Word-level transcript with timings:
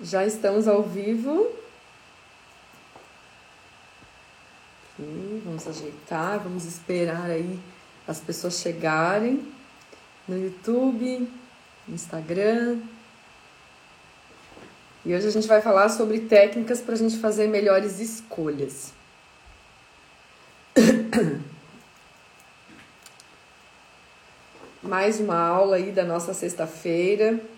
Já 0.00 0.24
estamos 0.24 0.68
ao 0.68 0.80
vivo. 0.80 1.50
Aqui, 4.92 5.42
vamos 5.44 5.66
ajeitar, 5.66 6.38
vamos 6.38 6.64
esperar 6.64 7.28
aí 7.28 7.58
as 8.06 8.20
pessoas 8.20 8.60
chegarem 8.60 9.52
no 10.28 10.38
YouTube, 10.38 11.28
no 11.88 11.94
Instagram. 11.94 12.78
E 15.04 15.12
hoje 15.12 15.26
a 15.26 15.30
gente 15.30 15.48
vai 15.48 15.60
falar 15.60 15.88
sobre 15.88 16.20
técnicas 16.20 16.80
para 16.80 16.94
a 16.94 16.98
gente 16.98 17.18
fazer 17.18 17.48
melhores 17.48 17.98
escolhas. 17.98 18.92
Mais 24.80 25.18
uma 25.18 25.40
aula 25.40 25.74
aí 25.74 25.90
da 25.90 26.04
nossa 26.04 26.32
sexta-feira. 26.32 27.57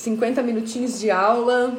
50 0.00 0.42
minutinhos 0.42 0.98
de 0.98 1.10
aula 1.10 1.76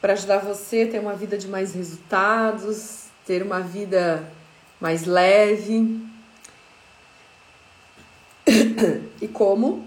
para 0.00 0.12
ajudar 0.12 0.38
você 0.38 0.82
a 0.82 0.90
ter 0.90 0.98
uma 0.98 1.14
vida 1.14 1.38
de 1.38 1.48
mais 1.48 1.74
resultados, 1.74 3.06
ter 3.26 3.42
uma 3.42 3.60
vida 3.60 4.30
mais 4.78 5.06
leve. 5.06 6.00
e 9.20 9.26
como 9.26 9.86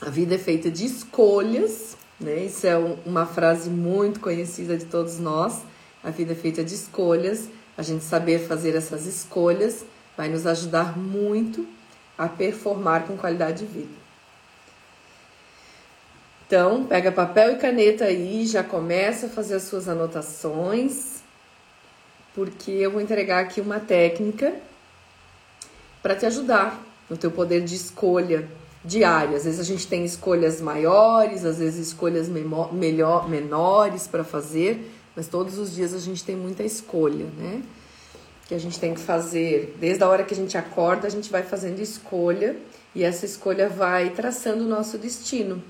a 0.00 0.10
vida 0.10 0.34
é 0.34 0.38
feita 0.38 0.68
de 0.68 0.84
escolhas, 0.84 1.96
né? 2.20 2.44
Isso 2.44 2.66
é 2.66 2.76
uma 3.06 3.24
frase 3.24 3.70
muito 3.70 4.18
conhecida 4.18 4.76
de 4.76 4.84
todos 4.86 5.18
nós. 5.20 5.62
A 6.02 6.10
vida 6.10 6.32
é 6.32 6.36
feita 6.36 6.64
de 6.64 6.74
escolhas. 6.74 7.48
A 7.78 7.82
gente 7.82 8.04
saber 8.04 8.40
fazer 8.48 8.74
essas 8.74 9.06
escolhas 9.06 9.84
vai 10.16 10.28
nos 10.28 10.44
ajudar 10.46 10.98
muito 10.98 11.66
a 12.18 12.26
performar 12.28 13.06
com 13.06 13.16
qualidade 13.16 13.64
de 13.64 13.72
vida. 13.72 14.05
Então, 16.46 16.84
pega 16.84 17.10
papel 17.10 17.52
e 17.52 17.56
caneta 17.56 18.04
aí, 18.04 18.46
já 18.46 18.62
começa 18.62 19.26
a 19.26 19.28
fazer 19.28 19.56
as 19.56 19.64
suas 19.64 19.88
anotações, 19.88 21.16
porque 22.36 22.70
eu 22.70 22.92
vou 22.92 23.00
entregar 23.00 23.40
aqui 23.40 23.60
uma 23.60 23.80
técnica 23.80 24.54
para 26.00 26.14
te 26.14 26.24
ajudar 26.24 26.80
no 27.10 27.16
teu 27.16 27.32
poder 27.32 27.64
de 27.64 27.74
escolha 27.74 28.48
diária. 28.84 29.36
Às 29.36 29.44
vezes 29.44 29.58
a 29.58 29.64
gente 29.64 29.88
tem 29.88 30.04
escolhas 30.04 30.60
maiores, 30.60 31.44
às 31.44 31.58
vezes 31.58 31.88
escolhas 31.88 32.28
melhor, 32.28 33.28
menores 33.28 34.06
para 34.06 34.22
fazer, 34.22 34.88
mas 35.16 35.26
todos 35.26 35.58
os 35.58 35.74
dias 35.74 35.92
a 35.92 35.98
gente 35.98 36.22
tem 36.22 36.36
muita 36.36 36.62
escolha, 36.62 37.26
né? 37.36 37.60
Que 38.46 38.54
a 38.54 38.58
gente 38.58 38.78
tem 38.78 38.94
que 38.94 39.00
fazer, 39.00 39.76
desde 39.80 40.04
a 40.04 40.08
hora 40.08 40.22
que 40.22 40.32
a 40.32 40.36
gente 40.36 40.56
acorda, 40.56 41.08
a 41.08 41.10
gente 41.10 41.28
vai 41.28 41.42
fazendo 41.42 41.80
escolha 41.80 42.54
e 42.94 43.02
essa 43.02 43.26
escolha 43.26 43.68
vai 43.68 44.10
traçando 44.10 44.62
o 44.62 44.68
nosso 44.68 44.96
destino 44.96 45.60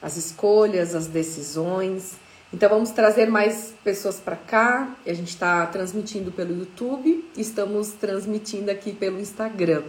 as 0.00 0.16
escolhas, 0.16 0.94
as 0.94 1.06
decisões. 1.06 2.12
Então 2.52 2.68
vamos 2.68 2.90
trazer 2.90 3.28
mais 3.30 3.74
pessoas 3.84 4.16
para 4.16 4.36
cá. 4.36 4.96
A 5.06 5.12
gente 5.12 5.28
está 5.28 5.66
transmitindo 5.66 6.32
pelo 6.32 6.56
YouTube, 6.56 7.28
estamos 7.36 7.92
transmitindo 7.92 8.70
aqui 8.70 8.92
pelo 8.92 9.20
Instagram. 9.20 9.82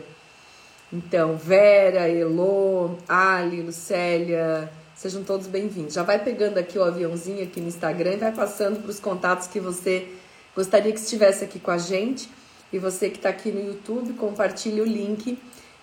Então, 0.91 1.37
Vera, 1.37 2.09
Elô, 2.09 2.97
Ali, 3.07 3.61
Lucélia, 3.61 4.71
sejam 4.95 5.23
todos 5.23 5.45
bem-vindos. 5.45 5.93
Já 5.93 6.01
vai 6.01 6.17
pegando 6.17 6.57
aqui 6.57 6.79
o 6.79 6.83
aviãozinho 6.83 7.43
aqui 7.43 7.61
no 7.61 7.67
Instagram 7.67 8.13
e 8.13 8.17
vai 8.17 8.31
passando 8.31 8.81
para 8.81 8.89
os 8.89 8.99
contatos 8.99 9.47
que 9.47 9.59
você 9.59 10.07
gostaria 10.55 10.91
que 10.91 10.99
estivesse 10.99 11.43
aqui 11.43 11.59
com 11.59 11.69
a 11.69 11.77
gente. 11.77 12.29
E 12.73 12.79
você 12.79 13.09
que 13.09 13.17
está 13.17 13.29
aqui 13.29 13.51
no 13.51 13.65
YouTube, 13.65 14.13
compartilhe 14.13 14.81
o 14.81 14.85
link 14.85 15.37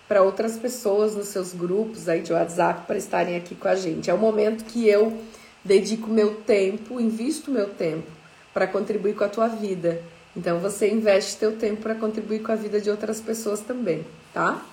para 0.07 0.23
outras 0.23 0.57
pessoas 0.57 1.15
nos 1.15 1.27
seus 1.27 1.53
grupos 1.53 2.07
aí 2.07 2.21
de 2.21 2.31
WhatsApp 2.31 2.87
para 2.87 2.97
estarem 2.97 3.35
aqui 3.35 3.55
com 3.55 3.67
a 3.67 3.75
gente. 3.75 4.09
É 4.09 4.13
o 4.13 4.17
momento 4.17 4.63
que 4.63 4.87
eu 4.87 5.21
dedico 5.63 6.09
meu 6.09 6.35
tempo, 6.35 6.99
invisto 6.99 7.51
meu 7.51 7.69
tempo 7.69 8.07
para 8.53 8.65
contribuir 8.65 9.15
com 9.15 9.23
a 9.23 9.29
tua 9.29 9.47
vida. 9.47 10.01
Então 10.35 10.59
você 10.59 10.89
investe 10.89 11.37
teu 11.37 11.57
tempo 11.57 11.81
para 11.81 11.95
contribuir 11.95 12.41
com 12.41 12.51
a 12.51 12.55
vida 12.55 12.79
de 12.79 12.89
outras 12.89 13.19
pessoas 13.19 13.59
também, 13.59 14.05
tá? 14.33 14.63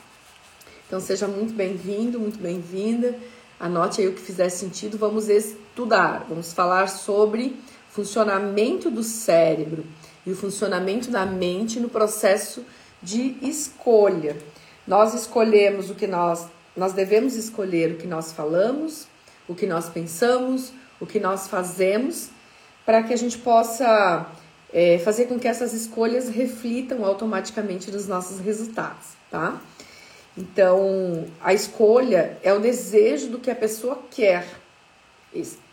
Então 0.87 1.01
seja 1.01 1.27
muito 1.27 1.55
bem-vindo, 1.55 2.21
muito 2.21 2.39
bem-vinda. 2.39 3.15
Anote 3.59 4.01
aí 4.01 4.09
o 4.09 4.13
que 4.13 4.21
fizer 4.21 4.51
sentido. 4.51 4.99
Vamos 4.99 5.29
estudar, 5.29 6.27
vamos 6.29 6.53
falar 6.53 6.89
sobre 6.89 7.57
funcionamento 7.91 8.91
do 8.91 9.03
cérebro 9.03 9.85
e 10.27 10.31
o 10.31 10.37
funcionamento 10.37 11.11
da 11.11 11.25
mente 11.25 11.81
no 11.81 11.89
processo 11.89 12.65
de 13.03 13.37
escolha. 13.43 14.37
Nós 14.87 15.15
escolhemos 15.15 15.91
o 15.91 15.95
que 15.95 16.07
nós, 16.07 16.47
nós 16.77 16.93
devemos 16.93 17.37
escolher 17.37 17.93
o 17.93 17.97
que 17.97 18.07
nós 18.07 18.33
falamos, 18.33 19.07
o 19.49 19.55
que 19.55 19.67
nós 19.67 19.89
pensamos, 19.89 20.73
o 21.01 21.07
que 21.07 21.19
nós 21.19 21.49
fazemos, 21.49 22.29
para 22.85 23.03
que 23.03 23.13
a 23.13 23.17
gente 23.17 23.39
possa 23.39 24.27
é, 24.73 24.99
fazer 24.99 25.27
com 25.27 25.39
que 25.39 25.49
essas 25.49 25.73
escolhas 25.73 26.29
reflitam 26.29 27.05
automaticamente 27.05 27.91
nos 27.91 28.07
nossos 28.07 28.41
resultados, 28.41 29.09
tá? 29.31 29.61
Então, 30.37 31.27
a 31.41 31.55
escolha 31.55 32.37
é 32.43 32.53
o 32.53 32.59
desejo 32.59 33.29
do 33.29 33.39
que 33.39 33.51
a 33.51 33.55
pessoa 33.55 34.03
quer. 34.11 34.45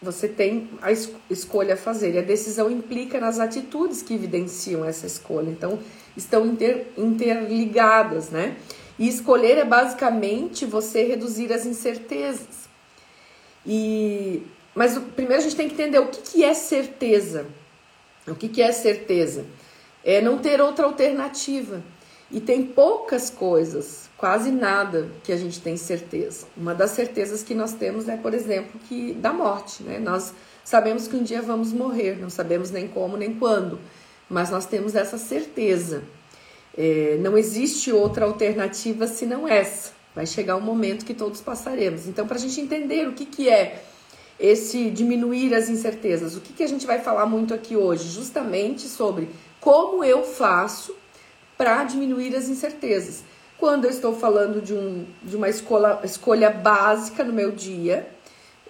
Você 0.02 0.28
tem 0.28 0.70
a 0.82 0.92
escolha 1.30 1.74
a 1.74 1.78
fazer, 1.78 2.14
e 2.14 2.20
a 2.20 2.22
decisão 2.22 2.70
implica 2.70 3.20
nas 3.20 3.40
atitudes 3.40 4.02
que 4.02 4.14
evidenciam 4.14 4.86
essa 4.86 5.08
escolha. 5.08 5.50
Então, 5.50 5.80
estão 6.16 6.46
inter, 6.46 6.88
interligadas, 6.98 8.30
né? 8.30 8.56
E 8.98 9.08
escolher 9.08 9.58
é 9.58 9.66
basicamente 9.66 10.66
você 10.66 11.04
reduzir 11.04 11.52
as 11.52 11.66
incertezas. 11.66 12.70
E 13.66 14.44
mas 14.74 14.98
primeiro 15.16 15.42
a 15.42 15.44
gente 15.44 15.56
tem 15.56 15.68
que 15.68 15.74
entender 15.74 16.00
o 16.00 16.08
que, 16.08 16.22
que 16.22 16.44
é 16.44 16.54
certeza. 16.54 17.46
O 18.28 18.36
que, 18.36 18.48
que 18.48 18.62
é 18.62 18.72
certeza? 18.72 19.46
É 20.04 20.22
não 20.22 20.38
ter 20.38 20.62
outra 20.62 20.86
alternativa. 20.86 21.84
E 22.30 22.40
tem 22.40 22.66
poucas 22.66 23.30
coisas, 23.30 24.10
quase 24.16 24.52
nada, 24.52 25.10
que 25.24 25.34
a 25.34 25.38
gente 25.38 25.60
tem 25.60 25.76
certeza. 25.76 26.48
Uma 26.56 26.74
das 26.74 26.92
certezas 26.92 27.44
que 27.44 27.54
nós 27.54 27.74
temos 27.74 28.08
é, 28.08 28.16
por 28.16 28.34
exemplo, 28.34 28.80
que 28.88 29.14
da 29.14 29.34
morte. 29.34 29.84
Né? 29.84 30.00
Nós 30.00 30.34
sabemos 30.64 31.08
que 31.08 31.16
um 31.18 31.24
dia 31.24 31.42
vamos 31.42 31.74
morrer, 31.74 32.18
não 32.18 32.30
sabemos 32.30 32.72
nem 32.72 32.88
como 32.88 33.18
nem 33.18 33.34
quando, 33.34 33.80
mas 34.30 34.50
nós 34.50 34.66
temos 34.66 34.96
essa 34.96 35.18
certeza. 35.18 36.04
É, 36.78 37.18
não 37.20 37.38
existe 37.38 37.92
outra 37.92 38.26
alternativa 38.26 39.08
senão 39.08 39.48
essa. 39.48 39.92
Vai 40.16 40.26
chegar 40.26 40.56
um 40.56 40.62
momento 40.62 41.06
que 41.06 41.14
todos 41.14 41.42
passaremos. 41.42 42.08
Então, 42.08 42.28
para 42.28 42.38
a 42.38 42.40
gente 42.40 42.60
entender 42.60 43.08
o 43.08 43.14
que, 43.14 43.26
que 43.26 43.50
é 43.50 43.84
esse 44.40 44.90
diminuir 44.90 45.54
as 45.54 45.70
incertezas, 45.70 46.36
o 46.36 46.42
que, 46.42 46.54
que 46.54 46.64
a 46.64 46.68
gente 46.68 46.86
vai 46.86 47.00
falar 47.00 47.26
muito 47.26 47.54
aqui 47.54 47.76
hoje? 47.76 48.10
Justamente 48.10 48.88
sobre 48.88 49.30
como 49.60 50.04
eu 50.04 50.24
faço 50.24 50.96
para 51.58 51.84
diminuir 51.84 52.36
as 52.36 52.50
incertezas. 52.50 53.24
Quando 53.58 53.86
eu 53.86 53.92
estou 53.92 54.16
falando 54.16 54.60
de, 54.60 54.74
um, 54.74 55.06
de 55.22 55.36
uma 55.36 55.48
escola, 55.48 56.02
escolha 56.04 56.50
básica 56.50 57.24
no 57.24 57.32
meu 57.32 57.52
dia, 57.52 58.10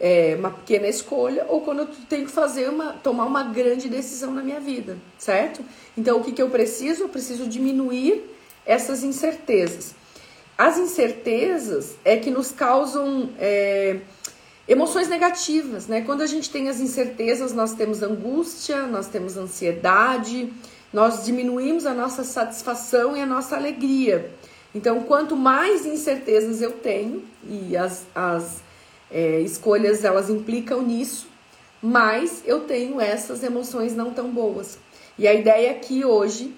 é, 0.01 0.35
uma 0.37 0.49
pequena 0.49 0.87
escolha, 0.87 1.45
ou 1.47 1.61
quando 1.61 1.79
eu 1.79 1.87
tenho 2.09 2.25
que 2.25 2.31
fazer 2.31 2.67
uma, 2.67 2.93
tomar 2.93 3.25
uma 3.25 3.43
grande 3.43 3.87
decisão 3.87 4.33
na 4.33 4.41
minha 4.41 4.59
vida, 4.59 4.97
certo? 5.19 5.63
Então, 5.95 6.17
o 6.17 6.23
que, 6.23 6.31
que 6.31 6.41
eu 6.41 6.49
preciso? 6.49 7.03
Eu 7.03 7.09
preciso 7.09 7.45
diminuir 7.45 8.23
essas 8.65 9.03
incertezas. 9.03 9.93
As 10.57 10.79
incertezas 10.79 11.95
é 12.03 12.17
que 12.17 12.31
nos 12.31 12.51
causam 12.51 13.29
é, 13.37 13.99
emoções 14.67 15.07
negativas, 15.07 15.85
né? 15.85 16.01
Quando 16.01 16.21
a 16.21 16.27
gente 16.27 16.49
tem 16.49 16.67
as 16.67 16.79
incertezas, 16.79 17.53
nós 17.53 17.75
temos 17.75 18.01
angústia, 18.01 18.87
nós 18.87 19.07
temos 19.07 19.37
ansiedade, 19.37 20.51
nós 20.91 21.25
diminuímos 21.25 21.85
a 21.85 21.93
nossa 21.93 22.23
satisfação 22.23 23.15
e 23.15 23.21
a 23.21 23.25
nossa 23.25 23.55
alegria. 23.55 24.31
Então, 24.73 25.03
quanto 25.03 25.35
mais 25.35 25.85
incertezas 25.85 26.59
eu 26.59 26.71
tenho, 26.71 27.23
e 27.47 27.77
as, 27.77 28.05
as 28.15 28.61
é, 29.11 29.39
escolhas 29.41 30.03
elas 30.03 30.29
implicam 30.29 30.81
nisso, 30.81 31.27
mas 31.81 32.43
eu 32.45 32.61
tenho 32.61 33.01
essas 33.01 33.43
emoções 33.43 33.95
não 33.95 34.11
tão 34.11 34.29
boas. 34.29 34.77
E 35.17 35.27
a 35.27 35.33
ideia 35.33 35.71
aqui 35.71 36.05
hoje 36.05 36.55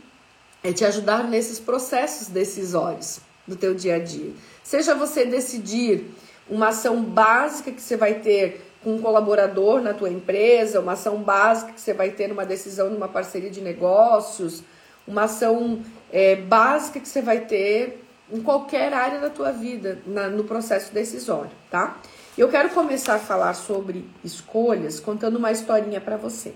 é 0.63 0.71
te 0.71 0.85
ajudar 0.85 1.23
nesses 1.27 1.59
processos 1.59 2.27
decisórios 2.27 3.19
do 3.47 3.55
teu 3.55 3.73
dia 3.73 3.95
a 3.95 3.99
dia. 3.99 4.31
Seja 4.63 4.95
você 4.95 5.25
decidir 5.25 6.05
uma 6.49 6.69
ação 6.69 7.03
básica 7.03 7.71
que 7.71 7.81
você 7.81 7.97
vai 7.97 8.15
ter 8.15 8.61
com 8.83 8.95
um 8.95 9.01
colaborador 9.01 9.81
na 9.81 9.93
tua 9.93 10.09
empresa, 10.09 10.79
uma 10.79 10.93
ação 10.93 11.17
básica 11.17 11.71
que 11.71 11.81
você 11.81 11.93
vai 11.93 12.11
ter 12.11 12.27
numa 12.27 12.45
decisão 12.45 12.89
numa 12.89 13.07
parceria 13.07 13.49
de 13.49 13.61
negócios, 13.61 14.61
uma 15.07 15.23
ação 15.23 15.81
é, 16.11 16.35
básica 16.35 16.99
que 16.99 17.07
você 17.07 17.21
vai 17.21 17.41
ter 17.41 18.03
em 18.31 18.41
qualquer 18.41 18.93
área 18.93 19.19
da 19.19 19.29
tua 19.29 19.51
vida, 19.51 19.99
na, 20.05 20.27
no 20.27 20.43
processo 20.43 20.93
decisório, 20.93 21.51
tá? 21.69 21.97
Eu 22.35 22.49
quero 22.49 22.71
começar 22.71 23.15
a 23.15 23.19
falar 23.19 23.53
sobre 23.53 24.09
escolhas 24.23 24.99
contando 24.99 25.35
uma 25.35 25.51
historinha 25.51 26.01
para 26.01 26.17
você. 26.17 26.55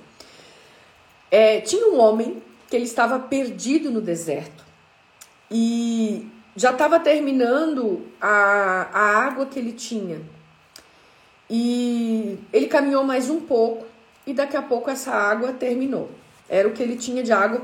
É, 1.29 1.61
tinha 1.61 1.87
um 1.89 1.99
homem 1.99 2.41
que 2.67 2.75
ele 2.75 2.85
estava 2.85 3.19
perdido 3.19 3.91
no 3.91 4.01
deserto 4.01 4.65
e 5.51 6.27
já 6.55 6.71
estava 6.71 6.99
terminando 6.99 8.07
a, 8.19 8.87
a 8.91 9.17
água 9.23 9.45
que 9.45 9.59
ele 9.59 9.71
tinha. 9.71 10.19
E 11.47 12.39
ele 12.51 12.65
caminhou 12.65 13.03
mais 13.03 13.29
um 13.29 13.39
pouco 13.39 13.85
e 14.25 14.33
daqui 14.33 14.57
a 14.57 14.63
pouco 14.63 14.89
essa 14.89 15.11
água 15.11 15.53
terminou. 15.53 16.09
Era 16.49 16.67
o 16.67 16.71
que 16.71 16.81
ele 16.81 16.95
tinha 16.95 17.21
de 17.21 17.31
água 17.31 17.59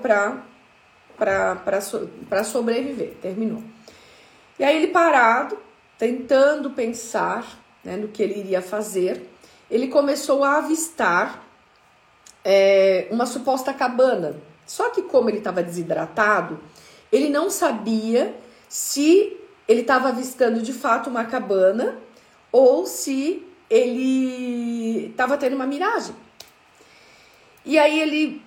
para 1.17 2.43
sobreviver, 2.43 3.15
terminou. 3.19 3.63
E 4.59 4.63
aí 4.63 4.77
ele 4.77 4.91
parado, 4.91 5.57
tentando 5.97 6.69
pensar 6.69 7.62
né, 7.83 7.97
no 7.97 8.07
que 8.07 8.23
ele 8.23 8.39
iria 8.39 8.61
fazer, 8.61 9.29
ele 9.69 9.87
começou 9.87 10.43
a 10.43 10.57
avistar 10.57 11.43
é, 12.43 13.07
uma 13.11 13.25
suposta 13.25 13.73
cabana. 13.73 14.35
Só 14.65 14.89
que 14.89 15.01
como 15.01 15.29
ele 15.29 15.39
estava 15.39 15.61
desidratado, 15.61 16.59
ele 17.11 17.29
não 17.29 17.49
sabia 17.49 18.35
se 18.69 19.37
ele 19.67 19.81
estava 19.81 20.09
avistando 20.09 20.61
de 20.61 20.73
fato 20.73 21.09
uma 21.09 21.25
cabana 21.25 21.97
ou 22.51 22.85
se 22.85 23.45
ele 23.69 25.07
estava 25.07 25.37
tendo 25.37 25.55
uma 25.55 25.65
miragem. 25.65 26.15
E 27.65 27.79
aí 27.79 27.99
ele 27.99 28.41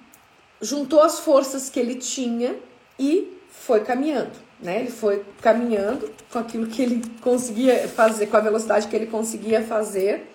juntou 0.61 1.03
as 1.03 1.19
forças 1.21 1.69
que 1.71 1.81
ele 1.81 1.97
tinha 1.97 2.57
e 2.99 3.37
foi 3.49 3.81
caminhando, 3.81 4.33
né? 4.61 4.81
Ele 4.81 4.91
foi 4.91 5.25
caminhando 5.41 6.11
com 6.31 6.39
aquilo 6.39 6.67
que 6.67 6.83
ele 6.83 7.03
conseguia 7.21 7.89
fazer, 7.89 8.27
com 8.27 8.37
a 8.37 8.41
velocidade 8.41 8.89
que 8.89 8.97
ele 8.97 9.07
conseguia 9.07 9.63
fazer, 9.63 10.31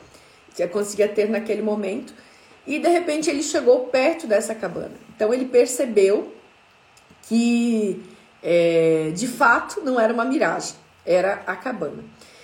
que 0.55 0.65
conseguia 0.67 1.07
ter 1.07 1.29
naquele 1.29 1.61
momento. 1.61 2.13
E 2.65 2.79
de 2.79 2.87
repente 2.87 3.29
ele 3.29 3.41
chegou 3.41 3.85
perto 3.85 4.27
dessa 4.27 4.53
cabana. 4.53 4.93
Então 5.15 5.33
ele 5.33 5.45
percebeu 5.45 6.33
que 7.23 8.03
é, 8.43 9.11
de 9.15 9.27
fato 9.27 9.81
não 9.81 9.99
era 9.99 10.13
uma 10.13 10.25
miragem, 10.25 10.75
era 11.05 11.41
a 11.45 11.55
cabana. 11.55 12.03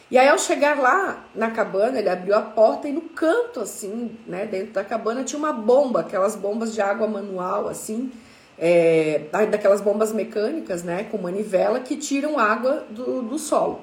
E 0.09 0.17
aí 0.17 0.27
ao 0.29 0.39
chegar 0.39 0.79
lá 0.79 1.25
na 1.35 1.51
cabana, 1.51 1.99
ele 1.99 2.09
abriu 2.09 2.33
a 2.33 2.41
porta 2.41 2.87
e 2.87 2.93
no 2.93 3.01
canto 3.01 3.59
assim, 3.59 4.17
né, 4.25 4.45
dentro 4.45 4.73
da 4.73 4.83
cabana 4.83 5.23
tinha 5.23 5.37
uma 5.37 5.51
bomba, 5.51 5.99
aquelas 5.99 6.35
bombas 6.35 6.73
de 6.73 6.81
água 6.81 7.07
manual 7.07 7.67
assim, 7.67 8.11
é, 8.57 9.27
daquelas 9.49 9.81
bombas 9.81 10.11
mecânicas, 10.11 10.83
né, 10.83 11.03
com 11.05 11.17
manivela 11.17 11.79
que 11.79 11.95
tiram 11.95 12.39
água 12.39 12.85
do, 12.89 13.21
do 13.21 13.37
solo. 13.37 13.81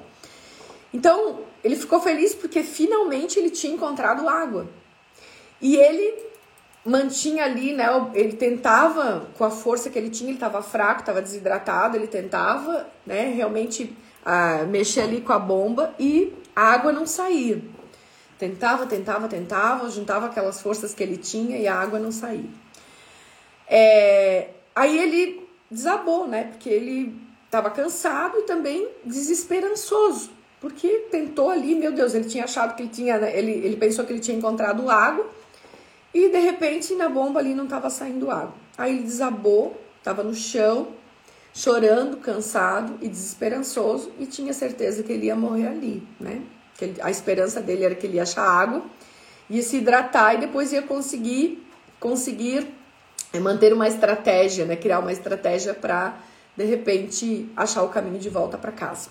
Então 0.93 1.39
ele 1.63 1.75
ficou 1.75 1.99
feliz 1.99 2.35
porque 2.35 2.63
finalmente 2.63 3.39
ele 3.39 3.49
tinha 3.49 3.73
encontrado 3.73 4.27
água. 4.29 4.67
E 5.61 5.75
ele 5.75 6.25
mantinha 6.85 7.43
ali, 7.43 7.73
né? 7.73 7.87
Ele 8.13 8.33
tentava, 8.33 9.27
com 9.37 9.43
a 9.43 9.49
força 9.49 9.89
que 9.89 9.97
ele 9.97 10.09
tinha, 10.09 10.29
ele 10.29 10.37
estava 10.37 10.61
fraco, 10.61 10.99
estava 10.99 11.21
desidratado, 11.21 11.97
ele 11.97 12.07
tentava, 12.07 12.87
né? 13.05 13.33
Realmente 13.33 13.95
ah, 14.23 14.63
mexer 14.67 15.01
ali 15.01 15.21
com 15.21 15.33
a 15.33 15.39
bomba 15.39 15.93
e 15.99 16.33
a 16.55 16.73
água 16.73 16.91
não 16.91 17.07
saía. 17.07 17.61
Tentava, 18.37 18.85
tentava, 18.85 19.27
tentava, 19.27 19.89
juntava 19.89 20.27
aquelas 20.27 20.61
forças 20.61 20.93
que 20.93 21.01
ele 21.01 21.17
tinha 21.17 21.57
e 21.57 21.67
a 21.67 21.75
água 21.75 21.97
não 21.97 22.11
saía. 22.11 22.49
É, 23.67 24.49
aí 24.75 24.97
ele 24.97 25.47
desabou, 25.71 26.27
né? 26.27 26.45
Porque 26.45 26.69
ele 26.69 27.15
estava 27.45 27.69
cansado 27.69 28.37
e 28.39 28.43
também 28.43 28.87
desesperançoso, 29.03 30.29
porque 30.59 31.07
tentou 31.09 31.49
ali, 31.49 31.73
meu 31.75 31.91
Deus, 31.91 32.13
ele 32.13 32.25
tinha 32.25 32.43
achado 32.43 32.75
que 32.75 32.83
ele 32.83 32.89
tinha, 32.89 33.17
né? 33.17 33.37
ele, 33.37 33.51
ele 33.51 33.77
pensou 33.77 34.03
que 34.05 34.11
ele 34.11 34.19
tinha 34.19 34.37
encontrado 34.37 34.89
água 34.89 35.25
e 36.13 36.29
de 36.29 36.39
repente 36.39 36.93
na 36.95 37.07
bomba 37.07 37.39
ali 37.39 37.53
não 37.53 37.63
estava 37.63 37.89
saindo 37.89 38.29
água. 38.29 38.53
Aí 38.77 38.93
ele 38.93 39.03
desabou, 39.03 39.79
estava 39.99 40.21
no 40.21 40.33
chão, 40.33 40.89
chorando, 41.53 42.17
cansado 42.17 42.97
e 43.01 43.07
desesperançoso 43.07 44.11
e 44.19 44.25
tinha 44.25 44.53
certeza 44.53 45.01
que 45.03 45.13
ele 45.13 45.27
ia 45.27 45.35
morrer 45.35 45.67
ali, 45.67 46.05
né? 46.19 46.41
Que 46.77 46.85
ele, 46.85 47.01
a 47.01 47.09
esperança 47.09 47.61
dele 47.61 47.85
era 47.85 47.95
que 47.95 48.05
ele 48.05 48.17
ia 48.17 48.23
achar 48.23 48.43
água, 48.43 48.83
ia 49.49 49.63
se 49.63 49.77
hidratar 49.77 50.35
e 50.35 50.39
depois 50.39 50.73
ia 50.73 50.81
conseguir 50.81 51.65
conseguir 51.99 52.67
é, 53.37 53.39
manter 53.39 53.73
uma 53.73 53.87
estratégia, 53.87 54.65
né? 54.65 54.75
Criar 54.75 54.99
uma 54.99 55.11
estratégia 55.11 55.73
para 55.73 56.17
de 56.55 56.63
repente 56.63 57.49
achar 57.55 57.83
o 57.83 57.89
caminho 57.89 58.17
de 58.17 58.29
volta 58.29 58.57
para 58.57 58.71
casa. 58.71 59.09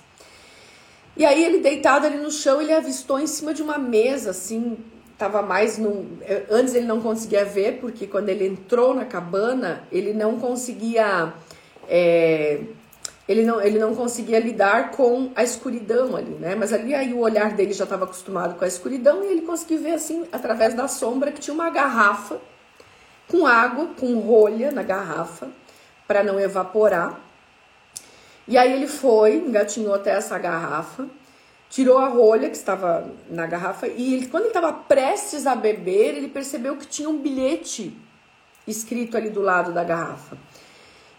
E 1.16 1.24
aí 1.24 1.44
ele 1.44 1.58
deitado 1.60 2.06
ali 2.06 2.16
no 2.16 2.30
chão, 2.30 2.60
ele 2.60 2.72
avistou 2.72 3.20
em 3.20 3.26
cima 3.26 3.54
de 3.54 3.62
uma 3.62 3.78
mesa 3.78 4.30
assim, 4.30 4.78
estava 5.12 5.42
mais 5.42 5.78
no. 5.78 6.06
Antes 6.50 6.74
ele 6.74 6.86
não 6.86 7.00
conseguia 7.00 7.44
ver, 7.44 7.78
porque 7.80 8.06
quando 8.06 8.28
ele 8.28 8.46
entrou 8.46 8.94
na 8.94 9.04
cabana, 9.04 9.84
ele 9.92 10.12
não 10.12 10.38
conseguia. 10.38 11.32
É, 11.88 12.60
ele, 13.28 13.44
não, 13.44 13.60
ele 13.60 13.78
não 13.78 13.94
conseguia 13.94 14.38
lidar 14.38 14.90
com 14.90 15.30
a 15.36 15.42
escuridão 15.42 16.16
ali, 16.16 16.32
né? 16.32 16.54
Mas 16.54 16.72
ali 16.72 16.94
aí 16.94 17.12
o 17.12 17.20
olhar 17.20 17.52
dele 17.52 17.72
já 17.72 17.84
estava 17.84 18.04
acostumado 18.04 18.56
com 18.56 18.64
a 18.64 18.68
escuridão 18.68 19.22
e 19.22 19.28
ele 19.28 19.42
conseguia 19.42 19.78
ver 19.78 19.92
assim, 19.92 20.26
através 20.32 20.74
da 20.74 20.88
sombra, 20.88 21.30
que 21.30 21.40
tinha 21.40 21.54
uma 21.54 21.70
garrafa 21.70 22.38
com 23.28 23.46
água, 23.46 23.88
com 23.98 24.18
rolha 24.20 24.70
na 24.70 24.82
garrafa, 24.82 25.48
para 26.06 26.22
não 26.22 26.38
evaporar. 26.38 27.18
E 28.46 28.58
aí 28.58 28.72
ele 28.72 28.86
foi, 28.86 29.36
engatinhou 29.36 29.94
até 29.94 30.10
essa 30.10 30.38
garrafa 30.38 31.06
tirou 31.74 31.98
a 31.98 32.06
rolha 32.06 32.48
que 32.48 32.56
estava 32.56 33.04
na 33.28 33.48
garrafa 33.48 33.88
e 33.88 34.14
ele, 34.14 34.28
quando 34.28 34.44
ele 34.44 34.50
estava 34.50 34.72
prestes 34.72 35.44
a 35.44 35.56
beber, 35.56 36.16
ele 36.16 36.28
percebeu 36.28 36.76
que 36.76 36.86
tinha 36.86 37.08
um 37.08 37.18
bilhete 37.18 38.00
escrito 38.64 39.16
ali 39.16 39.28
do 39.28 39.42
lado 39.42 39.72
da 39.72 39.82
garrafa. 39.82 40.38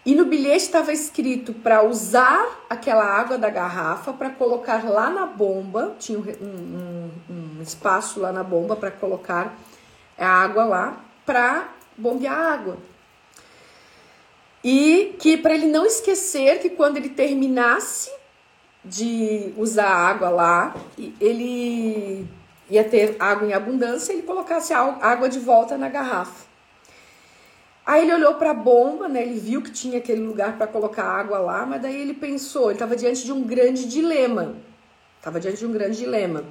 E 0.06 0.14
no 0.14 0.24
bilhete 0.24 0.64
estava 0.64 0.94
escrito 0.94 1.52
para 1.52 1.82
usar 1.82 2.64
aquela 2.70 3.04
água 3.04 3.36
da 3.36 3.50
garrafa 3.50 4.14
para 4.14 4.30
colocar 4.30 4.82
lá 4.82 5.10
na 5.10 5.26
bomba, 5.26 5.94
tinha 5.98 6.18
um, 6.18 6.24
um, 6.32 7.58
um 7.58 7.62
espaço 7.62 8.18
lá 8.18 8.32
na 8.32 8.42
bomba 8.42 8.74
para 8.76 8.90
colocar 8.90 9.54
a 10.16 10.26
água 10.26 10.64
lá 10.64 11.04
para 11.26 11.68
bombear 11.96 12.38
água. 12.38 12.76
E 14.62 15.14
que 15.18 15.36
para 15.36 15.54
ele 15.54 15.66
não 15.66 15.86
esquecer 15.86 16.58
que 16.60 16.70
quando 16.70 16.96
ele 16.96 17.10
terminasse 17.10 18.10
de 18.84 19.52
usar 19.56 19.88
água 19.88 20.28
lá, 20.28 20.76
ele 21.20 22.26
ia 22.68 22.84
ter 22.84 23.16
água 23.18 23.46
em 23.48 23.52
abundância, 23.52 24.12
ele 24.12 24.22
colocasse 24.22 24.72
a 24.72 24.80
água 24.80 25.28
de 25.28 25.38
volta 25.38 25.78
na 25.78 25.88
garrafa. 25.88 26.46
Aí 27.84 28.02
ele 28.02 28.14
olhou 28.14 28.34
para 28.34 28.50
a 28.50 28.54
bomba, 28.54 29.08
né? 29.08 29.22
Ele 29.22 29.38
viu 29.38 29.62
que 29.62 29.70
tinha 29.70 29.98
aquele 29.98 30.20
lugar 30.20 30.56
para 30.56 30.66
colocar 30.66 31.04
água 31.04 31.38
lá, 31.38 31.64
mas 31.64 31.80
daí 31.80 32.00
ele 32.00 32.14
pensou, 32.14 32.64
ele 32.64 32.72
estava 32.72 32.96
diante 32.96 33.24
de 33.24 33.32
um 33.32 33.44
grande 33.44 33.86
dilema. 33.86 34.56
Estava 35.18 35.38
diante 35.38 35.58
de 35.58 35.66
um 35.66 35.72
grande 35.72 35.96
dilema. 35.96 36.44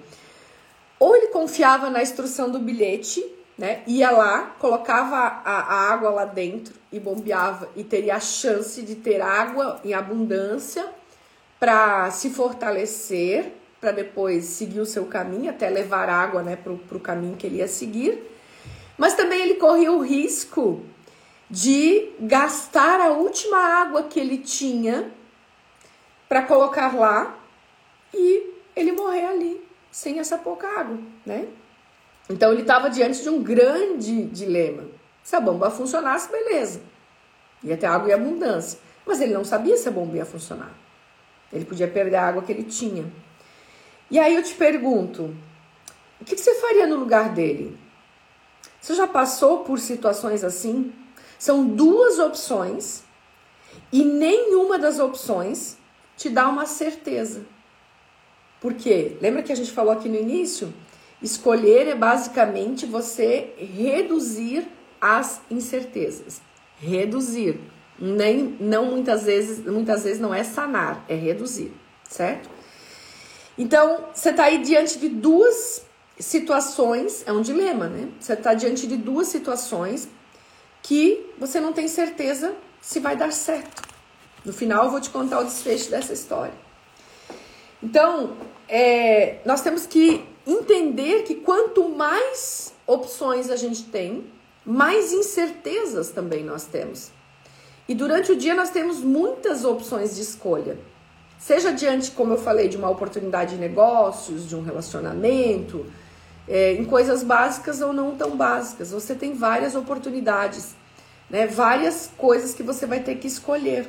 Ou 0.98 1.14
ele 1.14 1.28
confiava 1.28 1.90
na 1.90 2.02
instrução 2.02 2.50
do 2.50 2.60
bilhete, 2.60 3.26
né? 3.58 3.84
Ia 3.88 4.12
lá, 4.12 4.56
colocava 4.60 5.16
a, 5.16 5.60
a 5.60 5.94
água 5.94 6.10
lá 6.10 6.26
dentro 6.26 6.74
e 6.92 7.00
bombeava 7.00 7.70
e 7.76 7.84
teria 7.84 8.16
a 8.16 8.20
chance 8.20 8.82
de 8.82 8.96
ter 8.96 9.22
água 9.22 9.80
em 9.84 9.94
abundância 9.94 10.86
para 11.60 12.12
se 12.12 12.30
fortalecer, 12.30 13.54
para 13.80 13.92
depois 13.92 14.46
seguir 14.46 14.80
o 14.80 14.86
seu 14.86 15.06
caminho, 15.06 15.50
até 15.50 15.70
levar 15.70 16.10
água 16.10 16.44
né, 16.44 16.56
para 16.56 16.74
o 16.74 17.00
caminho 17.00 17.38
que 17.38 17.48
ele 17.48 17.58
ia 17.58 17.68
seguir. 17.68 18.32
Mas 18.98 19.14
também 19.14 19.42
ele 19.42 19.56
corria 19.56 19.92
o 19.92 20.02
risco 20.02 20.84
de 21.50 22.12
gastar 22.20 23.00
a 23.00 23.12
última 23.12 23.58
água 23.58 24.04
que 24.04 24.20
ele 24.20 24.38
tinha 24.38 25.12
para 26.28 26.42
colocar 26.42 26.96
lá 26.96 27.38
e 28.14 28.54
ele 28.76 28.92
morrer 28.92 29.26
ali 29.26 29.66
sem 29.92 30.20
essa 30.20 30.38
pouca 30.38 30.68
água, 30.68 30.98
né? 31.26 31.48
Então 32.30 32.52
ele 32.52 32.62
estava 32.62 32.90
diante 32.90 33.22
de 33.22 33.30
um 33.30 33.42
grande 33.42 34.26
dilema. 34.26 34.84
Se 35.24 35.36
a 35.36 35.40
bomba 35.40 35.70
funcionasse, 35.70 36.32
beleza. 36.32 36.82
Ia 37.64 37.78
ter 37.78 37.86
água 37.86 38.10
em 38.10 38.14
abundância. 38.14 38.80
Mas 39.06 39.22
ele 39.22 39.34
não 39.34 39.44
sabia 39.44 39.78
se 39.78 39.88
a 39.88 39.92
bomba 39.92 40.18
ia 40.18 40.26
funcionar. 40.26 40.72
Ele 41.54 41.66
podia 41.66 41.88
perder 41.88 42.16
a 42.16 42.28
água 42.28 42.42
que 42.42 42.52
ele 42.52 42.64
tinha. 42.64 43.06
E 44.10 44.20
aí 44.20 44.36
eu 44.36 44.44
te 44.44 44.54
pergunto: 44.54 45.36
o 46.20 46.26
que 46.26 46.36
você 46.38 46.56
faria 46.56 46.88
no 46.88 46.96
lugar 46.96 47.30
dele? 47.30 47.78
Você 48.82 48.94
já 48.94 49.08
passou 49.08 49.60
por 49.60 49.80
situações 49.80 50.44
assim? 50.44 50.94
São 51.40 51.66
duas 51.66 52.20
opções 52.20 53.04
e 53.92 54.04
nenhuma 54.04 54.78
das 54.78 55.00
opções 55.00 55.78
te 56.16 56.30
dá 56.30 56.48
uma 56.48 56.66
certeza. 56.66 57.46
Por 58.62 58.74
quê? 58.74 59.18
Lembra 59.22 59.44
que 59.44 59.52
a 59.52 59.56
gente 59.56 59.72
falou 59.72 59.92
aqui 59.92 60.08
no 60.08 60.16
início? 60.16 60.74
Escolher 61.22 61.88
é 61.88 61.96
basicamente 61.96 62.86
você 62.86 63.54
reduzir 63.58 64.68
as 65.00 65.42
incertezas. 65.50 66.42
Reduzir. 66.80 67.60
Nem, 67.98 68.58
não 68.60 68.86
muitas 68.86 69.24
vezes, 69.24 69.66
muitas 69.66 70.04
vezes 70.04 70.20
não 70.20 70.34
é 70.34 70.44
sanar, 70.44 71.06
é 71.08 71.16
reduzir, 71.16 71.72
certo? 72.04 72.50
Então, 73.58 74.10
você 74.14 74.32
está 74.32 74.44
aí 74.46 74.58
diante 74.58 75.00
de 75.00 75.08
duas 75.08 75.86
situações, 76.20 77.24
é 77.26 77.32
um 77.32 77.42
dilema, 77.42 77.88
né? 77.88 78.10
Você 78.20 78.34
está 78.34 78.54
diante 78.54 78.86
de 78.86 78.98
duas 78.98 79.30
situações 79.30 80.10
que 80.82 81.34
você 81.38 81.60
não 81.60 81.72
tem 81.72 81.88
certeza 81.88 82.54
se 82.82 83.00
vai 83.00 83.16
dar 83.16 83.32
certo. 83.32 83.82
No 84.44 84.54
final, 84.54 84.86
eu 84.86 84.92
vou 84.92 85.02
te 85.02 85.10
contar 85.10 85.40
o 85.40 85.46
desfecho 85.46 85.90
dessa 85.90 86.14
história. 86.14 86.54
Então, 87.82 88.38
é, 88.68 89.40
nós 89.46 89.62
temos 89.62 89.86
que 89.86 90.24
entender 90.46 91.24
que 91.24 91.36
quanto 91.36 91.90
mais 91.90 92.74
opções 92.86 93.50
a 93.50 93.56
gente 93.56 93.84
tem, 93.84 94.26
mais 94.66 95.12
incertezas 95.12 96.10
também 96.10 96.44
nós 96.44 96.66
temos. 96.66 97.12
E 97.88 97.94
durante 97.94 98.32
o 98.32 98.36
dia 98.36 98.56
nós 98.56 98.70
temos 98.70 99.00
muitas 99.00 99.64
opções 99.64 100.16
de 100.16 100.22
escolha. 100.22 100.78
Seja 101.38 101.72
diante, 101.72 102.12
como 102.12 102.34
eu 102.34 102.38
falei, 102.38 102.68
de 102.68 102.78
uma 102.78 102.90
oportunidade 102.90 103.56
de 103.56 103.62
negócios, 103.62 104.48
de 104.48 104.56
um 104.56 104.64
relacionamento, 104.64 105.86
é, 106.48 106.74
em 106.74 106.86
coisas 106.86 107.24
básicas 107.24 107.82
ou 107.82 107.94
não 107.94 108.16
tão 108.16 108.36
básicas. 108.36 108.92
Você 108.92 109.14
tem 109.14 109.34
várias 109.34 109.76
oportunidades, 109.76 110.76
né? 111.30 111.46
várias 111.46 112.10
coisas 112.18 112.54
que 112.54 112.64
você 112.64 112.86
vai 112.86 113.02
ter 113.02 113.16
que 113.16 113.28
escolher. 113.28 113.88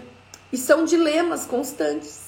E 0.53 0.59
são 0.59 0.85
dilemas 0.85 1.47
constantes. 1.47 2.26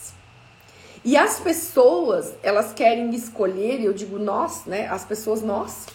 E 1.05 1.17
as 1.17 1.39
pessoas, 1.39 2.35
elas 2.43 2.73
querem 2.73 3.15
escolher, 3.15 3.81
eu 3.81 3.93
digo 3.93 4.19
nós, 4.19 4.65
né? 4.65 4.89
As 4.89 5.05
pessoas, 5.05 5.43
nós, 5.43 5.87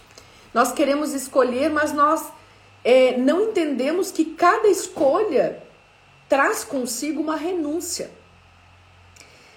nós 0.54 0.72
queremos 0.72 1.14
escolher, 1.14 1.70
mas 1.70 1.92
nós 1.92 2.32
é, 2.84 3.18
não 3.18 3.50
entendemos 3.50 4.12
que 4.12 4.26
cada 4.26 4.68
escolha 4.68 5.62
traz 6.30 6.64
consigo 6.64 7.22
uma 7.22 7.36
renúncia. 7.36 8.12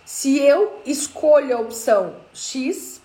Se 0.05 0.38
eu 0.38 0.81
escolho 0.85 1.57
a 1.57 1.61
opção 1.61 2.17
X, 2.33 3.00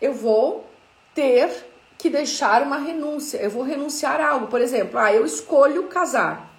eu 0.00 0.12
vou 0.12 0.66
ter 1.14 1.50
que 1.96 2.10
deixar 2.10 2.62
uma 2.62 2.78
renúncia. 2.78 3.38
Eu 3.38 3.50
vou 3.50 3.62
renunciar 3.62 4.20
a 4.20 4.28
algo. 4.28 4.48
Por 4.48 4.60
exemplo, 4.60 4.98
ah, 4.98 5.12
eu 5.12 5.24
escolho 5.24 5.84
casar. 5.84 6.50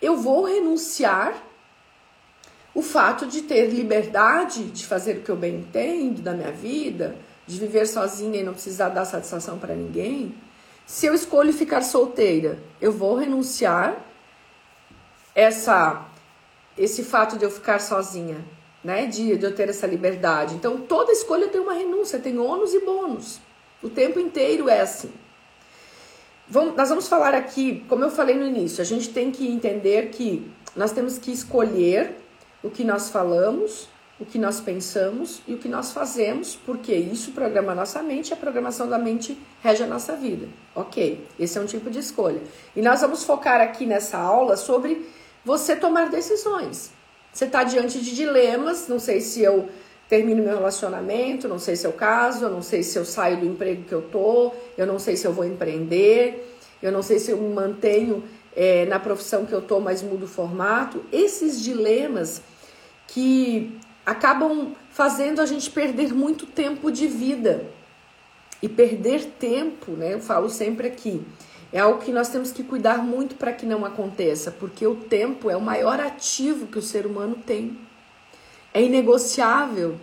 Eu 0.00 0.16
vou 0.16 0.44
renunciar 0.44 1.34
o 2.76 2.82
fato 2.82 3.26
de 3.26 3.40
ter 3.40 3.70
liberdade 3.70 4.64
de 4.64 4.84
fazer 4.84 5.16
o 5.16 5.22
que 5.22 5.30
eu 5.30 5.34
bem 5.34 5.60
entendo 5.60 6.20
da 6.20 6.34
minha 6.34 6.52
vida, 6.52 7.16
de 7.46 7.58
viver 7.58 7.86
sozinha 7.86 8.38
e 8.38 8.42
não 8.44 8.52
precisar 8.52 8.90
dar 8.90 9.06
satisfação 9.06 9.58
para 9.58 9.74
ninguém. 9.74 10.34
Se 10.84 11.06
eu 11.06 11.14
escolho 11.14 11.54
ficar 11.54 11.80
solteira, 11.80 12.58
eu 12.78 12.92
vou 12.92 13.16
renunciar 13.16 13.96
essa 15.34 16.06
esse 16.76 17.02
fato 17.02 17.38
de 17.38 17.46
eu 17.46 17.50
ficar 17.50 17.80
sozinha, 17.80 18.44
né? 18.84 19.06
De, 19.06 19.38
de 19.38 19.46
eu 19.46 19.54
ter 19.54 19.70
essa 19.70 19.86
liberdade. 19.86 20.54
Então 20.54 20.76
toda 20.76 21.10
escolha 21.12 21.48
tem 21.48 21.62
uma 21.62 21.72
renúncia, 21.72 22.18
tem 22.18 22.38
ônus 22.38 22.74
e 22.74 22.80
bônus. 22.80 23.40
O 23.82 23.88
tempo 23.88 24.20
inteiro 24.20 24.68
é 24.68 24.82
assim. 24.82 25.10
Vamos, 26.46 26.76
nós 26.76 26.90
vamos 26.90 27.08
falar 27.08 27.32
aqui, 27.32 27.86
como 27.88 28.04
eu 28.04 28.10
falei 28.10 28.36
no 28.36 28.44
início, 28.44 28.82
a 28.82 28.84
gente 28.84 29.08
tem 29.08 29.30
que 29.30 29.48
entender 29.48 30.10
que 30.10 30.46
nós 30.76 30.92
temos 30.92 31.16
que 31.16 31.32
escolher 31.32 32.25
o 32.62 32.70
que 32.70 32.84
nós 32.84 33.10
falamos, 33.10 33.88
o 34.18 34.24
que 34.24 34.38
nós 34.38 34.60
pensamos 34.60 35.42
e 35.46 35.54
o 35.54 35.58
que 35.58 35.68
nós 35.68 35.92
fazemos, 35.92 36.56
porque 36.56 36.94
isso 36.94 37.32
programa 37.32 37.72
a 37.72 37.74
nossa 37.74 38.02
mente 38.02 38.30
e 38.30 38.32
a 38.32 38.36
programação 38.36 38.88
da 38.88 38.98
mente 38.98 39.38
rege 39.62 39.82
a 39.82 39.86
nossa 39.86 40.16
vida. 40.16 40.48
Ok, 40.74 41.26
esse 41.38 41.58
é 41.58 41.60
um 41.60 41.66
tipo 41.66 41.90
de 41.90 41.98
escolha. 41.98 42.40
E 42.74 42.80
nós 42.80 43.02
vamos 43.02 43.24
focar 43.24 43.60
aqui 43.60 43.84
nessa 43.84 44.18
aula 44.18 44.56
sobre 44.56 45.06
você 45.44 45.76
tomar 45.76 46.08
decisões. 46.08 46.90
Você 47.32 47.44
está 47.44 47.62
diante 47.64 48.00
de 48.00 48.14
dilemas, 48.14 48.88
não 48.88 48.98
sei 48.98 49.20
se 49.20 49.42
eu 49.42 49.68
termino 50.08 50.42
meu 50.42 50.54
relacionamento, 50.54 51.48
não 51.48 51.58
sei 51.58 51.76
se 51.76 51.84
é 51.84 51.88
o 51.88 51.92
caso, 51.92 52.46
eu 52.46 52.50
não 52.50 52.62
sei 52.62 52.82
se 52.82 52.98
eu 52.98 53.04
saio 53.04 53.38
do 53.38 53.46
emprego 53.46 53.82
que 53.82 53.92
eu 53.92 54.02
tô, 54.02 54.52
eu 54.78 54.86
não 54.86 54.98
sei 54.98 55.16
se 55.16 55.26
eu 55.26 55.32
vou 55.32 55.44
empreender, 55.44 56.56
eu 56.82 56.90
não 56.90 57.02
sei 57.02 57.18
se 57.18 57.30
eu 57.30 57.36
me 57.36 57.52
mantenho 57.52 58.22
é, 58.56 58.86
na 58.86 58.98
profissão 58.98 59.44
que 59.44 59.52
eu 59.52 59.60
tô, 59.60 59.78
mas 59.78 60.02
mudo 60.02 60.24
o 60.24 60.28
formato. 60.28 61.04
Esses 61.12 61.62
dilemas 61.62 62.42
que 63.06 63.78
acabam 64.04 64.74
fazendo 64.90 65.40
a 65.40 65.46
gente 65.46 65.70
perder 65.70 66.14
muito 66.14 66.46
tempo 66.46 66.90
de 66.90 67.06
vida. 67.06 67.66
E 68.62 68.68
perder 68.68 69.26
tempo, 69.38 69.92
né? 69.92 70.14
Eu 70.14 70.20
falo 70.20 70.48
sempre 70.48 70.88
aqui, 70.88 71.22
é 71.70 71.78
algo 71.78 72.00
que 72.00 72.10
nós 72.10 72.30
temos 72.30 72.52
que 72.52 72.64
cuidar 72.64 72.98
muito 72.98 73.34
para 73.34 73.52
que 73.52 73.66
não 73.66 73.84
aconteça, 73.84 74.50
porque 74.50 74.86
o 74.86 74.94
tempo 74.94 75.50
é 75.50 75.56
o 75.56 75.60
maior 75.60 76.00
ativo 76.00 76.66
que 76.66 76.78
o 76.78 76.82
ser 76.82 77.04
humano 77.04 77.36
tem. 77.44 77.78
É 78.72 78.82
inegociável. 78.82 79.96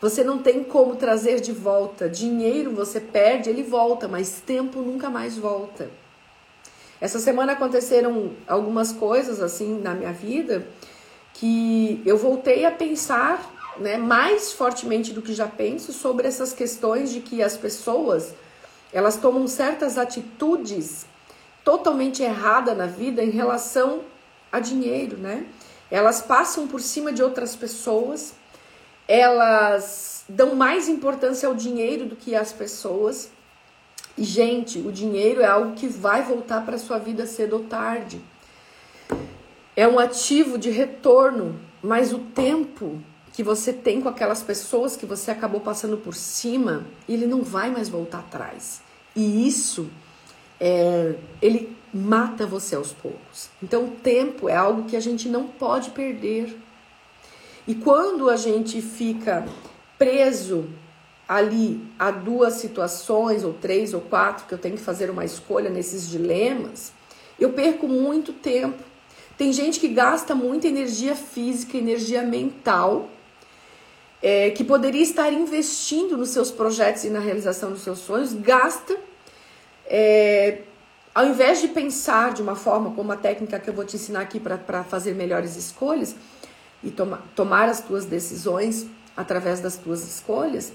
Você 0.00 0.22
não 0.22 0.38
tem 0.38 0.62
como 0.62 0.94
trazer 0.94 1.40
de 1.40 1.50
volta. 1.50 2.08
Dinheiro 2.08 2.70
você 2.70 3.00
perde, 3.00 3.50
ele 3.50 3.64
volta, 3.64 4.06
mas 4.06 4.40
tempo 4.40 4.80
nunca 4.80 5.10
mais 5.10 5.36
volta. 5.36 5.90
Essa 7.00 7.18
semana 7.18 7.52
aconteceram 7.52 8.32
algumas 8.46 8.92
coisas 8.92 9.40
assim 9.40 9.80
na 9.80 9.94
minha 9.94 10.12
vida 10.12 10.66
que 11.34 12.02
eu 12.04 12.16
voltei 12.16 12.64
a 12.64 12.70
pensar 12.70 13.54
né, 13.78 13.96
mais 13.96 14.52
fortemente 14.52 15.12
do 15.12 15.22
que 15.22 15.32
já 15.32 15.46
penso 15.46 15.92
sobre 15.92 16.26
essas 16.26 16.52
questões 16.52 17.12
de 17.12 17.20
que 17.20 17.42
as 17.42 17.56
pessoas 17.56 18.34
elas 18.92 19.16
tomam 19.16 19.46
certas 19.46 19.98
atitudes 19.98 21.06
totalmente 21.64 22.22
erradas 22.22 22.76
na 22.76 22.86
vida 22.86 23.22
em 23.22 23.30
relação 23.30 24.00
a 24.50 24.58
dinheiro, 24.58 25.16
né? 25.18 25.46
Elas 25.90 26.22
passam 26.22 26.66
por 26.66 26.80
cima 26.80 27.12
de 27.12 27.22
outras 27.22 27.54
pessoas, 27.54 28.32
elas 29.06 30.24
dão 30.28 30.54
mais 30.54 30.88
importância 30.88 31.48
ao 31.48 31.54
dinheiro 31.54 32.06
do 32.06 32.16
que 32.16 32.34
às 32.34 32.52
pessoas. 32.52 33.30
E 34.18 34.24
gente, 34.24 34.80
o 34.80 34.92
dinheiro 34.92 35.40
é 35.40 35.46
algo 35.46 35.74
que 35.74 35.88
vai 35.88 36.22
voltar 36.22 36.66
para 36.66 36.76
sua 36.76 36.98
vida 36.98 37.26
cedo 37.26 37.54
ou 37.54 37.64
tarde 37.64 38.20
é 39.78 39.86
um 39.86 39.96
ativo 39.96 40.58
de 40.58 40.70
retorno, 40.70 41.54
mas 41.80 42.12
o 42.12 42.18
tempo 42.18 43.00
que 43.32 43.44
você 43.44 43.72
tem 43.72 44.00
com 44.00 44.08
aquelas 44.08 44.42
pessoas 44.42 44.96
que 44.96 45.06
você 45.06 45.30
acabou 45.30 45.60
passando 45.60 45.96
por 45.96 46.16
cima, 46.16 46.84
ele 47.08 47.28
não 47.28 47.42
vai 47.42 47.70
mais 47.70 47.88
voltar 47.88 48.18
atrás. 48.18 48.82
E 49.14 49.46
isso, 49.46 49.88
é, 50.58 51.14
ele 51.40 51.76
mata 51.94 52.44
você 52.44 52.74
aos 52.74 52.92
poucos. 52.92 53.50
Então, 53.62 53.84
o 53.84 53.90
tempo 53.92 54.48
é 54.48 54.56
algo 54.56 54.82
que 54.82 54.96
a 54.96 55.00
gente 55.00 55.28
não 55.28 55.46
pode 55.46 55.90
perder. 55.90 56.58
E 57.64 57.72
quando 57.76 58.28
a 58.28 58.36
gente 58.36 58.82
fica 58.82 59.46
preso 59.96 60.68
ali 61.28 61.86
a 61.98 62.10
duas 62.10 62.54
situações, 62.54 63.44
ou 63.44 63.52
três 63.52 63.92
ou 63.92 64.00
quatro, 64.00 64.46
que 64.46 64.54
eu 64.54 64.58
tenho 64.58 64.76
que 64.76 64.82
fazer 64.82 65.10
uma 65.10 65.26
escolha 65.26 65.68
nesses 65.68 66.08
dilemas, 66.08 66.90
eu 67.38 67.52
perco 67.52 67.86
muito 67.86 68.32
tempo. 68.32 68.82
Tem 69.36 69.52
gente 69.52 69.78
que 69.78 69.88
gasta 69.88 70.34
muita 70.34 70.66
energia 70.66 71.14
física, 71.14 71.76
energia 71.76 72.22
mental, 72.22 73.10
é, 74.22 74.50
que 74.50 74.64
poderia 74.64 75.02
estar 75.02 75.32
investindo 75.32 76.16
nos 76.16 76.30
seus 76.30 76.50
projetos 76.50 77.04
e 77.04 77.10
na 77.10 77.20
realização 77.20 77.70
dos 77.70 77.82
seus 77.82 77.98
sonhos, 77.98 78.32
gasta, 78.32 78.96
é, 79.86 80.62
ao 81.14 81.26
invés 81.26 81.60
de 81.60 81.68
pensar 81.68 82.32
de 82.32 82.42
uma 82.42 82.56
forma 82.56 82.90
como 82.92 83.12
a 83.12 83.16
técnica 83.16 83.60
que 83.60 83.68
eu 83.68 83.74
vou 83.74 83.84
te 83.84 83.96
ensinar 83.96 84.22
aqui 84.22 84.40
para 84.40 84.82
fazer 84.82 85.14
melhores 85.14 85.56
escolhas 85.56 86.16
e 86.82 86.90
toma, 86.90 87.22
tomar 87.36 87.68
as 87.68 87.80
tuas 87.80 88.04
decisões 88.04 88.86
através 89.16 89.60
das 89.60 89.76
tuas 89.76 90.02
escolhas, 90.02 90.72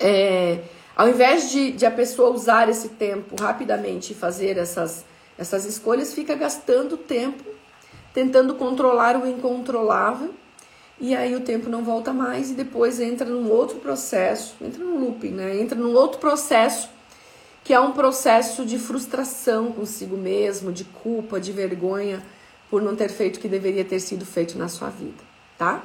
é, 0.00 0.60
ao 0.96 1.08
invés 1.08 1.50
de, 1.50 1.72
de 1.72 1.86
a 1.86 1.90
pessoa 1.90 2.30
usar 2.30 2.68
esse 2.68 2.90
tempo 2.90 3.36
rapidamente 3.40 4.12
e 4.12 4.16
fazer 4.16 4.56
essas, 4.56 5.04
essas 5.36 5.64
escolhas, 5.64 6.12
fica 6.12 6.34
gastando 6.34 6.96
tempo 6.96 7.44
tentando 8.18 8.54
controlar 8.56 9.16
o 9.16 9.28
incontrolável, 9.28 10.34
e 11.00 11.14
aí 11.14 11.36
o 11.36 11.40
tempo 11.40 11.70
não 11.70 11.84
volta 11.84 12.12
mais 12.12 12.50
e 12.50 12.54
depois 12.54 12.98
entra 12.98 13.24
num 13.28 13.48
outro 13.48 13.76
processo, 13.76 14.56
entra 14.60 14.82
num 14.82 14.98
looping, 14.98 15.30
né? 15.30 15.60
Entra 15.60 15.78
num 15.78 15.94
outro 15.94 16.18
processo 16.18 16.88
que 17.62 17.72
é 17.72 17.78
um 17.78 17.92
processo 17.92 18.64
de 18.64 18.78
frustração 18.78 19.70
consigo 19.70 20.16
mesmo, 20.16 20.72
de 20.72 20.82
culpa, 20.84 21.38
de 21.38 21.52
vergonha 21.52 22.20
por 22.68 22.82
não 22.82 22.96
ter 22.96 23.10
feito 23.10 23.36
o 23.36 23.40
que 23.40 23.46
deveria 23.46 23.84
ter 23.84 24.00
sido 24.00 24.26
feito 24.26 24.58
na 24.58 24.68
sua 24.68 24.88
vida, 24.88 25.22
tá? 25.56 25.84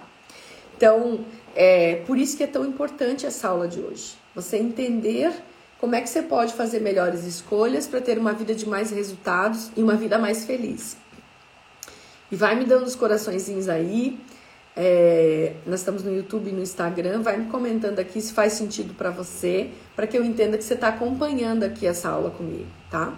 Então, 0.84 1.24
é 1.56 2.04
por 2.06 2.18
isso 2.18 2.36
que 2.36 2.44
é 2.44 2.48
tão 2.48 2.66
importante 2.66 3.26
essa 3.26 3.48
aula 3.48 3.70
de 3.70 3.80
hoje. 3.80 4.16
Você 4.36 4.58
entender 4.58 5.32
como 5.80 5.96
é 5.96 6.02
que 6.02 6.10
você 6.10 6.22
pode 6.22 6.54
fazer 6.56 6.82
melhores 6.82 7.24
escolhas 7.24 7.88
para 7.88 8.02
ter 8.02 8.18
uma 8.18 8.34
vida 8.34 8.54
de 8.54 8.68
mais 8.68 8.92
resultados 8.92 9.72
e 9.78 9.82
uma 9.82 9.96
vida 9.96 10.20
mais 10.20 10.44
feliz. 10.44 10.98
E 12.30 12.36
vai 12.36 12.56
me 12.56 12.66
dando 12.66 12.84
os 12.86 12.98
coraçõezinhos 12.98 13.70
aí. 13.70 14.20
É, 14.76 15.54
nós 15.66 15.80
estamos 15.80 16.04
no 16.04 16.14
YouTube 16.14 16.50
e 16.50 16.52
no 16.52 16.62
Instagram. 16.62 17.22
Vai 17.22 17.38
me 17.38 17.46
comentando 17.46 18.00
aqui 18.00 18.20
se 18.20 18.34
faz 18.34 18.52
sentido 18.52 18.94
para 18.94 19.10
você, 19.10 19.70
para 19.96 20.06
que 20.06 20.18
eu 20.18 20.26
entenda 20.26 20.58
que 20.58 20.66
você 20.66 20.74
está 20.74 20.90
acompanhando 20.90 21.64
aqui 21.64 21.88
essa 21.88 22.10
aula 22.10 22.30
comigo, 22.30 22.68
tá? 22.92 23.18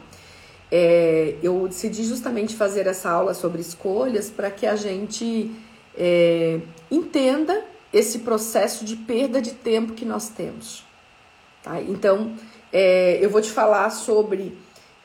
É, 0.72 1.34
eu 1.41 1.67
decidi 1.67 2.03
justamente 2.03 2.55
fazer 2.55 2.86
essa 2.86 3.10
aula 3.10 3.34
sobre 3.34 3.60
escolhas 3.60 4.29
para 4.29 4.51
que 4.51 4.67
a 4.67 4.75
gente 4.75 5.51
é, 5.98 6.60
entenda 6.89 7.63
esse 7.93 8.19
processo 8.19 8.83
de 8.83 8.95
perda 8.95 9.41
de 9.41 9.51
tempo 9.51 9.93
que 9.93 10.05
nós 10.05 10.29
temos. 10.29 10.83
Tá? 11.63 11.81
Então, 11.81 12.33
é, 12.71 13.17
eu 13.21 13.29
vou 13.29 13.41
te 13.41 13.51
falar 13.51 13.89
sobre 13.89 14.57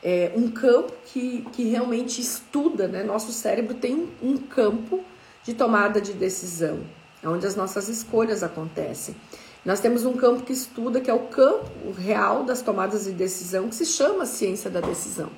é, 0.03 0.31
um 0.35 0.49
campo 0.49 0.93
que, 1.05 1.45
que 1.53 1.63
realmente 1.63 2.19
estuda, 2.21 2.87
né? 2.87 3.03
Nosso 3.03 3.31
cérebro 3.31 3.75
tem 3.75 4.09
um 4.21 4.37
campo 4.37 5.03
de 5.43 5.53
tomada 5.53 6.01
de 6.01 6.13
decisão, 6.13 6.81
onde 7.23 7.45
as 7.45 7.55
nossas 7.55 7.87
escolhas 7.87 8.43
acontecem. 8.43 9.15
Nós 9.63 9.79
temos 9.79 10.05
um 10.05 10.13
campo 10.13 10.43
que 10.43 10.53
estuda, 10.53 10.99
que 10.99 11.09
é 11.09 11.13
o 11.13 11.27
campo 11.27 11.91
real 11.97 12.43
das 12.43 12.61
tomadas 12.61 13.05
de 13.05 13.11
decisão, 13.11 13.69
que 13.69 13.75
se 13.75 13.85
chama 13.85 14.25
ciência 14.25 14.69
da 14.69 14.81
decisão. 14.81 15.29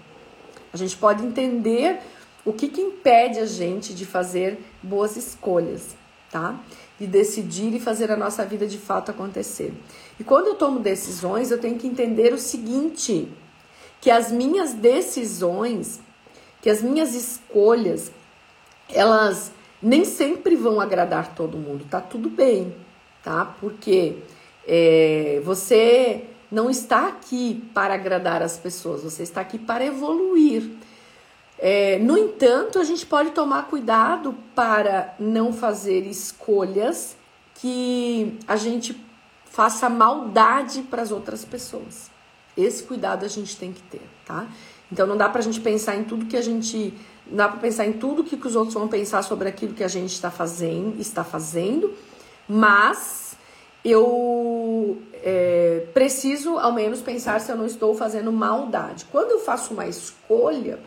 A 0.71 0.77
gente 0.77 0.95
pode 0.95 1.25
entender 1.25 1.99
o 2.45 2.53
que, 2.53 2.67
que 2.69 2.81
impede 2.81 3.39
a 3.39 3.45
gente 3.45 3.93
de 3.93 4.05
fazer 4.05 4.59
boas 4.81 5.17
escolhas, 5.17 5.95
tá? 6.33 6.59
De 6.99 7.05
decidir 7.05 7.75
e 7.75 7.79
fazer 7.79 8.11
a 8.11 8.17
nossa 8.17 8.43
vida 8.43 8.65
de 8.65 8.79
fato 8.79 9.11
acontecer. 9.11 9.71
E 10.19 10.23
quando 10.23 10.47
eu 10.47 10.55
tomo 10.55 10.79
decisões, 10.79 11.51
eu 11.51 11.59
tenho 11.59 11.77
que 11.77 11.85
entender 11.85 12.33
o 12.33 12.39
seguinte: 12.39 13.31
que 14.01 14.09
as 14.09 14.31
minhas 14.31 14.73
decisões, 14.73 16.01
que 16.59 16.71
as 16.71 16.81
minhas 16.81 17.13
escolhas, 17.13 18.11
elas 18.89 19.51
nem 19.79 20.03
sempre 20.03 20.55
vão 20.55 20.81
agradar 20.81 21.35
todo 21.35 21.57
mundo, 21.57 21.85
tá 21.87 22.01
tudo 22.01 22.29
bem, 22.29 22.75
tá? 23.23 23.45
Porque 23.61 24.17
é, 24.67 25.39
você 25.45 26.25
não 26.51 26.69
está 26.69 27.07
aqui 27.07 27.63
para 27.75 27.93
agradar 27.93 28.41
as 28.41 28.57
pessoas, 28.57 29.03
você 29.03 29.21
está 29.21 29.41
aqui 29.41 29.59
para 29.59 29.85
evoluir. 29.85 30.63
É, 31.65 31.97
no 31.97 32.17
entanto, 32.17 32.77
a 32.77 32.83
gente 32.83 33.05
pode 33.05 33.31
tomar 33.31 33.69
cuidado 33.69 34.35
para 34.53 35.15
não 35.17 35.53
fazer 35.53 36.05
escolhas 36.05 37.15
que 37.55 38.37
a 38.45 38.57
gente 38.57 39.01
faça 39.45 39.87
maldade 39.87 40.81
para 40.81 41.01
as 41.01 41.09
outras 41.09 41.45
pessoas. 41.45 42.11
Esse 42.57 42.83
cuidado 42.83 43.23
a 43.23 43.29
gente 43.29 43.55
tem 43.55 43.71
que 43.71 43.81
ter, 43.83 44.01
tá? 44.25 44.45
Então 44.91 45.07
não 45.07 45.15
dá 45.15 45.29
para 45.29 45.39
a 45.39 45.41
gente 45.41 45.61
pensar 45.61 45.95
em 45.95 46.03
tudo 46.03 46.25
que 46.25 46.35
a 46.35 46.41
gente 46.41 46.93
não 47.25 47.37
dá 47.37 47.47
para 47.47 47.61
pensar 47.61 47.85
em 47.85 47.93
tudo 47.93 48.25
que 48.25 48.35
os 48.35 48.57
outros 48.57 48.73
vão 48.73 48.89
pensar 48.89 49.23
sobre 49.23 49.47
aquilo 49.47 49.73
que 49.73 49.85
a 49.85 49.87
gente 49.87 50.11
está 50.11 50.29
fazendo, 50.29 50.99
está 50.99 51.23
fazendo, 51.23 51.93
mas 52.45 53.37
eu 53.85 54.97
é, 55.13 55.87
preciso 55.93 56.57
ao 56.57 56.73
menos 56.73 56.99
pensar 56.99 57.39
se 57.39 57.49
eu 57.49 57.55
não 57.55 57.65
estou 57.65 57.95
fazendo 57.95 58.33
maldade. 58.33 59.05
Quando 59.05 59.31
eu 59.31 59.39
faço 59.39 59.73
uma 59.73 59.87
escolha, 59.87 60.77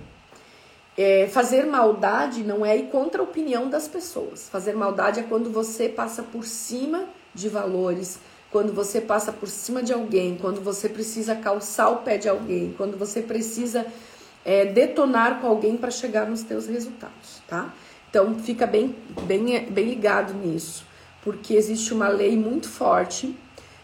é, 0.97 1.29
fazer 1.29 1.67
maldade 1.67 2.43
não 2.43 2.65
é 2.65 2.77
ir 2.77 2.89
contra 2.91 3.21
a 3.21 3.25
opinião 3.25 3.69
das 3.69 3.87
pessoas. 3.87 4.49
Fazer 4.49 4.75
maldade 4.75 5.21
é 5.21 5.23
quando 5.23 5.51
você 5.51 5.89
passa 5.89 6.23
por 6.23 6.45
cima 6.45 7.05
de 7.35 7.49
valores, 7.49 8.19
quando 8.51 8.73
você 8.73 9.01
passa 9.01 9.33
por 9.33 9.49
cima 9.49 9.83
de 9.83 9.93
alguém, 9.93 10.39
quando 10.41 10.63
você 10.63 10.89
precisa 10.89 11.35
calçar 11.35 11.91
o 11.91 11.97
pé 11.97 12.17
de 12.17 12.29
alguém, 12.29 12.75
quando 12.77 12.97
você 12.97 13.21
precisa 13.21 13.87
é, 14.45 14.65
detonar 14.65 15.41
com 15.41 15.47
alguém 15.47 15.77
para 15.77 15.91
chegar 15.91 16.27
nos 16.27 16.43
teus 16.43 16.67
resultados, 16.67 17.43
tá? 17.47 17.75
Então 18.09 18.39
fica 18.39 18.67
bem, 18.67 18.97
bem, 19.27 19.67
bem 19.69 19.85
ligado 19.85 20.33
nisso, 20.33 20.87
porque 21.23 21.55
existe 21.55 21.93
uma 21.93 22.09
lei 22.09 22.37
muito 22.37 22.69
forte 22.69 23.37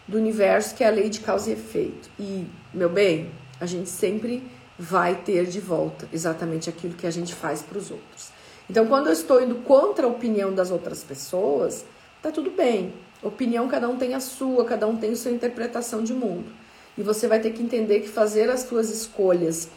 do 0.07 0.17
universo 0.17 0.73
que 0.73 0.83
é 0.83 0.87
a 0.87 0.91
lei 0.91 1.09
de 1.09 1.19
causa 1.19 1.49
e 1.49 1.53
efeito. 1.53 2.09
E, 2.17 2.47
meu 2.73 2.89
bem, 2.89 3.29
a 3.59 3.65
gente 3.65 3.89
sempre 3.89 4.43
vai 4.77 5.15
ter 5.15 5.45
de 5.45 5.59
volta 5.59 6.07
exatamente 6.11 6.69
aquilo 6.69 6.93
que 6.93 7.07
a 7.07 7.11
gente 7.11 7.33
faz 7.33 7.61
para 7.61 7.77
os 7.77 7.91
outros. 7.91 8.29
Então, 8.69 8.87
quando 8.87 9.07
eu 9.07 9.13
estou 9.13 9.41
indo 9.41 9.55
contra 9.55 10.05
a 10.05 10.09
opinião 10.09 10.53
das 10.53 10.71
outras 10.71 11.03
pessoas, 11.03 11.85
tá 12.21 12.31
tudo 12.31 12.51
bem. 12.51 12.93
Opinião, 13.21 13.67
cada 13.67 13.87
um 13.87 13.97
tem 13.97 14.13
a 14.13 14.19
sua, 14.19 14.65
cada 14.65 14.87
um 14.87 14.97
tem 14.97 15.11
a 15.11 15.15
sua 15.15 15.31
interpretação 15.31 16.03
de 16.03 16.13
mundo. 16.13 16.51
E 16.97 17.03
você 17.03 17.27
vai 17.27 17.39
ter 17.39 17.51
que 17.51 17.61
entender 17.61 18.01
que 18.01 18.09
fazer 18.09 18.49
as 18.49 18.61
suas 18.61 18.89
escolhas 18.89 19.69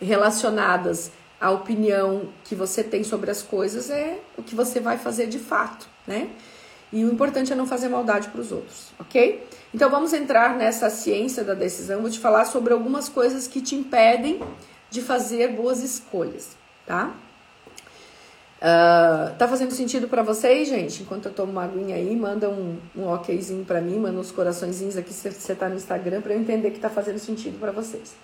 relacionadas 0.00 1.10
à 1.40 1.50
opinião 1.50 2.28
que 2.44 2.54
você 2.54 2.82
tem 2.82 3.04
sobre 3.04 3.30
as 3.30 3.42
coisas 3.42 3.90
é 3.90 4.20
o 4.36 4.42
que 4.42 4.54
você 4.54 4.80
vai 4.80 4.98
fazer 4.98 5.26
de 5.26 5.38
fato, 5.38 5.88
né? 6.06 6.30
E 6.92 7.04
o 7.04 7.12
importante 7.12 7.52
é 7.52 7.56
não 7.56 7.66
fazer 7.66 7.88
maldade 7.88 8.28
para 8.28 8.40
os 8.40 8.52
outros, 8.52 8.92
ok? 8.98 9.46
Então 9.72 9.88
vamos 9.88 10.12
entrar 10.12 10.56
nessa 10.56 10.90
ciência 10.90 11.42
da 11.42 11.54
decisão. 11.54 12.02
Vou 12.02 12.10
te 12.10 12.18
falar 12.18 12.44
sobre 12.44 12.72
algumas 12.72 13.08
coisas 13.08 13.48
que 13.48 13.62
te 13.62 13.74
impedem 13.74 14.42
de 14.90 15.00
fazer 15.00 15.48
boas 15.48 15.82
escolhas, 15.82 16.50
tá? 16.86 17.14
Uh, 18.62 19.34
tá 19.38 19.48
fazendo 19.48 19.72
sentido 19.72 20.06
para 20.06 20.22
vocês, 20.22 20.68
gente? 20.68 21.02
Enquanto 21.02 21.26
eu 21.26 21.32
tomo 21.32 21.50
uma 21.50 21.64
aguinha 21.64 21.96
aí, 21.96 22.14
manda 22.14 22.48
um, 22.48 22.78
um 22.94 23.08
okzinho 23.10 23.64
para 23.64 23.80
mim, 23.80 23.98
manda 23.98 24.20
uns 24.20 24.30
coraçõezinhos 24.30 24.96
aqui 24.96 25.12
se 25.12 25.32
você 25.32 25.54
tá 25.54 25.68
no 25.68 25.74
Instagram 25.74 26.20
para 26.20 26.34
eu 26.34 26.38
entender 26.38 26.70
que 26.70 26.78
tá 26.78 26.90
fazendo 26.90 27.18
sentido 27.18 27.58
para 27.58 27.72
vocês. 27.72 28.14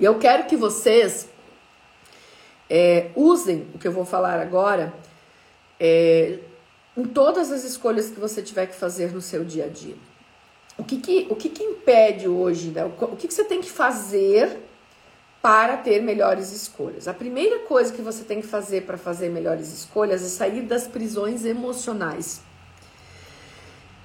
E 0.00 0.04
eu 0.04 0.18
quero 0.18 0.46
que 0.46 0.56
vocês 0.56 1.28
é, 2.74 3.10
usem 3.14 3.68
o 3.74 3.78
que 3.78 3.86
eu 3.86 3.92
vou 3.92 4.06
falar 4.06 4.40
agora 4.40 4.94
é, 5.78 6.38
em 6.96 7.04
todas 7.04 7.52
as 7.52 7.64
escolhas 7.64 8.08
que 8.08 8.18
você 8.18 8.40
tiver 8.40 8.64
que 8.64 8.74
fazer 8.74 9.12
no 9.12 9.20
seu 9.20 9.44
dia 9.44 9.66
a 9.66 9.68
dia. 9.68 9.94
O 10.78 10.82
que, 10.82 10.96
que, 10.96 11.26
o 11.28 11.36
que, 11.36 11.50
que 11.50 11.62
impede 11.62 12.26
hoje, 12.26 12.70
né? 12.70 12.82
o 12.82 13.14
que, 13.14 13.28
que 13.28 13.34
você 13.34 13.44
tem 13.44 13.60
que 13.60 13.70
fazer 13.70 14.58
para 15.42 15.76
ter 15.76 16.00
melhores 16.00 16.50
escolhas? 16.50 17.06
A 17.06 17.12
primeira 17.12 17.58
coisa 17.66 17.92
que 17.92 18.00
você 18.00 18.24
tem 18.24 18.40
que 18.40 18.46
fazer 18.46 18.86
para 18.86 18.96
fazer 18.96 19.28
melhores 19.28 19.70
escolhas 19.70 20.22
é 20.22 20.28
sair 20.28 20.62
das 20.62 20.86
prisões 20.86 21.44
emocionais. 21.44 22.40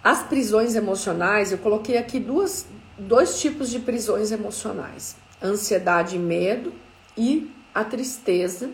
As 0.04 0.24
prisões 0.24 0.76
emocionais, 0.76 1.54
eu 1.54 1.58
coloquei 1.58 1.98
aqui 1.98 2.20
duas, 2.20 2.66
dois 3.00 3.40
tipos 3.40 3.70
de 3.70 3.80
prisões 3.80 4.34
emocionais: 4.34 5.16
ansiedade 5.42 6.18
e 6.18 6.20
medo 6.20 6.74
e 7.18 7.56
a 7.74 7.84
tristeza 7.84 8.70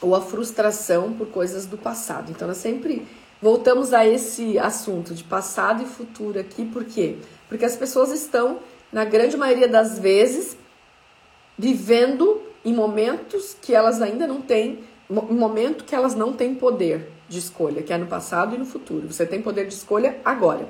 ou 0.00 0.14
a 0.14 0.20
frustração 0.20 1.12
por 1.12 1.28
coisas 1.28 1.66
do 1.66 1.78
passado. 1.78 2.30
Então, 2.30 2.46
nós 2.46 2.58
sempre 2.58 3.06
voltamos 3.40 3.92
a 3.92 4.06
esse 4.06 4.58
assunto 4.58 5.14
de 5.14 5.24
passado 5.24 5.82
e 5.82 5.86
futuro 5.86 6.38
aqui, 6.38 6.64
por 6.64 6.84
quê? 6.84 7.16
Porque 7.48 7.64
as 7.64 7.76
pessoas 7.76 8.10
estão, 8.10 8.58
na 8.92 9.04
grande 9.04 9.36
maioria 9.36 9.68
das 9.68 9.98
vezes, 9.98 10.56
vivendo 11.58 12.40
em 12.64 12.74
momentos 12.74 13.56
que 13.60 13.74
elas 13.74 14.02
ainda 14.02 14.26
não 14.26 14.40
têm, 14.40 14.80
em 15.08 15.34
momento 15.34 15.84
que 15.84 15.94
elas 15.94 16.14
não 16.14 16.32
têm 16.32 16.54
poder 16.54 17.12
de 17.28 17.38
escolha, 17.38 17.82
que 17.82 17.92
é 17.92 17.98
no 17.98 18.06
passado 18.06 18.54
e 18.54 18.58
no 18.58 18.64
futuro. 18.64 19.12
Você 19.12 19.24
tem 19.24 19.40
poder 19.40 19.66
de 19.66 19.74
escolha 19.74 20.18
agora. 20.24 20.68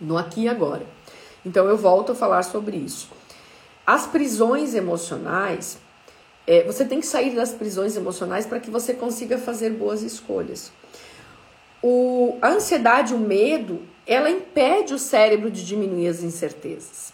No 0.00 0.18
aqui 0.18 0.42
e 0.42 0.48
agora. 0.48 0.84
Então 1.44 1.66
eu 1.68 1.76
volto 1.76 2.12
a 2.12 2.14
falar 2.14 2.42
sobre 2.42 2.76
isso. 2.76 3.08
As 3.86 4.06
prisões 4.06 4.74
emocionais, 4.74 5.78
é, 6.46 6.62
você 6.64 6.84
tem 6.84 7.00
que 7.00 7.06
sair 7.06 7.34
das 7.34 7.52
prisões 7.52 7.96
emocionais 7.96 8.46
para 8.46 8.60
que 8.60 8.70
você 8.70 8.94
consiga 8.94 9.38
fazer 9.38 9.70
boas 9.70 10.02
escolhas. 10.02 10.72
O, 11.82 12.38
a 12.40 12.48
ansiedade, 12.48 13.14
o 13.14 13.18
medo, 13.18 13.82
ela 14.06 14.30
impede 14.30 14.94
o 14.94 14.98
cérebro 14.98 15.50
de 15.50 15.64
diminuir 15.64 16.08
as 16.08 16.22
incertezas. 16.22 17.12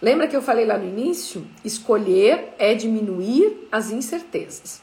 Lembra 0.00 0.28
que 0.28 0.36
eu 0.36 0.42
falei 0.42 0.64
lá 0.64 0.78
no 0.78 0.86
início? 0.86 1.44
Escolher 1.64 2.54
é 2.58 2.74
diminuir 2.74 3.68
as 3.70 3.90
incertezas. 3.90 4.80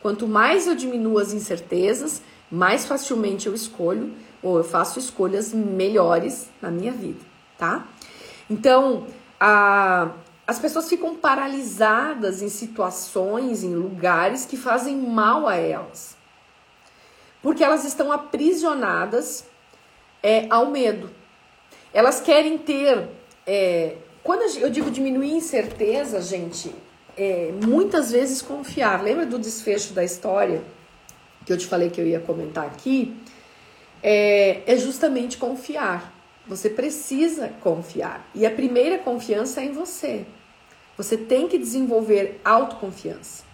Quanto 0.00 0.28
mais 0.28 0.66
eu 0.66 0.74
diminuo 0.74 1.18
as 1.18 1.32
incertezas, 1.32 2.22
mais 2.50 2.84
facilmente 2.84 3.46
eu 3.46 3.54
escolho 3.54 4.12
ou 4.42 4.58
eu 4.58 4.64
faço 4.64 4.98
escolhas 4.98 5.52
melhores 5.52 6.48
na 6.62 6.70
minha 6.70 6.92
vida, 6.92 7.20
tá? 7.58 7.88
Então, 8.48 9.06
a, 9.40 10.12
as 10.48 10.58
pessoas 10.58 10.88
ficam 10.88 11.14
paralisadas 11.14 12.40
em 12.40 12.48
situações, 12.48 13.62
em 13.62 13.74
lugares 13.74 14.46
que 14.46 14.56
fazem 14.56 14.96
mal 14.96 15.46
a 15.46 15.56
elas. 15.56 16.16
Porque 17.42 17.62
elas 17.62 17.84
estão 17.84 18.10
aprisionadas 18.10 19.44
é, 20.22 20.46
ao 20.48 20.70
medo. 20.70 21.10
Elas 21.92 22.18
querem 22.22 22.56
ter. 22.56 23.10
É, 23.46 23.96
quando 24.24 24.40
eu 24.56 24.70
digo 24.70 24.90
diminuir 24.90 25.32
incerteza, 25.32 26.22
gente, 26.22 26.74
é, 27.14 27.52
muitas 27.66 28.10
vezes 28.10 28.40
confiar. 28.40 29.02
Lembra 29.02 29.26
do 29.26 29.38
desfecho 29.38 29.92
da 29.92 30.02
história 30.02 30.62
que 31.44 31.52
eu 31.52 31.58
te 31.58 31.66
falei 31.66 31.90
que 31.90 32.00
eu 32.00 32.06
ia 32.06 32.20
comentar 32.20 32.64
aqui? 32.64 33.14
É, 34.02 34.62
é 34.66 34.78
justamente 34.78 35.36
confiar. 35.36 36.10
Você 36.46 36.70
precisa 36.70 37.50
confiar. 37.60 38.26
E 38.34 38.46
a 38.46 38.50
primeira 38.50 38.96
confiança 38.96 39.60
é 39.60 39.66
em 39.66 39.72
você. 39.72 40.24
Você 40.98 41.16
tem 41.16 41.46
que 41.46 41.56
desenvolver 41.56 42.40
autoconfiança. 42.44 43.44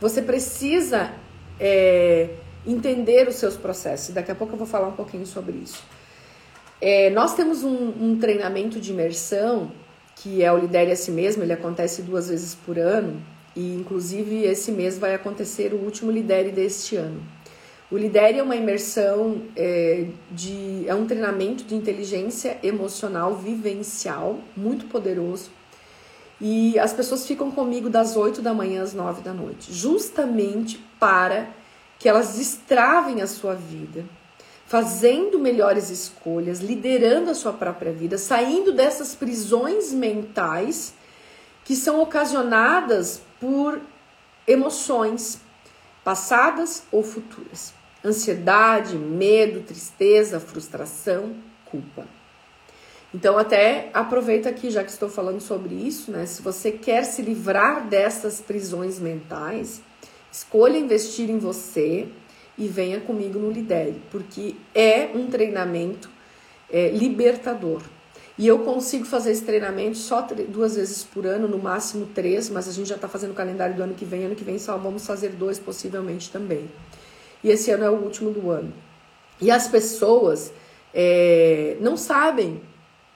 Você 0.00 0.20
precisa 0.20 1.12
é, 1.60 2.30
entender 2.66 3.28
os 3.28 3.36
seus 3.36 3.56
processos. 3.56 4.12
Daqui 4.12 4.32
a 4.32 4.34
pouco 4.34 4.54
eu 4.54 4.58
vou 4.58 4.66
falar 4.66 4.88
um 4.88 4.92
pouquinho 4.92 5.24
sobre 5.24 5.56
isso. 5.58 5.82
É, 6.80 7.08
nós 7.10 7.34
temos 7.34 7.62
um, 7.62 7.92
um, 8.00 8.18
treinamento 8.18 8.80
de 8.80 8.90
imersão 8.90 9.70
que 10.16 10.42
é 10.42 10.50
o 10.50 10.58
Lidere 10.58 10.90
a 10.90 10.96
Si 10.96 11.10
Mesmo, 11.10 11.42
ele 11.42 11.52
acontece 11.52 12.02
duas 12.02 12.28
vezes 12.28 12.54
por 12.54 12.78
ano 12.78 13.22
e 13.54 13.74
inclusive 13.74 14.44
esse 14.44 14.72
mês 14.72 14.98
vai 14.98 15.14
acontecer 15.14 15.72
o 15.72 15.76
último 15.76 16.10
Lidere 16.10 16.50
deste 16.50 16.96
ano. 16.96 17.22
O 17.90 17.96
Lidere 17.96 18.38
é 18.38 18.42
uma 18.42 18.56
imersão 18.56 19.42
é, 19.54 20.06
de 20.30 20.84
é 20.88 20.94
um 20.94 21.06
treinamento 21.06 21.64
de 21.64 21.74
inteligência 21.74 22.58
emocional 22.62 23.36
vivencial 23.36 24.40
muito 24.56 24.86
poderoso 24.86 25.50
e 26.40 26.78
as 26.78 26.92
pessoas 26.92 27.26
ficam 27.26 27.50
comigo 27.50 27.88
das 27.88 28.16
8 28.16 28.42
da 28.42 28.52
manhã 28.52 28.82
às 28.82 28.92
9 28.92 29.22
da 29.22 29.32
noite, 29.32 29.72
justamente 29.72 30.78
para 31.00 31.48
que 31.98 32.08
elas 32.08 32.34
destravem 32.34 33.22
a 33.22 33.26
sua 33.26 33.54
vida, 33.54 34.04
fazendo 34.66 35.38
melhores 35.38 35.88
escolhas, 35.88 36.60
liderando 36.60 37.30
a 37.30 37.34
sua 37.34 37.52
própria 37.52 37.92
vida, 37.92 38.18
saindo 38.18 38.72
dessas 38.72 39.14
prisões 39.14 39.92
mentais 39.92 40.92
que 41.64 41.74
são 41.74 42.00
ocasionadas 42.00 43.20
por 43.40 43.80
emoções 44.46 45.40
passadas 46.04 46.84
ou 46.92 47.02
futuras. 47.02 47.72
Ansiedade, 48.04 48.96
medo, 48.96 49.62
tristeza, 49.62 50.38
frustração, 50.38 51.34
culpa. 51.64 52.06
Então, 53.16 53.38
até 53.38 53.88
aproveita 53.94 54.50
aqui, 54.50 54.70
já 54.70 54.84
que 54.84 54.90
estou 54.90 55.08
falando 55.08 55.40
sobre 55.40 55.74
isso, 55.74 56.10
né? 56.10 56.26
Se 56.26 56.42
você 56.42 56.70
quer 56.70 57.02
se 57.02 57.22
livrar 57.22 57.88
dessas 57.88 58.42
prisões 58.42 58.98
mentais, 58.98 59.80
escolha 60.30 60.76
investir 60.76 61.30
em 61.30 61.38
você 61.38 62.08
e 62.58 62.68
venha 62.68 63.00
comigo 63.00 63.38
no 63.38 63.50
Lidere, 63.50 64.02
porque 64.10 64.54
é 64.74 65.08
um 65.14 65.28
treinamento 65.28 66.10
é, 66.70 66.90
libertador. 66.90 67.80
E 68.36 68.46
eu 68.46 68.58
consigo 68.58 69.06
fazer 69.06 69.30
esse 69.30 69.44
treinamento 69.44 69.96
só 69.96 70.20
duas 70.48 70.76
vezes 70.76 71.02
por 71.02 71.24
ano, 71.24 71.48
no 71.48 71.58
máximo 71.58 72.04
três, 72.14 72.50
mas 72.50 72.68
a 72.68 72.72
gente 72.72 72.90
já 72.90 72.96
está 72.96 73.08
fazendo 73.08 73.30
o 73.30 73.34
calendário 73.34 73.74
do 73.74 73.82
ano 73.82 73.94
que 73.94 74.04
vem. 74.04 74.26
Ano 74.26 74.34
que 74.34 74.44
vem 74.44 74.58
só 74.58 74.76
vamos 74.76 75.06
fazer 75.06 75.30
dois, 75.30 75.58
possivelmente 75.58 76.30
também. 76.30 76.70
E 77.42 77.48
esse 77.48 77.70
ano 77.70 77.84
é 77.84 77.88
o 77.88 77.94
último 77.94 78.30
do 78.30 78.50
ano. 78.50 78.74
E 79.40 79.50
as 79.50 79.68
pessoas 79.68 80.52
é, 80.92 81.78
não 81.80 81.96
sabem 81.96 82.60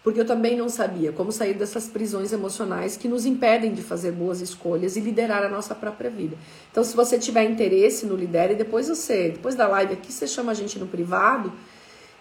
porque 0.02 0.20
eu 0.20 0.24
também 0.24 0.56
não 0.56 0.68
sabia 0.68 1.12
como 1.12 1.30
sair 1.30 1.54
dessas 1.54 1.86
prisões 1.86 2.32
emocionais 2.32 2.96
que 2.96 3.06
nos 3.06 3.26
impedem 3.26 3.74
de 3.74 3.82
fazer 3.82 4.12
boas 4.12 4.40
escolhas 4.40 4.96
e 4.96 5.00
liderar 5.00 5.44
a 5.44 5.48
nossa 5.48 5.74
própria 5.74 6.08
vida. 6.08 6.36
Então, 6.70 6.82
se 6.82 6.96
você 6.96 7.18
tiver 7.18 7.44
interesse 7.44 8.06
no 8.06 8.16
Lidere, 8.16 8.54
depois 8.54 8.88
você, 8.88 9.30
depois 9.30 9.54
da 9.54 9.68
live 9.68 9.92
aqui, 9.92 10.10
você 10.10 10.26
chama 10.26 10.52
a 10.52 10.54
gente 10.54 10.78
no 10.78 10.86
privado, 10.86 11.52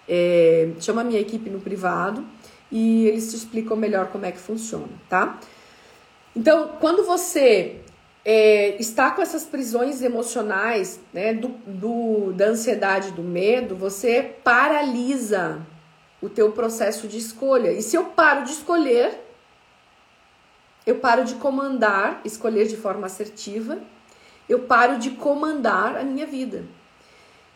é, 0.08 0.72
chama 0.80 1.02
a 1.02 1.04
minha 1.04 1.20
equipe 1.20 1.50
no 1.50 1.60
privado 1.60 2.26
e 2.72 3.08
eles 3.08 3.30
te 3.30 3.38
explicam 3.38 3.78
melhor 3.78 4.08
como 4.08 4.26
é 4.26 4.32
que 4.32 4.40
funciona, 4.40 4.90
tá? 5.08 5.40
Então, 6.36 6.72
quando 6.80 7.04
você 7.06 7.78
é, 8.26 8.76
está 8.80 9.12
com 9.12 9.22
essas 9.22 9.46
prisões 9.46 10.02
emocionais, 10.02 11.00
né, 11.14 11.34
do, 11.34 11.48
do, 11.66 12.34
da 12.34 12.48
ansiedade, 12.48 13.12
do 13.12 13.24
medo, 13.24 13.76
você 13.76 14.22
paralisa 14.44 15.66
o 16.22 16.30
teu 16.30 16.52
processo 16.52 17.08
de 17.08 17.18
escolha. 17.18 17.72
E 17.72 17.82
se 17.82 17.96
eu 17.96 18.06
paro 18.06 18.44
de 18.44 18.52
escolher, 18.52 19.20
eu 20.86 20.96
paro 20.96 21.24
de 21.24 21.36
comandar, 21.36 22.22
escolher 22.26 22.68
de 22.68 22.76
forma 22.76 23.08
assertiva, 23.08 23.80
eu 24.48 24.60
paro 24.62 24.98
de 24.98 25.12
comandar 25.12 25.96
a 25.96 26.04
minha 26.04 26.26
vida. 26.26 26.66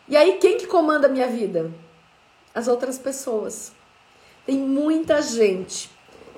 E 0.08 0.16
aí 0.16 0.38
quem 0.38 0.56
que 0.56 0.66
comanda 0.66 1.06
a 1.06 1.10
minha 1.10 1.26
vida? 1.26 1.70
As 2.54 2.68
outras 2.68 2.98
pessoas. 2.98 3.72
Tem 4.46 4.58
muita 4.58 5.20
gente 5.22 5.90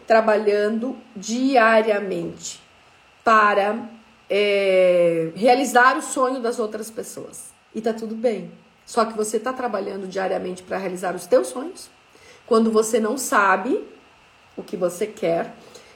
trabalhando 0.06 0.96
diariamente 1.14 2.62
para 3.24 3.88
é, 4.30 5.32
realizar 5.34 5.98
o 5.98 6.02
sonho 6.02 6.40
das 6.40 6.58
outras 6.58 6.90
pessoas. 6.90 7.50
E 7.74 7.80
tá 7.80 7.92
tudo 7.92 8.14
bem. 8.14 8.50
Só 8.86 9.04
que 9.04 9.16
você 9.16 9.36
está 9.36 9.52
trabalhando 9.52 10.06
diariamente 10.06 10.62
para 10.62 10.78
realizar 10.78 11.14
os 11.14 11.26
teus 11.26 11.48
sonhos 11.48 11.90
quando 12.46 12.70
você 12.70 13.00
não 13.00 13.18
sabe 13.18 13.82
o 14.56 14.62
que 14.62 14.76
você 14.76 15.06
quer, 15.06 15.54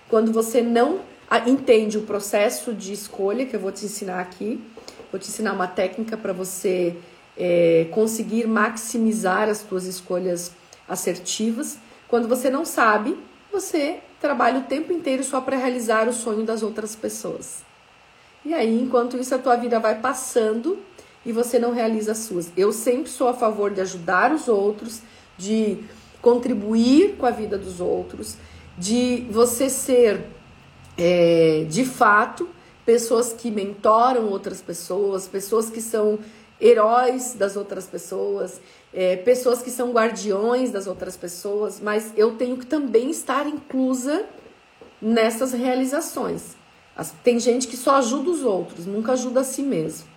quando 0.09 0.33
você 0.33 0.61
não 0.61 1.01
entende 1.47 1.97
o 1.97 2.03
processo 2.03 2.75
de 2.75 2.93
escolha 2.93 3.47
que 3.47 3.55
eu 3.55 3.61
vou 3.61 3.71
te 3.71 3.85
ensinar 3.87 4.21
aqui, 4.21 4.61
vou 5.11 5.21
te 5.21 5.29
ensinar 5.29 5.53
uma 5.53 5.69
técnica 5.69 6.17
para 6.17 6.33
você 6.33 6.97
é, 7.37 7.87
conseguir 7.93 8.47
maximizar 8.47 9.49
as 9.49 9.59
suas 9.59 9.85
escolhas 9.85 10.53
assertivas. 10.89 11.79
Quando 12.09 12.29
você 12.29 12.51
não 12.51 12.65
sabe, 12.65 13.17
você 13.53 14.01
trabalha 14.21 14.59
o 14.59 14.65
tempo 14.65 14.93
inteiro 14.93 15.23
só 15.23 15.41
para 15.41 15.57
realizar 15.57 16.09
o 16.09 16.13
sonho 16.13 16.45
das 16.45 16.63
outras 16.63 16.97
pessoas. 16.97 17.63
E 18.45 18.53
aí, 18.53 18.81
enquanto 18.81 19.17
isso, 19.17 19.35
a 19.35 19.39
tua 19.39 19.57
vida 19.57 19.79
vai 19.79 20.01
passando 20.01 20.79
e 21.25 21.33
você 21.33 21.59
não 21.59 21.73
realiza 21.73 22.13
as 22.13 22.19
suas. 22.19 22.51
Eu 22.57 22.73
sempre 22.73 23.11
sou 23.11 23.29
a 23.29 23.35
favor 23.35 23.71
de 23.71 23.81
ajudar 23.81 24.33
os 24.33 24.49
outros, 24.49 25.01
de 25.37 25.79
contribuir 26.21 27.17
com 27.17 27.27
a 27.27 27.31
vida 27.31 27.57
dos 27.57 27.81
outros, 27.81 28.37
de 28.77 29.27
você 29.31 29.69
ser, 29.69 30.27
é, 30.97 31.67
de 31.69 31.85
fato, 31.85 32.49
pessoas 32.85 33.33
que 33.33 33.51
mentoram 33.51 34.29
outras 34.29 34.61
pessoas, 34.61 35.29
pessoas 35.29 35.71
que 35.71 35.81
são 35.81 36.19
heróis 36.61 37.35
das 37.35 37.57
outras 37.57 37.87
pessoas, 37.87 38.61
é, 38.93 39.17
pessoas 39.17 39.63
que 39.63 39.71
são 39.71 39.93
guardiões 39.93 40.71
das 40.71 40.87
outras 40.87 41.17
pessoas, 41.17 41.81
mas 41.81 42.13
eu 42.17 42.37
tenho 42.37 42.57
que 42.57 42.67
também 42.67 43.11
estar 43.11 43.47
inclusa 43.47 44.27
nessas 45.01 45.53
realizações. 45.53 46.57
Tem 47.25 47.41
gente 47.41 47.67
que 47.67 47.77
só 47.77 47.97
ajuda 47.97 48.31
os 48.31 48.43
outros, 48.43 48.85
nunca 48.85 49.13
ajuda 49.13 49.41
a 49.41 49.45
si 49.45 49.63
mesmo. 49.63 50.10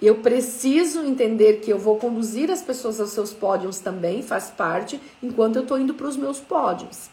Eu 0.00 0.16
preciso 0.16 1.04
entender 1.04 1.54
que 1.54 1.72
eu 1.72 1.78
vou 1.78 1.96
conduzir 1.96 2.50
as 2.50 2.62
pessoas 2.62 3.00
aos 3.00 3.10
seus 3.10 3.32
pódios 3.32 3.80
também, 3.80 4.22
faz 4.22 4.48
parte, 4.50 5.00
enquanto 5.22 5.56
eu 5.56 5.62
estou 5.62 5.78
indo 5.78 5.94
para 5.94 6.06
os 6.06 6.16
meus 6.16 6.38
pódios. 6.38 7.10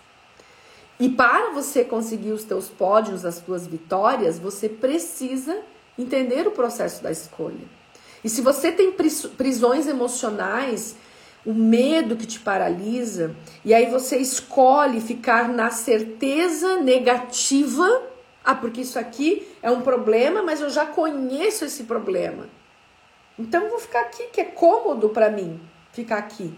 E 0.99 1.09
para 1.09 1.51
você 1.51 1.83
conseguir 1.83 2.31
os 2.31 2.43
teus 2.43 2.69
pódios, 2.69 3.25
as 3.25 3.39
tuas 3.39 3.65
vitórias, 3.65 4.39
você 4.39 4.69
precisa 4.69 5.57
entender 5.97 6.47
o 6.47 6.51
processo 6.51 7.03
da 7.03 7.11
escolha. 7.11 7.75
E 8.23 8.29
se 8.29 8.41
você 8.41 8.71
tem 8.71 8.91
prisões 8.91 9.87
emocionais, 9.87 10.95
o 11.45 11.53
medo 11.53 12.15
que 12.15 12.25
te 12.25 12.39
paralisa, 12.39 13.35
e 13.63 13.73
aí 13.73 13.87
você 13.87 14.17
escolhe 14.17 15.01
ficar 15.01 15.49
na 15.49 15.69
certeza 15.69 16.77
negativa, 16.77 18.03
ah, 18.43 18.55
porque 18.55 18.81
isso 18.81 18.97
aqui 18.97 19.47
é 19.61 19.69
um 19.69 19.81
problema, 19.81 20.41
mas 20.41 20.61
eu 20.61 20.69
já 20.69 20.85
conheço 20.85 21.65
esse 21.65 21.83
problema. 21.83 22.47
Então 23.37 23.63
eu 23.63 23.69
vou 23.69 23.79
ficar 23.79 24.01
aqui, 24.01 24.27
que 24.31 24.41
é 24.41 24.45
cômodo 24.45 25.09
para 25.09 25.29
mim 25.29 25.59
ficar 25.91 26.17
aqui. 26.17 26.53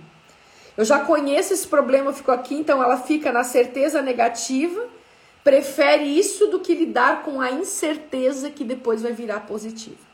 Eu 0.76 0.86
já 0.86 1.00
conheço 1.00 1.54
esse 1.54 1.68
problema, 1.68 2.12
eu 2.12 2.14
fico 2.14 2.32
aqui, 2.32 2.54
então 2.54 2.84
ela 2.84 2.98
fica 2.98 3.32
na 3.32 3.44
certeza 3.44 4.02
negativa, 4.02 4.86
prefere 5.44 6.04
isso 6.04 6.48
do 6.48 6.60
que 6.60 6.76
lidar 6.76 7.24
com 7.24 7.42
a 7.42 7.52
incerteza 7.52 8.52
que 8.52 8.64
depois 8.64 9.02
vai 9.02 9.12
virar 9.12 9.42
positiva. 9.42 10.08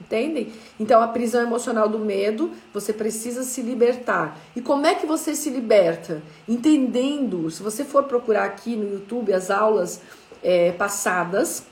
Entendem? 0.00 0.52
Então 0.78 1.00
a 1.02 1.08
prisão 1.08 1.42
emocional 1.42 1.88
do 1.88 1.98
medo, 1.98 2.52
você 2.72 2.92
precisa 2.92 3.42
se 3.42 3.62
libertar. 3.62 4.38
E 4.54 4.60
como 4.60 4.86
é 4.86 4.94
que 4.94 5.06
você 5.06 5.34
se 5.34 5.50
liberta? 5.50 6.22
Entendendo, 6.48 7.50
se 7.50 7.62
você 7.62 7.84
for 7.84 8.04
procurar 8.04 8.44
aqui 8.44 8.76
no 8.76 8.92
YouTube 8.92 9.32
as 9.32 9.50
aulas 9.50 10.00
é, 10.42 10.72
passadas, 10.72 11.64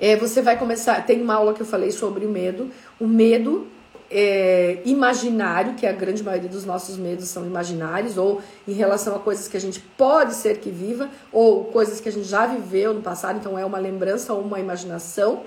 é, 0.00 0.16
você 0.16 0.42
vai 0.42 0.58
começar. 0.58 1.04
Tem 1.06 1.20
uma 1.22 1.34
aula 1.34 1.54
que 1.54 1.60
eu 1.60 1.66
falei 1.66 1.90
sobre 1.90 2.26
o 2.26 2.28
medo. 2.28 2.70
O 3.00 3.06
medo 3.06 3.66
é, 4.10 4.80
imaginário, 4.84 5.74
que 5.74 5.86
a 5.86 5.92
grande 5.92 6.22
maioria 6.22 6.48
dos 6.48 6.64
nossos 6.64 6.96
medos 6.96 7.28
são 7.28 7.44
imaginários, 7.46 8.16
ou 8.16 8.40
em 8.66 8.72
relação 8.72 9.16
a 9.16 9.18
coisas 9.18 9.48
que 9.48 9.56
a 9.56 9.60
gente 9.60 9.80
pode 9.80 10.34
ser 10.34 10.58
que 10.58 10.70
viva, 10.70 11.10
ou 11.32 11.64
coisas 11.64 12.00
que 12.00 12.08
a 12.08 12.12
gente 12.12 12.26
já 12.26 12.46
viveu 12.46 12.94
no 12.94 13.02
passado, 13.02 13.38
então 13.38 13.58
é 13.58 13.64
uma 13.64 13.78
lembrança 13.78 14.32
ou 14.32 14.42
uma 14.42 14.60
imaginação. 14.60 15.42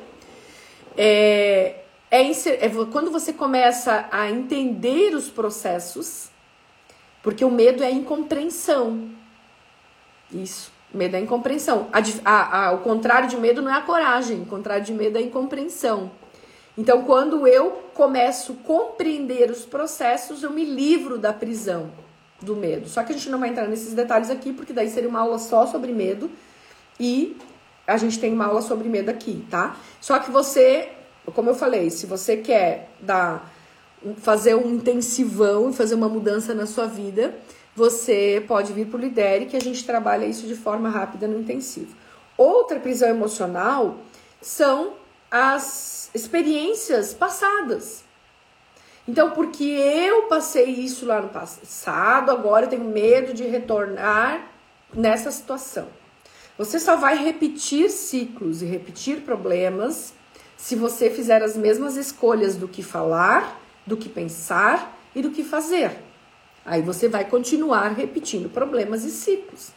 É, 0.97 1.75
é, 2.11 2.21
é 2.21 2.69
quando 2.91 3.11
você 3.11 3.31
começa 3.31 4.07
a 4.11 4.29
entender 4.29 5.13
os 5.15 5.29
processos, 5.29 6.29
porque 7.21 7.45
o 7.45 7.51
medo 7.51 7.83
é 7.83 7.91
incompreensão. 7.91 9.09
Isso. 10.31 10.78
Medo 10.93 11.15
é 11.15 11.19
incompreensão. 11.19 11.87
A, 11.93 11.99
a, 12.25 12.67
a, 12.67 12.71
o 12.71 12.79
contrário 12.79 13.29
de 13.29 13.37
medo 13.37 13.61
não 13.61 13.71
é 13.71 13.77
a 13.77 13.81
coragem, 13.81 14.41
o 14.41 14.45
contrário 14.45 14.83
de 14.83 14.93
medo 14.93 15.17
é 15.17 15.21
a 15.21 15.23
incompreensão. 15.23 16.11
Então, 16.77 17.03
quando 17.03 17.45
eu 17.45 17.71
começo 17.93 18.53
a 18.53 18.67
compreender 18.67 19.51
os 19.51 19.65
processos, 19.65 20.43
eu 20.43 20.49
me 20.49 20.63
livro 20.63 21.17
da 21.17 21.33
prisão 21.33 21.91
do 22.41 22.55
medo. 22.55 22.87
Só 22.87 23.03
que 23.03 23.11
a 23.11 23.15
gente 23.15 23.29
não 23.29 23.39
vai 23.39 23.49
entrar 23.49 23.67
nesses 23.67 23.93
detalhes 23.93 24.29
aqui, 24.29 24.53
porque 24.53 24.73
daí 24.73 24.89
seria 24.89 25.09
uma 25.09 25.19
aula 25.19 25.37
só 25.37 25.67
sobre 25.67 25.91
medo 25.91 26.31
e 26.99 27.37
a 27.85 27.97
gente 27.97 28.19
tem 28.19 28.31
uma 28.33 28.45
aula 28.45 28.61
sobre 28.61 28.87
medo 28.87 29.09
aqui, 29.09 29.45
tá? 29.49 29.75
Só 29.99 30.19
que 30.19 30.31
você, 30.31 30.89
como 31.33 31.49
eu 31.49 31.55
falei, 31.55 31.89
se 31.89 32.05
você 32.05 32.37
quer 32.37 32.89
dar, 32.99 33.51
fazer 34.17 34.55
um 34.55 34.75
intensivão 34.75 35.69
e 35.69 35.73
fazer 35.73 35.95
uma 35.95 36.07
mudança 36.07 36.53
na 36.53 36.65
sua 36.65 36.85
vida, 36.85 37.35
você 37.79 38.43
pode 38.45 38.73
vir 38.73 38.87
para 38.87 38.97
o 38.97 38.99
Lidere, 38.99 39.45
que 39.45 39.55
a 39.55 39.61
gente 39.61 39.85
trabalha 39.85 40.25
isso 40.25 40.45
de 40.45 40.53
forma 40.53 40.89
rápida 40.89 41.27
no 41.27 41.39
intensivo. 41.39 41.95
Outra 42.37 42.77
prisão 42.77 43.07
emocional 43.07 43.99
são 44.41 44.95
as 45.31 46.09
experiências 46.13 47.13
passadas. 47.13 48.03
Então, 49.07 49.31
porque 49.31 49.63
eu 49.63 50.23
passei 50.23 50.65
isso 50.65 51.05
lá 51.05 51.21
no 51.21 51.29
passado, 51.29 52.31
agora 52.31 52.65
eu 52.65 52.69
tenho 52.69 52.83
medo 52.83 53.33
de 53.33 53.43
retornar 53.43 54.45
nessa 54.93 55.31
situação. 55.31 55.87
Você 56.57 56.79
só 56.79 56.97
vai 56.97 57.17
repetir 57.17 57.89
ciclos 57.89 58.61
e 58.61 58.65
repetir 58.65 59.21
problemas 59.21 60.13
se 60.57 60.75
você 60.75 61.09
fizer 61.09 61.41
as 61.41 61.55
mesmas 61.55 61.95
escolhas 61.95 62.57
do 62.57 62.67
que 62.67 62.83
falar, 62.83 63.57
do 63.87 63.95
que 63.95 64.09
pensar 64.09 64.99
e 65.15 65.21
do 65.21 65.31
que 65.31 65.45
fazer. 65.45 66.08
Aí 66.69 66.83
você 66.83 67.09
vai 67.09 67.25
continuar 67.25 67.87
repetindo 67.93 68.47
problemas 68.47 69.03
e 69.03 69.09
ciclos. 69.09 69.71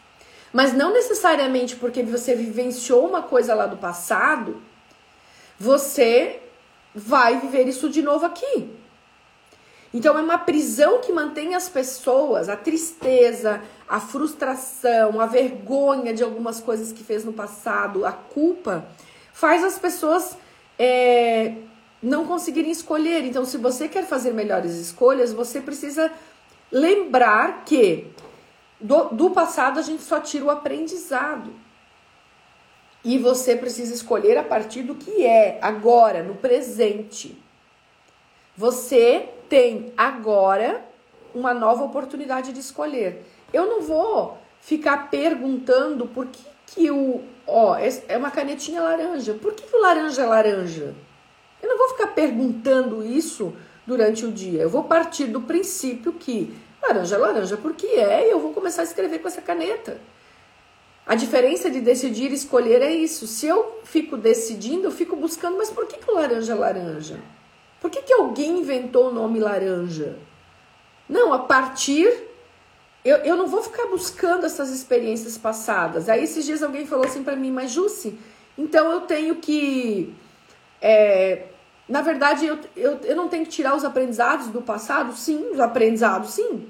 Mas 0.52 0.74
não 0.74 0.92
necessariamente 0.92 1.74
porque 1.76 2.02
você 2.02 2.34
vivenciou 2.34 3.08
uma 3.08 3.22
coisa 3.22 3.54
lá 3.54 3.64
do 3.64 3.78
passado, 3.78 4.60
você 5.58 6.38
vai 6.94 7.40
viver 7.40 7.66
isso 7.66 7.88
de 7.88 8.02
novo 8.02 8.26
aqui. 8.26 8.70
Então 9.94 10.18
é 10.18 10.20
uma 10.20 10.36
prisão 10.36 11.00
que 11.00 11.10
mantém 11.10 11.54
as 11.54 11.66
pessoas, 11.66 12.50
a 12.50 12.56
tristeza, 12.56 13.62
a 13.88 13.98
frustração, 13.98 15.18
a 15.18 15.24
vergonha 15.24 16.12
de 16.12 16.22
algumas 16.22 16.60
coisas 16.60 16.92
que 16.92 17.02
fez 17.02 17.24
no 17.24 17.32
passado, 17.32 18.04
a 18.04 18.12
culpa, 18.12 18.84
faz 19.32 19.64
as 19.64 19.78
pessoas 19.78 20.36
é, 20.78 21.54
não 22.02 22.26
conseguirem 22.26 22.70
escolher. 22.70 23.24
Então, 23.24 23.46
se 23.46 23.56
você 23.56 23.88
quer 23.88 24.04
fazer 24.04 24.34
melhores 24.34 24.74
escolhas, 24.74 25.32
você 25.32 25.58
precisa 25.58 26.12
lembrar 26.72 27.64
que 27.64 28.10
do, 28.80 29.10
do 29.10 29.30
passado 29.30 29.78
a 29.78 29.82
gente 29.82 30.02
só 30.02 30.18
tira 30.18 30.46
o 30.46 30.50
aprendizado. 30.50 31.52
E 33.04 33.18
você 33.18 33.56
precisa 33.56 33.92
escolher 33.92 34.38
a 34.38 34.44
partir 34.44 34.82
do 34.82 34.94
que 34.94 35.26
é 35.26 35.58
agora, 35.60 36.22
no 36.22 36.36
presente. 36.36 37.36
Você 38.56 39.28
tem 39.48 39.92
agora 39.96 40.84
uma 41.34 41.52
nova 41.52 41.84
oportunidade 41.84 42.52
de 42.52 42.60
escolher. 42.60 43.24
Eu 43.52 43.66
não 43.66 43.82
vou 43.82 44.38
ficar 44.60 45.10
perguntando 45.10 46.06
por 46.06 46.26
que, 46.26 46.42
que 46.66 46.90
o. 46.90 47.22
Ó, 47.46 47.76
é 47.76 48.16
uma 48.16 48.30
canetinha 48.30 48.80
laranja. 48.80 49.34
Por 49.34 49.52
que, 49.52 49.64
que 49.64 49.76
o 49.76 49.80
laranja 49.80 50.22
é 50.22 50.26
laranja? 50.26 50.94
Eu 51.60 51.68
não 51.68 51.78
vou 51.78 51.88
ficar 51.88 52.08
perguntando 52.08 53.04
isso 53.04 53.52
durante 53.86 54.24
o 54.24 54.30
dia. 54.30 54.62
Eu 54.62 54.70
vou 54.70 54.84
partir 54.84 55.26
do 55.26 55.40
princípio 55.40 56.12
que 56.12 56.54
laranja 56.82 57.16
laranja 57.16 57.56
porque 57.56 57.86
é 57.86 58.28
e 58.28 58.30
eu 58.30 58.40
vou 58.40 58.52
começar 58.52 58.82
a 58.82 58.84
escrever 58.84 59.20
com 59.20 59.28
essa 59.28 59.40
caneta. 59.40 60.00
A 61.04 61.14
diferença 61.14 61.70
de 61.70 61.80
decidir 61.80 62.30
e 62.30 62.34
escolher 62.34 62.80
é 62.80 62.92
isso. 62.92 63.26
Se 63.26 63.46
eu 63.46 63.80
fico 63.84 64.16
decidindo, 64.16 64.84
eu 64.86 64.90
fico 64.90 65.16
buscando, 65.16 65.58
mas 65.58 65.70
por 65.70 65.86
que, 65.86 65.98
que 65.98 66.10
o 66.10 66.14
laranja 66.14 66.52
é 66.52 66.56
laranja? 66.56 67.20
Por 67.80 67.90
que, 67.90 68.02
que 68.02 68.12
alguém 68.12 68.60
inventou 68.60 69.08
o 69.08 69.12
nome 69.12 69.40
laranja? 69.40 70.16
Não, 71.08 71.32
a 71.32 71.40
partir. 71.40 72.28
Eu, 73.04 73.16
eu 73.18 73.36
não 73.36 73.48
vou 73.48 73.60
ficar 73.62 73.86
buscando 73.86 74.46
essas 74.46 74.70
experiências 74.70 75.36
passadas. 75.36 76.08
Aí 76.08 76.22
esses 76.22 76.44
dias 76.44 76.62
alguém 76.62 76.86
falou 76.86 77.04
assim 77.04 77.24
para 77.24 77.34
mim, 77.34 77.50
mas 77.50 77.72
Jussi, 77.72 78.16
então 78.56 78.92
eu 78.92 79.00
tenho 79.00 79.36
que. 79.36 80.14
É, 80.80 81.46
na 81.92 82.00
verdade, 82.00 82.46
eu, 82.46 82.58
eu, 82.74 82.98
eu 83.04 83.14
não 83.14 83.28
tenho 83.28 83.44
que 83.44 83.50
tirar 83.50 83.76
os 83.76 83.84
aprendizados 83.84 84.46
do 84.46 84.62
passado? 84.62 85.12
Sim, 85.14 85.50
os 85.50 85.60
aprendizados, 85.60 86.30
sim. 86.30 86.66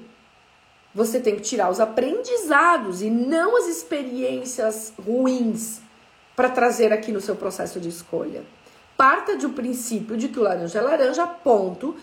Você 0.93 1.17
tem 1.17 1.37
que 1.37 1.41
tirar 1.41 1.69
os 1.69 1.79
aprendizados 1.79 3.01
e 3.01 3.09
não 3.09 3.55
as 3.55 3.67
experiências 3.67 4.91
ruins 4.99 5.79
para 6.35 6.49
trazer 6.49 6.91
aqui 6.91 7.09
no 7.13 7.21
seu 7.21 7.37
processo 7.37 7.79
de 7.79 7.87
escolha. 7.87 8.43
Parta 8.97 9.37
de 9.37 9.45
um 9.45 9.53
princípio 9.53 10.17
de 10.17 10.27
que 10.27 10.37
o 10.37 10.43
laranja 10.43 10.79
é 10.79 10.81
laranja, 10.81 11.25
ponto. 11.25 11.95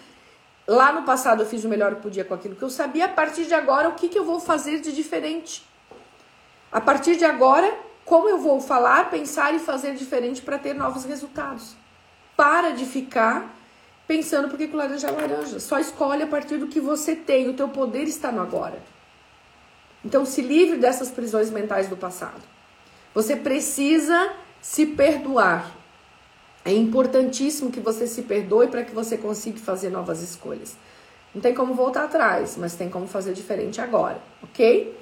Lá 0.66 0.90
no 0.90 1.02
passado 1.02 1.42
eu 1.42 1.46
fiz 1.46 1.62
o 1.62 1.68
melhor 1.68 1.96
que 1.96 2.00
podia 2.00 2.24
com 2.24 2.32
aquilo 2.32 2.56
que 2.56 2.62
eu 2.62 2.70
sabia. 2.70 3.04
A 3.04 3.08
partir 3.08 3.44
de 3.44 3.52
agora, 3.52 3.90
o 3.90 3.96
que, 3.96 4.08
que 4.08 4.18
eu 4.18 4.24
vou 4.24 4.40
fazer 4.40 4.80
de 4.80 4.92
diferente? 4.92 5.62
A 6.72 6.80
partir 6.80 7.16
de 7.16 7.26
agora, 7.26 7.70
como 8.02 8.30
eu 8.30 8.38
vou 8.38 8.62
falar, 8.62 9.10
pensar 9.10 9.54
e 9.54 9.58
fazer 9.58 9.94
diferente 9.94 10.40
para 10.40 10.56
ter 10.56 10.72
novos 10.72 11.04
resultados? 11.04 11.76
Para 12.40 12.70
de 12.70 12.86
ficar 12.86 13.54
pensando 14.08 14.48
por 14.48 14.56
que 14.56 14.64
o 14.64 14.74
laranja 14.74 15.08
é 15.08 15.10
laranja. 15.10 15.60
Só 15.60 15.78
escolhe 15.78 16.22
a 16.22 16.26
partir 16.26 16.56
do 16.56 16.68
que 16.68 16.80
você 16.80 17.14
tem. 17.14 17.50
O 17.50 17.52
teu 17.52 17.68
poder 17.68 18.04
está 18.04 18.32
no 18.32 18.40
agora. 18.40 18.78
Então 20.02 20.24
se 20.24 20.40
livre 20.40 20.78
dessas 20.78 21.10
prisões 21.10 21.50
mentais 21.50 21.88
do 21.88 21.98
passado. 21.98 22.40
Você 23.12 23.36
precisa 23.36 24.32
se 24.58 24.86
perdoar. 24.86 25.70
É 26.64 26.72
importantíssimo 26.72 27.70
que 27.70 27.78
você 27.78 28.06
se 28.06 28.22
perdoe 28.22 28.68
para 28.68 28.84
que 28.84 28.94
você 28.94 29.18
consiga 29.18 29.58
fazer 29.58 29.90
novas 29.90 30.22
escolhas. 30.22 30.78
Não 31.34 31.42
tem 31.42 31.52
como 31.52 31.74
voltar 31.74 32.04
atrás, 32.04 32.56
mas 32.56 32.74
tem 32.74 32.88
como 32.88 33.06
fazer 33.06 33.34
diferente 33.34 33.82
agora, 33.82 34.18
ok? 34.42 34.98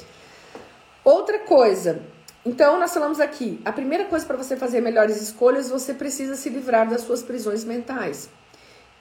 Outra 1.05 1.38
coisa. 1.38 2.03
Então, 2.49 2.81
nós 2.81 2.95
falamos 2.95 3.21
aqui: 3.21 3.61
a 3.63 3.73
primeira 3.73 4.07
coisa 4.07 4.25
para 4.25 4.39
você 4.39 4.57
fazer 4.57 4.81
melhores 4.81 5.21
escolhas, 5.21 5.69
você 5.69 5.93
precisa 5.93 6.35
se 6.35 6.49
livrar 6.49 6.89
das 6.89 7.03
suas 7.03 7.23
prisões 7.23 7.63
mentais 7.63 8.31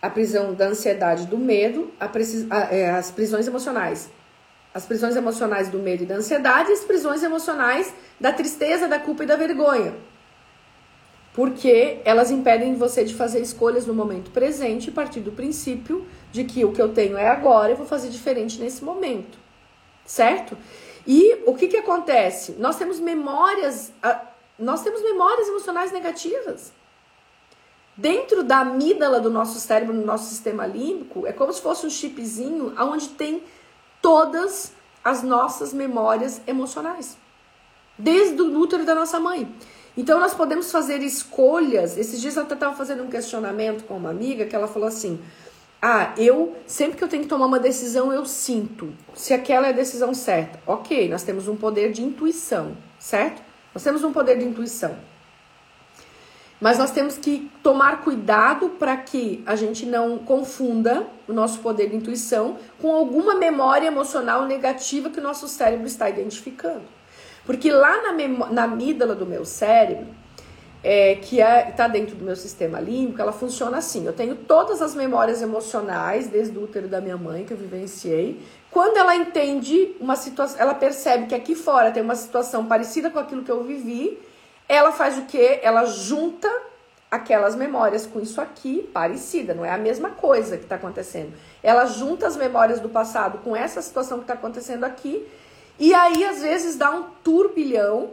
a 0.01 0.09
prisão 0.09 0.53
da 0.53 0.67
ansiedade 0.67 1.25
do 1.25 1.37
medo, 1.37 1.91
a, 1.99 2.05
a, 2.05 2.75
é, 2.75 2.89
as 2.91 3.09
prisões 3.09 3.47
emocionais. 3.47 4.09
As 4.73 4.85
prisões 4.85 5.15
emocionais 5.15 5.69
do 5.69 5.79
medo 5.79 6.03
e 6.03 6.05
da 6.05 6.15
ansiedade 6.15 6.69
e 6.69 6.73
as 6.73 6.83
prisões 6.83 7.23
emocionais 7.23 7.91
da 8.19 8.31
tristeza, 8.31 8.87
da 8.87 8.99
culpa 8.99 9.23
e 9.23 9.25
da 9.25 9.35
vergonha. 9.35 9.95
Porque 11.33 11.99
elas 12.03 12.29
impedem 12.29 12.75
você 12.75 13.03
de 13.03 13.15
fazer 13.15 13.39
escolhas 13.41 13.87
no 13.87 13.93
momento 13.93 14.29
presente, 14.29 14.89
a 14.89 14.93
partir 14.93 15.21
do 15.21 15.31
princípio 15.31 16.05
de 16.31 16.43
que 16.43 16.63
o 16.63 16.71
que 16.71 16.81
eu 16.81 16.89
tenho 16.89 17.17
é 17.17 17.27
agora, 17.27 17.71
eu 17.71 17.77
vou 17.77 17.87
fazer 17.87 18.09
diferente 18.09 18.59
nesse 18.59 18.83
momento. 18.83 19.39
Certo? 20.05 20.55
E 21.07 21.41
o 21.45 21.55
que, 21.55 21.69
que 21.69 21.77
acontece? 21.77 22.57
Nós 22.59 22.75
temos 22.75 22.99
memórias, 22.99 23.93
nós 24.59 24.83
temos 24.83 25.01
memórias 25.01 25.47
emocionais 25.47 25.91
negativas. 25.93 26.73
Dentro 27.95 28.43
da 28.43 28.59
amígdala 28.59 29.21
do 29.21 29.29
nosso 29.29 29.57
cérebro, 29.59 29.93
no 29.93 30.05
nosso 30.05 30.29
sistema 30.29 30.67
límbico, 30.67 31.25
é 31.25 31.31
como 31.31 31.53
se 31.53 31.61
fosse 31.61 31.85
um 31.85 31.89
chipzinho 31.89 32.73
onde 32.77 33.07
tem 33.09 33.41
todas 34.01 34.73
as 35.03 35.23
nossas 35.23 35.73
memórias 35.73 36.41
emocionais. 36.45 37.17
Desde 37.97 38.39
o 38.41 38.59
útero 38.59 38.85
da 38.85 38.93
nossa 38.93 39.19
mãe. 39.19 39.49
Então 39.95 40.19
nós 40.19 40.33
podemos 40.33 40.71
fazer 40.71 41.01
escolhas. 41.01 41.97
Esses 41.97 42.21
dias 42.21 42.35
eu 42.35 42.43
até 42.43 42.53
estava 42.53 42.75
fazendo 42.75 43.01
um 43.01 43.07
questionamento 43.09 43.85
com 43.85 43.97
uma 43.97 44.11
amiga 44.11 44.45
que 44.45 44.55
ela 44.55 44.67
falou 44.67 44.87
assim: 44.87 45.19
Ah, 45.81 46.13
eu 46.17 46.55
sempre 46.65 46.97
que 46.97 47.03
eu 47.03 47.07
tenho 47.07 47.23
que 47.23 47.29
tomar 47.29 47.45
uma 47.45 47.59
decisão, 47.59 48.11
eu 48.11 48.25
sinto 48.25 48.93
se 49.13 49.33
aquela 49.33 49.67
é 49.67 49.69
a 49.69 49.73
decisão 49.73 50.13
certa. 50.13 50.59
Ok, 50.65 51.07
nós 51.07 51.23
temos 51.23 51.47
um 51.47 51.55
poder 51.55 51.91
de 51.91 52.03
intuição, 52.03 52.75
certo? 52.97 53.41
Nós 53.73 53.83
temos 53.83 54.03
um 54.03 54.11
poder 54.11 54.39
de 54.39 54.45
intuição. 54.45 54.97
Mas 56.59 56.79
nós 56.79 56.89
temos 56.89 57.19
que 57.19 57.51
tomar 57.61 58.01
cuidado 58.01 58.69
para 58.69 58.97
que 58.97 59.43
a 59.45 59.55
gente 59.55 59.85
não 59.85 60.17
confunda 60.17 61.05
o 61.27 61.33
nosso 61.33 61.59
poder 61.59 61.89
de 61.89 61.95
intuição 61.95 62.57
com 62.81 62.95
alguma 62.95 63.35
memória 63.35 63.85
emocional 63.85 64.47
negativa 64.47 65.11
que 65.11 65.19
o 65.19 65.23
nosso 65.23 65.47
cérebro 65.47 65.85
está 65.85 66.09
identificando. 66.09 66.81
Porque 67.45 67.71
lá 67.71 68.01
na, 68.01 68.51
na 68.51 68.63
amígdala 68.63 69.13
do 69.13 69.27
meu 69.27 69.45
cérebro, 69.45 70.07
é, 70.83 71.15
que 71.15 71.39
está 71.39 71.49
é, 71.49 71.71
tá 71.71 71.87
dentro 71.87 72.15
do 72.15 72.23
meu 72.23 72.35
sistema 72.35 72.79
límbico, 72.79 73.21
ela 73.21 73.31
funciona 73.31 73.77
assim. 73.77 74.05
Eu 74.05 74.13
tenho 74.13 74.35
todas 74.35 74.81
as 74.81 74.95
memórias 74.95 75.41
emocionais 75.41 76.27
desde 76.27 76.57
o 76.57 76.63
útero 76.63 76.87
da 76.87 77.01
minha 77.01 77.17
mãe 77.17 77.43
que 77.43 77.53
eu 77.53 77.57
vivenciei. 77.57 78.41
Quando 78.71 78.97
ela 78.97 79.15
entende 79.15 79.95
uma 79.99 80.15
situação, 80.15 80.59
ela 80.59 80.73
percebe 80.73 81.25
que 81.27 81.35
aqui 81.35 81.55
fora 81.55 81.91
tem 81.91 82.03
uma 82.03 82.15
situação 82.15 82.65
parecida 82.65 83.09
com 83.09 83.19
aquilo 83.19 83.43
que 83.43 83.51
eu 83.51 83.63
vivi, 83.63 84.19
ela 84.67 84.91
faz 84.91 85.17
o 85.17 85.23
que? 85.23 85.59
Ela 85.63 85.85
junta 85.85 86.49
aquelas 87.09 87.55
memórias 87.55 88.05
com 88.05 88.19
isso 88.19 88.41
aqui, 88.41 88.89
parecida, 88.93 89.53
não 89.53 89.63
é 89.63 89.71
a 89.71 89.77
mesma 89.77 90.09
coisa 90.09 90.57
que 90.57 90.63
está 90.63 90.75
acontecendo. 90.75 91.33
Ela 91.63 91.85
junta 91.85 92.27
as 92.27 92.35
memórias 92.35 92.81
do 92.81 92.89
passado 92.89 93.39
com 93.39 93.55
essa 93.55 93.81
situação 93.81 94.17
que 94.17 94.25
está 94.25 94.33
acontecendo 94.33 94.83
aqui, 94.83 95.25
e 95.79 95.93
aí 95.93 96.25
às 96.25 96.41
vezes 96.41 96.75
dá 96.75 96.91
um 96.91 97.03
turbilhão 97.23 98.09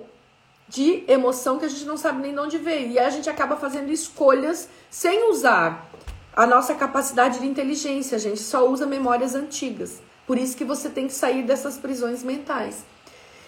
de 0.69 1.05
emoção 1.07 1.59
que 1.59 1.65
a 1.65 1.69
gente 1.69 1.85
não 1.85 1.97
sabe 1.97 2.23
nem 2.23 2.33
de 2.33 2.41
onde 2.41 2.59
veio. 2.59 2.91
E 2.93 2.99
a 2.99 3.11
gente 3.11 3.29
acaba 3.29 3.57
fazendo 3.57 3.91
escolhas 3.91 4.69
sem 4.91 5.31
usar 5.31 5.91
a 6.37 6.47
nossa 6.47 6.75
capacidade 6.75 7.39
de 7.39 7.47
inteligência, 7.47 8.17
a 8.17 8.21
gente 8.21 8.41
só 8.41 8.69
usa 8.69 8.87
memórias 8.87 9.35
antigas. 9.37 10.03
Por 10.27 10.37
isso 10.37 10.57
que 10.57 10.65
você 10.65 10.89
tem 10.89 11.07
que 11.07 11.13
sair 11.13 11.45
dessas 11.45 11.79
prisões 11.79 12.25
mentais. 12.25 12.85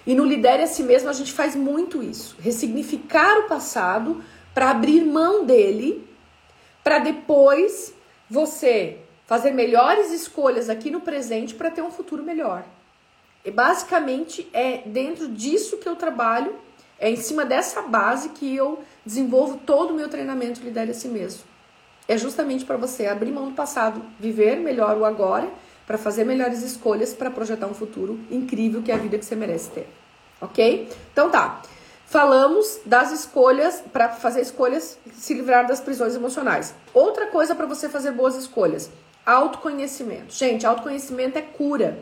E 0.07 0.15
no 0.15 0.25
Lidere 0.25 0.63
a 0.63 0.67
Si 0.69 0.85
Mesmo 0.85 1.09
a 1.09 1.13
gente 1.13 1.33
faz 1.33 1.57
muito 1.57 2.01
isso. 2.01 2.37
Ressignificar 2.39 3.39
o 3.41 3.49
passado 3.49 4.23
para 4.55 4.71
abrir 4.71 5.05
mão 5.05 5.45
dele, 5.45 6.09
para 6.85 7.01
depois 7.01 7.93
você 8.31 8.99
fazer 9.27 9.51
melhores 9.51 10.13
escolhas 10.13 10.71
aqui 10.71 10.89
no 10.89 11.01
presente 11.01 11.55
para 11.55 11.71
ter 11.71 11.83
um 11.83 11.91
futuro 11.91 12.23
melhor. 12.23 12.65
E 13.45 13.51
basicamente 13.51 14.49
é 14.53 14.83
dentro 14.87 15.29
disso 15.29 15.79
que 15.79 15.89
eu 15.89 15.97
trabalho, 15.97 16.55
é 16.99 17.11
em 17.11 17.17
cima 17.17 17.45
dessa 17.45 17.83
base 17.83 18.31
que 18.31 18.55
eu 18.55 18.83
desenvolvo 19.05 19.59
todo 19.59 19.91
o 19.91 19.95
meu 19.95 20.09
treinamento 20.09 20.61
Lidere 20.63 20.91
a 20.91 20.95
Si 20.95 21.09
Mesmo. 21.09 21.43
É 22.09 22.17
justamente 22.17 22.65
para 22.65 22.77
você 22.77 23.07
abrir 23.07 23.33
mão 23.33 23.49
do 23.49 23.55
passado, 23.55 24.03
viver 24.19 24.57
melhor 24.57 24.97
o 24.97 25.05
agora 25.05 25.49
para 25.87 25.99
fazer 25.99 26.25
melhores 26.25 26.63
escolhas 26.63 27.15
para 27.15 27.31
projetar 27.31 27.67
um 27.67 27.75
futuro 27.75 28.19
incrível 28.31 28.83
que 28.83 28.91
é 28.91 28.95
a 28.95 28.99
vida 28.99 29.19
que 29.19 29.25
você 29.25 29.37
merece 29.37 29.71
ter. 29.71 29.89
Ok? 30.41 30.89
Então 31.13 31.31
tá. 31.31 31.63
Falamos 32.07 32.81
das 32.87 33.11
escolhas 33.11 33.83
para 33.93 34.11
fazer 34.11 34.41
escolhas, 34.41 34.97
se 35.13 35.35
livrar 35.35 35.67
das 35.67 35.81
prisões 35.81 36.15
emocionais. 36.15 36.73
Outra 36.95 37.27
coisa 37.27 37.55
para 37.55 37.67
você 37.67 37.89
fazer 37.89 38.13
boas 38.13 38.37
escolhas: 38.37 38.89
autoconhecimento. 39.25 40.33
Gente, 40.33 40.65
autoconhecimento 40.65 41.37
é 41.37 41.43
cura. 41.43 41.99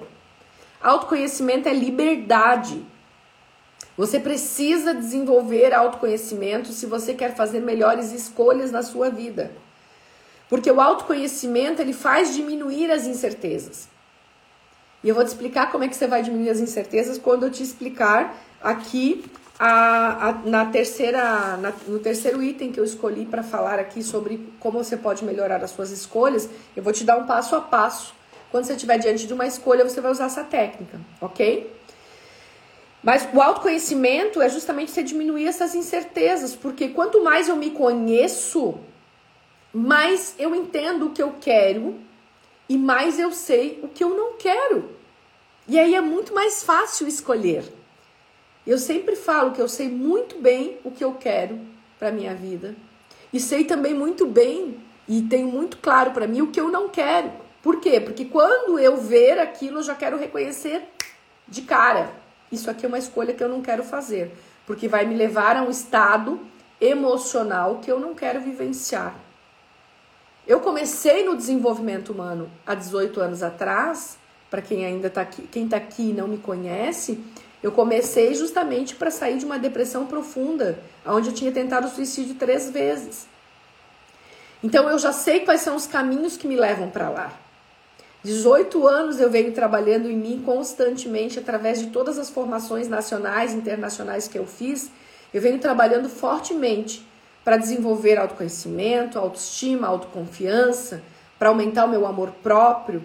Autoconhecimento 0.82 1.68
é 1.68 1.72
liberdade. 1.72 2.84
Você 3.96 4.18
precisa 4.18 4.92
desenvolver 4.92 5.72
autoconhecimento 5.72 6.72
se 6.72 6.86
você 6.86 7.14
quer 7.14 7.34
fazer 7.34 7.60
melhores 7.60 8.12
escolhas 8.12 8.72
na 8.72 8.82
sua 8.82 9.08
vida. 9.08 9.52
Porque 10.48 10.70
o 10.70 10.80
autoconhecimento 10.80 11.80
ele 11.80 11.92
faz 11.92 12.34
diminuir 12.34 12.90
as 12.90 13.06
incertezas. 13.06 13.88
E 15.02 15.08
eu 15.08 15.14
vou 15.14 15.22
te 15.22 15.28
explicar 15.28 15.70
como 15.70 15.84
é 15.84 15.88
que 15.88 15.96
você 15.96 16.06
vai 16.06 16.22
diminuir 16.22 16.50
as 16.50 16.60
incertezas 16.60 17.18
quando 17.18 17.44
eu 17.44 17.50
te 17.50 17.62
explicar 17.62 18.36
aqui 18.60 19.24
a, 19.58 20.28
a, 20.28 20.32
na 20.44 20.66
terceira, 20.66 21.56
na, 21.58 21.72
no 21.86 21.98
terceiro 21.98 22.42
item 22.42 22.72
que 22.72 22.80
eu 22.80 22.84
escolhi 22.84 23.24
para 23.24 23.42
falar 23.42 23.78
aqui 23.78 24.02
sobre 24.02 24.52
como 24.58 24.82
você 24.82 24.96
pode 24.96 25.24
melhorar 25.24 25.62
as 25.62 25.70
suas 25.70 25.90
escolhas, 25.90 26.48
eu 26.74 26.82
vou 26.82 26.92
te 26.92 27.04
dar 27.04 27.16
um 27.16 27.26
passo 27.26 27.54
a 27.54 27.60
passo. 27.60 28.14
Quando 28.50 28.64
você 28.64 28.72
estiver 28.72 28.98
diante 28.98 29.26
de 29.26 29.32
uma 29.32 29.46
escolha, 29.46 29.84
você 29.84 30.00
vai 30.00 30.10
usar 30.10 30.26
essa 30.26 30.42
técnica, 30.42 30.98
ok? 31.20 31.70
Mas 33.04 33.28
o 33.34 33.42
autoconhecimento 33.42 34.40
é 34.40 34.48
justamente 34.48 34.90
você 34.90 35.02
diminuir 35.02 35.46
essas 35.46 35.74
incertezas, 35.74 36.56
porque 36.56 36.88
quanto 36.88 37.22
mais 37.22 37.50
eu 37.50 37.56
me 37.56 37.70
conheço, 37.70 38.80
mais 39.72 40.34
eu 40.38 40.54
entendo 40.54 41.06
o 41.06 41.10
que 41.10 41.22
eu 41.22 41.34
quero 41.38 42.00
e 42.66 42.78
mais 42.78 43.18
eu 43.18 43.30
sei 43.30 43.78
o 43.82 43.88
que 43.88 44.02
eu 44.02 44.08
não 44.08 44.38
quero. 44.38 44.88
E 45.68 45.78
aí 45.78 45.94
é 45.94 46.00
muito 46.00 46.32
mais 46.32 46.62
fácil 46.62 47.06
escolher. 47.06 47.70
Eu 48.66 48.78
sempre 48.78 49.14
falo 49.16 49.52
que 49.52 49.60
eu 49.60 49.68
sei 49.68 49.90
muito 49.90 50.38
bem 50.38 50.78
o 50.82 50.90
que 50.90 51.04
eu 51.04 51.12
quero 51.12 51.60
para 51.98 52.10
minha 52.10 52.34
vida 52.34 52.74
e 53.30 53.38
sei 53.38 53.64
também 53.64 53.92
muito 53.92 54.24
bem 54.24 54.80
e 55.06 55.20
tenho 55.20 55.48
muito 55.48 55.76
claro 55.76 56.12
para 56.12 56.26
mim 56.26 56.40
o 56.40 56.50
que 56.50 56.60
eu 56.60 56.70
não 56.70 56.88
quero. 56.88 57.30
Por 57.62 57.80
quê? 57.80 58.00
Porque 58.00 58.24
quando 58.24 58.78
eu 58.78 58.96
ver 58.96 59.38
aquilo, 59.38 59.80
eu 59.80 59.82
já 59.82 59.94
quero 59.94 60.16
reconhecer 60.16 60.82
de 61.46 61.60
cara. 61.60 62.23
Isso 62.50 62.70
aqui 62.70 62.84
é 62.84 62.88
uma 62.88 62.98
escolha 62.98 63.34
que 63.34 63.42
eu 63.42 63.48
não 63.48 63.62
quero 63.62 63.82
fazer, 63.82 64.34
porque 64.66 64.88
vai 64.88 65.04
me 65.04 65.14
levar 65.14 65.56
a 65.56 65.62
um 65.62 65.70
estado 65.70 66.40
emocional 66.80 67.80
que 67.82 67.90
eu 67.90 67.98
não 67.98 68.14
quero 68.14 68.40
vivenciar. 68.40 69.14
Eu 70.46 70.60
comecei 70.60 71.24
no 71.24 71.36
desenvolvimento 71.36 72.12
humano 72.12 72.50
há 72.66 72.74
18 72.74 73.20
anos 73.20 73.42
atrás, 73.42 74.18
para 74.50 74.60
quem 74.60 74.84
ainda 74.84 75.08
está 75.08 75.22
aqui, 75.22 75.42
quem 75.50 75.64
está 75.64 75.78
aqui 75.78 76.10
e 76.10 76.12
não 76.12 76.28
me 76.28 76.38
conhece, 76.38 77.18
eu 77.62 77.72
comecei 77.72 78.34
justamente 78.34 78.94
para 78.94 79.10
sair 79.10 79.38
de 79.38 79.44
uma 79.46 79.58
depressão 79.58 80.06
profunda, 80.06 80.78
onde 81.06 81.30
eu 81.30 81.34
tinha 81.34 81.50
tentado 81.50 81.88
suicídio 81.88 82.34
três 82.34 82.70
vezes. 82.70 83.26
Então 84.62 84.88
eu 84.88 84.98
já 84.98 85.12
sei 85.12 85.40
quais 85.40 85.62
são 85.62 85.74
os 85.74 85.86
caminhos 85.86 86.36
que 86.36 86.46
me 86.46 86.56
levam 86.56 86.90
para 86.90 87.08
lá. 87.08 87.32
18 88.24 88.88
anos 88.88 89.20
eu 89.20 89.30
venho 89.30 89.52
trabalhando 89.52 90.10
em 90.10 90.16
mim 90.16 90.42
constantemente 90.42 91.38
através 91.38 91.78
de 91.78 91.88
todas 91.88 92.18
as 92.18 92.30
formações 92.30 92.88
nacionais 92.88 93.52
e 93.52 93.56
internacionais 93.56 94.26
que 94.26 94.38
eu 94.38 94.46
fiz. 94.46 94.90
Eu 95.32 95.42
venho 95.42 95.58
trabalhando 95.58 96.08
fortemente 96.08 97.06
para 97.44 97.58
desenvolver 97.58 98.16
autoconhecimento, 98.16 99.18
autoestima, 99.18 99.88
autoconfiança, 99.88 101.02
para 101.38 101.50
aumentar 101.50 101.84
o 101.84 101.90
meu 101.90 102.06
amor 102.06 102.30
próprio, 102.42 103.02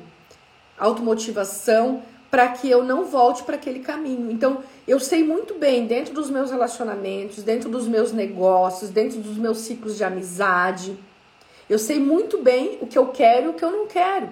automotivação, 0.77 2.01
para 2.31 2.47
que 2.47 2.69
eu 2.69 2.81
não 2.85 3.03
volte 3.03 3.43
para 3.43 3.55
aquele 3.55 3.79
caminho. 3.79 4.31
Então, 4.31 4.63
eu 4.87 5.01
sei 5.01 5.21
muito 5.21 5.55
bem, 5.55 5.85
dentro 5.85 6.13
dos 6.13 6.29
meus 6.29 6.49
relacionamentos, 6.49 7.43
dentro 7.43 7.69
dos 7.69 7.89
meus 7.89 8.13
negócios, 8.13 8.89
dentro 8.89 9.19
dos 9.19 9.35
meus 9.35 9.57
ciclos 9.57 9.97
de 9.97 10.03
amizade, 10.05 10.97
eu 11.69 11.77
sei 11.77 11.99
muito 11.99 12.37
bem 12.37 12.77
o 12.79 12.87
que 12.87 12.97
eu 12.97 13.07
quero 13.07 13.47
e 13.47 13.49
o 13.49 13.53
que 13.53 13.65
eu 13.65 13.71
não 13.71 13.85
quero. 13.85 14.29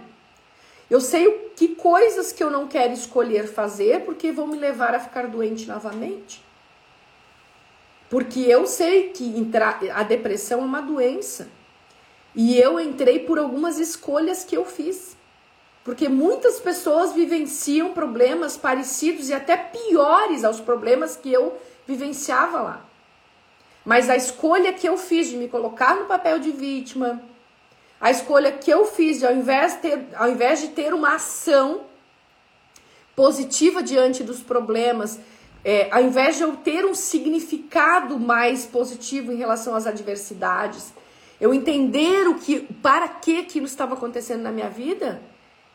Eu 0.90 1.02
sei 1.02 1.28
o 1.28 1.50
que 1.56 1.76
coisas 1.76 2.32
que 2.32 2.44
eu 2.44 2.50
não 2.50 2.68
quero 2.68 2.94
escolher 2.94 3.48
fazer 3.48 4.06
porque 4.06 4.32
vão 4.32 4.48
me 4.48 4.58
levar 4.58 4.96
a 4.96 5.00
ficar 5.00 5.28
doente 5.28 5.68
novamente. 5.68 6.44
Porque 8.10 8.40
eu 8.40 8.66
sei 8.66 9.10
que 9.10 9.26
entrar, 9.38 9.80
a 9.94 10.04
depressão 10.04 10.62
é 10.62 10.66
uma 10.66 10.82
doença. 10.82 11.50
E 12.34 12.58
eu 12.58 12.80
entrei 12.80 13.20
por 13.20 13.38
algumas 13.38 13.80
escolhas 13.80 14.46
que 14.46 14.56
eu 14.56 14.64
fiz. 14.64 15.18
Porque 15.84 16.08
muitas 16.08 16.60
pessoas 16.60 17.14
vivenciam 17.14 17.94
problemas 17.94 18.56
parecidos 18.56 19.30
e 19.30 19.34
até 19.34 19.58
piores 19.58 20.44
aos 20.44 20.60
problemas 20.60 21.18
que 21.18 21.32
eu 21.32 21.58
vivenciava 21.86 22.62
lá. 22.62 22.86
Mas 23.84 24.10
a 24.10 24.16
escolha 24.16 24.74
que 24.74 24.88
eu 24.88 24.98
fiz 24.98 25.28
de 25.28 25.38
me 25.38 25.48
colocar 25.48 25.96
no 25.96 26.06
papel 26.06 26.40
de 26.40 26.52
vítima, 26.52 27.22
a 28.00 28.12
escolha 28.12 28.52
que 28.52 28.70
eu 28.70 28.86
fiz 28.86 29.20
de 29.20 29.26
ao 29.26 29.34
invés 29.34 29.74
de 29.74 29.80
ter, 29.80 30.08
ao 30.16 30.30
invés 30.30 30.62
de 30.62 30.68
ter 30.70 30.94
uma 30.94 31.16
ação 31.16 31.82
positiva 33.16 33.82
diante 33.82 34.24
dos 34.24 34.42
problemas, 34.42 35.20
é, 35.66 35.88
ao 35.92 36.02
invés 36.04 36.38
de 36.38 36.44
eu 36.44 36.56
ter 36.58 36.86
um 36.86 36.94
significado 36.94 38.20
mais 38.20 38.66
positivo 38.66 39.32
em 39.32 39.36
relação 39.36 39.76
às 39.76 39.88
adversidades, 39.88 40.94
eu 41.42 41.54
entender 41.54 42.28
o 42.28 42.36
que, 42.36 42.62
para 42.82 43.08
que 43.08 43.40
aquilo 43.40 43.66
estava 43.66 43.96
acontecendo 43.96 44.44
na 44.44 44.52
minha 44.52 44.70
vida, 44.70 45.22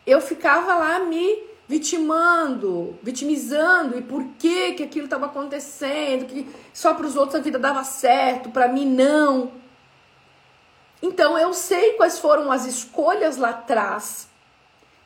eu 0.06 0.20
ficava 0.20 0.74
lá 0.76 1.00
me 1.00 1.52
vitimando, 1.68 2.98
vitimizando 3.02 3.98
e 3.98 4.02
por 4.02 4.24
que 4.38 4.72
que 4.72 4.82
aquilo 4.82 5.06
estava 5.06 5.26
acontecendo, 5.26 6.26
que 6.26 6.46
só 6.72 6.94
para 6.94 7.06
os 7.06 7.16
outros 7.16 7.36
a 7.36 7.42
vida 7.42 7.58
dava 7.58 7.82
certo, 7.84 8.50
para 8.50 8.68
mim 8.68 8.86
não. 8.86 9.61
Então 11.02 11.36
eu 11.36 11.52
sei 11.52 11.94
quais 11.94 12.18
foram 12.20 12.52
as 12.52 12.64
escolhas 12.64 13.36
lá 13.36 13.50
atrás 13.50 14.28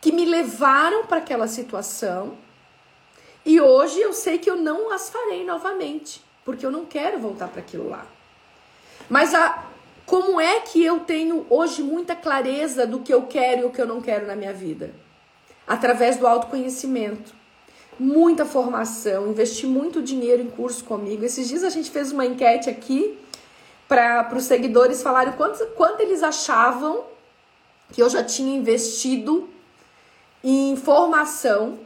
que 0.01 0.13
me 0.13 0.27
levaram 0.27 1.07
para 1.07 1.17
aquela 1.17 1.49
situação. 1.49 2.37
E 3.45 3.61
hoje 3.61 4.01
eu 4.01 4.13
sei 4.13 4.39
que 4.39 4.51
eu 4.51 4.57
não 4.57 4.93
as 4.93 5.09
farei 5.09 5.45
novamente, 5.45 6.23
porque 6.45 6.67
eu 6.67 6.71
não 6.71 6.85
quero 6.85 7.19
voltar 7.19 7.49
para 7.49 7.61
aquilo 7.61 7.89
lá. 7.89 8.05
Mas 9.09 9.35
a 9.35 9.65
como 10.07 10.41
é 10.41 10.61
que 10.61 10.85
eu 10.85 11.01
tenho 11.01 11.45
hoje 11.51 11.83
muita 11.83 12.15
clareza 12.15 12.87
do 12.87 13.01
que 13.01 13.13
eu 13.13 13.23
quero 13.23 13.63
e 13.63 13.65
o 13.65 13.71
que 13.71 13.83
eu 13.83 13.87
não 13.87 14.01
quero 14.01 14.25
na 14.25 14.37
minha 14.37 14.53
vida? 14.53 14.95
Através 15.67 16.17
do 16.17 16.29
autoconhecimento. 16.29 17.35
Muita 17.99 18.45
formação, 18.45 19.29
investi 19.29 19.67
muito 19.67 20.01
dinheiro 20.01 20.43
em 20.43 20.49
curso 20.49 20.85
comigo. 20.85 21.25
Esses 21.25 21.49
dias 21.49 21.65
a 21.65 21.71
gente 21.71 21.91
fez 21.91 22.13
uma 22.13 22.25
enquete 22.25 22.71
aqui 22.71 23.19
para 23.89 24.29
os 24.35 24.45
seguidores 24.45 25.03
falarem 25.03 25.33
quanto, 25.35 25.65
quanto 25.69 26.01
eles 26.01 26.23
achavam 26.23 27.05
que 27.93 28.03
eu 28.03 28.11
já 28.11 28.25
tinha 28.25 28.57
investido 28.57 29.49
em 30.43 30.77
formação 30.77 31.79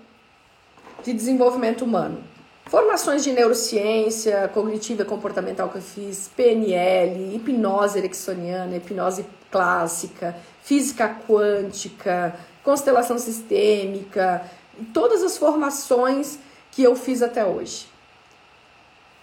de 1.02 1.12
desenvolvimento 1.12 1.82
humano. 1.82 2.22
Formações 2.66 3.24
de 3.24 3.32
neurociência, 3.32 4.48
cognitiva 4.54 5.02
e 5.02 5.04
comportamental 5.04 5.68
que 5.68 5.78
eu 5.78 5.82
fiz, 5.82 6.30
PNL, 6.36 7.34
hipnose 7.34 7.98
ericksoniana, 7.98 8.76
hipnose 8.76 9.26
clássica, 9.50 10.36
física 10.62 11.16
quântica, 11.26 12.38
constelação 12.62 13.18
sistêmica, 13.18 14.48
todas 14.94 15.22
as 15.22 15.36
formações 15.36 16.38
que 16.70 16.82
eu 16.82 16.94
fiz 16.94 17.22
até 17.22 17.44
hoje. 17.44 17.88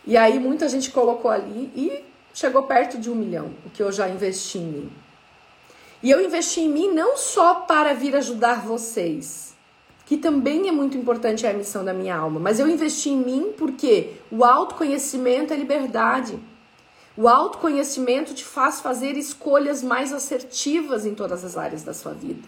E 0.06 0.18
aí 0.18 0.40
muita 0.40 0.68
gente 0.68 0.92
colocou 0.92 1.32
ali 1.32 1.72
e 1.76 2.07
chegou 2.38 2.62
perto 2.62 3.00
de 3.00 3.10
um 3.10 3.16
milhão, 3.16 3.52
o 3.66 3.70
que 3.72 3.82
eu 3.82 3.92
já 3.92 4.08
investi 4.08 4.60
em 4.60 4.66
mim. 4.66 4.92
E 6.04 6.12
eu 6.12 6.24
investi 6.24 6.62
em 6.62 6.70
mim 6.70 6.94
não 6.94 7.18
só 7.18 7.56
para 7.62 7.96
vir 7.96 8.16
ajudar 8.16 8.62
vocês, 8.62 9.56
que 10.06 10.18
também 10.18 10.68
é 10.68 10.72
muito 10.72 10.96
importante 10.96 11.48
é 11.48 11.50
a 11.50 11.54
missão 11.54 11.84
da 11.84 11.96
minha 11.96 12.16
alma. 12.16 12.40
Mas 12.40 12.60
eu 12.60 12.68
investi 12.68 13.10
em 13.10 13.18
mim 13.18 13.54
porque 13.58 14.14
o 14.30 14.46
autoconhecimento 14.46 15.52
é 15.52 15.58
liberdade. 15.58 16.40
O 17.18 17.28
autoconhecimento 17.28 18.36
te 18.36 18.46
faz 18.46 18.82
fazer 18.82 19.18
escolhas 19.18 19.82
mais 19.82 20.14
assertivas 20.14 21.08
em 21.08 21.16
todas 21.16 21.44
as 21.44 21.58
áreas 21.58 21.82
da 21.82 21.94
sua 21.94 22.14
vida. 22.14 22.48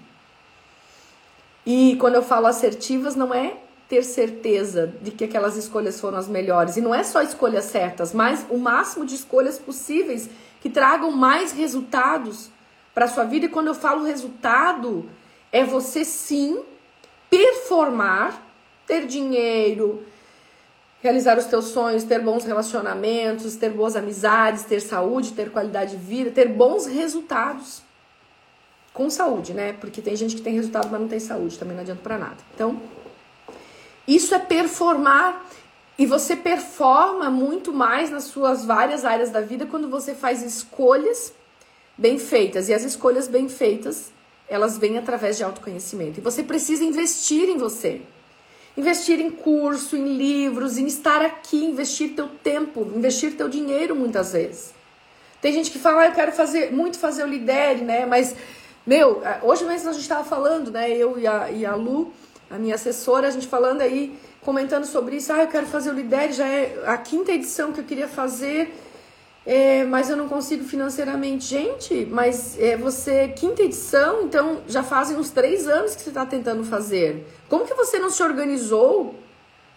E 1.65 1.95
quando 1.99 2.13
eu 2.13 2.21
falo 2.21 2.45
assertivas, 2.45 3.15
não 3.15 3.33
é 3.33 3.57
ter 3.89 4.03
certeza 4.03 4.93
de 5.01 5.09
que 5.09 5.23
aquelas 5.23 5.57
escolhas 5.57 5.99
foram 5.99 6.19
as 6.19 6.27
melhores. 6.27 6.77
E 6.77 6.81
não 6.81 6.93
é 6.93 7.03
só 7.03 7.23
escolhas 7.23 7.65
certas, 7.65 8.13
mas 8.13 8.45
o 8.47 8.57
máximo 8.57 9.03
de 9.03 9.15
escolhas 9.15 9.57
possíveis 9.57 10.29
que 10.61 10.69
tragam 10.69 11.11
mais 11.11 11.51
resultados 11.51 12.51
para 12.93 13.07
sua 13.07 13.23
vida. 13.23 13.47
E 13.47 13.49
quando 13.49 13.67
eu 13.67 13.73
falo 13.73 14.05
resultado, 14.05 15.09
é 15.51 15.63
você 15.63 16.05
sim 16.05 16.61
performar, 17.31 18.39
ter 18.85 19.07
dinheiro, 19.07 20.03
realizar 21.01 21.39
os 21.39 21.45
teus 21.45 21.65
sonhos, 21.65 22.03
ter 22.03 22.19
bons 22.21 22.43
relacionamentos, 22.43 23.55
ter 23.55 23.71
boas 23.71 23.95
amizades, 23.95 24.65
ter 24.65 24.81
saúde, 24.81 25.31
ter 25.31 25.49
qualidade 25.49 25.91
de 25.91 25.97
vida, 25.97 26.29
ter 26.29 26.47
bons 26.47 26.85
resultados. 26.85 27.81
Com 28.93 29.09
saúde, 29.09 29.53
né? 29.53 29.73
Porque 29.73 30.01
tem 30.01 30.15
gente 30.15 30.35
que 30.35 30.41
tem 30.41 30.53
resultado, 30.53 30.89
mas 30.91 30.99
não 30.99 31.07
tem 31.07 31.19
saúde, 31.19 31.57
também 31.57 31.75
não 31.75 31.81
adianta 31.81 32.01
para 32.03 32.17
nada. 32.17 32.37
Então, 32.53 32.81
isso 34.15 34.33
é 34.33 34.39
performar 34.39 35.45
E 35.97 36.05
você 36.05 36.33
performa 36.33 37.29
muito 37.29 37.73
mais 37.73 38.09
nas 38.09 38.23
suas 38.23 38.63
várias 38.63 39.03
áreas 39.03 39.31
da 39.31 39.41
vida 39.41 39.65
quando 39.65 39.89
você 39.89 40.15
faz 40.15 40.41
escolhas 40.41 41.33
bem 41.97 42.17
feitas. 42.17 42.69
E 42.69 42.73
as 42.73 42.83
escolhas 42.85 43.27
bem 43.27 43.49
feitas, 43.49 44.09
elas 44.47 44.77
vêm 44.77 44.97
através 44.97 45.35
de 45.35 45.43
autoconhecimento. 45.43 46.19
E 46.19 46.23
você 46.23 46.41
precisa 46.41 46.85
investir 46.85 47.49
em 47.49 47.57
você. 47.57 48.01
Investir 48.77 49.19
em 49.19 49.29
curso, 49.29 49.97
em 49.97 50.15
livros, 50.15 50.77
em 50.77 50.87
estar 50.87 51.21
aqui, 51.21 51.65
investir 51.65 52.15
teu 52.15 52.29
tempo, 52.29 52.89
investir 52.95 53.35
teu 53.35 53.49
dinheiro 53.49 53.93
muitas 53.93 54.31
vezes. 54.31 54.73
Tem 55.41 55.51
gente 55.51 55.69
que 55.69 55.79
fala, 55.79 56.03
ah, 56.03 56.05
eu 56.05 56.13
quero 56.13 56.31
fazer 56.31 56.71
muito 56.71 56.97
fazer 56.97 57.23
o 57.23 57.27
lidere, 57.27 57.81
né? 57.81 58.05
Mas, 58.05 58.33
meu, 58.87 59.21
hoje 59.43 59.65
mesmo 59.65 59.89
a 59.89 59.91
gente 59.91 60.03
estava 60.03 60.23
falando, 60.23 60.71
né? 60.71 60.89
Eu 60.89 61.19
e 61.19 61.27
a, 61.27 61.51
e 61.51 61.65
a 61.65 61.75
Lu, 61.75 62.13
a 62.49 62.57
minha 62.57 62.75
assessora, 62.75 63.27
a 63.27 63.31
gente 63.31 63.47
falando 63.47 63.81
aí 63.81 64.17
comentando 64.41 64.85
sobre 64.85 65.17
isso. 65.17 65.31
Ah, 65.31 65.43
eu 65.43 65.47
quero 65.47 65.67
fazer 65.67 65.91
o 65.91 65.93
Lidere, 65.93 66.33
já 66.33 66.47
é 66.47 66.83
a 66.85 66.97
quinta 66.97 67.31
edição 67.31 67.71
que 67.71 67.79
eu 67.79 67.83
queria 67.83 68.07
fazer, 68.07 68.73
é, 69.45 69.83
mas 69.83 70.09
eu 70.09 70.17
não 70.17 70.27
consigo 70.27 70.63
financeiramente. 70.63 71.45
Gente, 71.45 72.07
mas 72.09 72.59
é, 72.59 72.75
você, 72.75 73.27
quinta 73.29 73.61
edição, 73.61 74.23
então 74.23 74.61
já 74.67 74.83
fazem 74.83 75.17
uns 75.17 75.29
três 75.29 75.67
anos 75.67 75.95
que 75.95 76.01
você 76.01 76.09
está 76.09 76.25
tentando 76.25 76.63
fazer. 76.63 77.25
Como 77.47 77.65
que 77.65 77.73
você 77.73 77.99
não 77.99 78.09
se 78.09 78.23
organizou? 78.23 79.15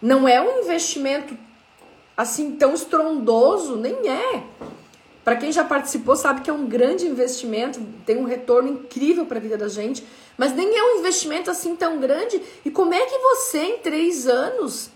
Não 0.01 0.27
é 0.27 0.41
um 0.41 0.63
investimento 0.63 1.37
assim 2.15 2.51
tão 2.51 2.73
estrondoso, 2.73 3.75
nem 3.75 4.09
é. 4.09 4.43
Para 5.23 5.37
quem 5.37 5.51
já 5.51 5.63
participou, 5.63 6.15
sabe 6.15 6.41
que 6.41 6.49
é 6.49 6.53
um 6.53 6.67
grande 6.67 7.05
investimento, 7.07 7.79
tem 8.05 8.17
um 8.17 8.25
retorno 8.25 8.69
incrível 8.69 9.25
para 9.25 9.37
a 9.37 9.41
vida 9.41 9.57
da 9.57 9.69
gente, 9.69 10.05
mas 10.37 10.53
nem 10.53 10.77
é 10.77 10.83
um 10.83 10.99
investimento 10.99 11.49
assim 11.49 11.75
tão 11.75 11.99
grande. 11.99 12.41
E 12.65 12.69
como 12.69 12.93
é 12.93 13.05
que 13.05 13.17
você, 13.17 13.59
em 13.59 13.77
três 13.79 14.27
anos, 14.27 14.89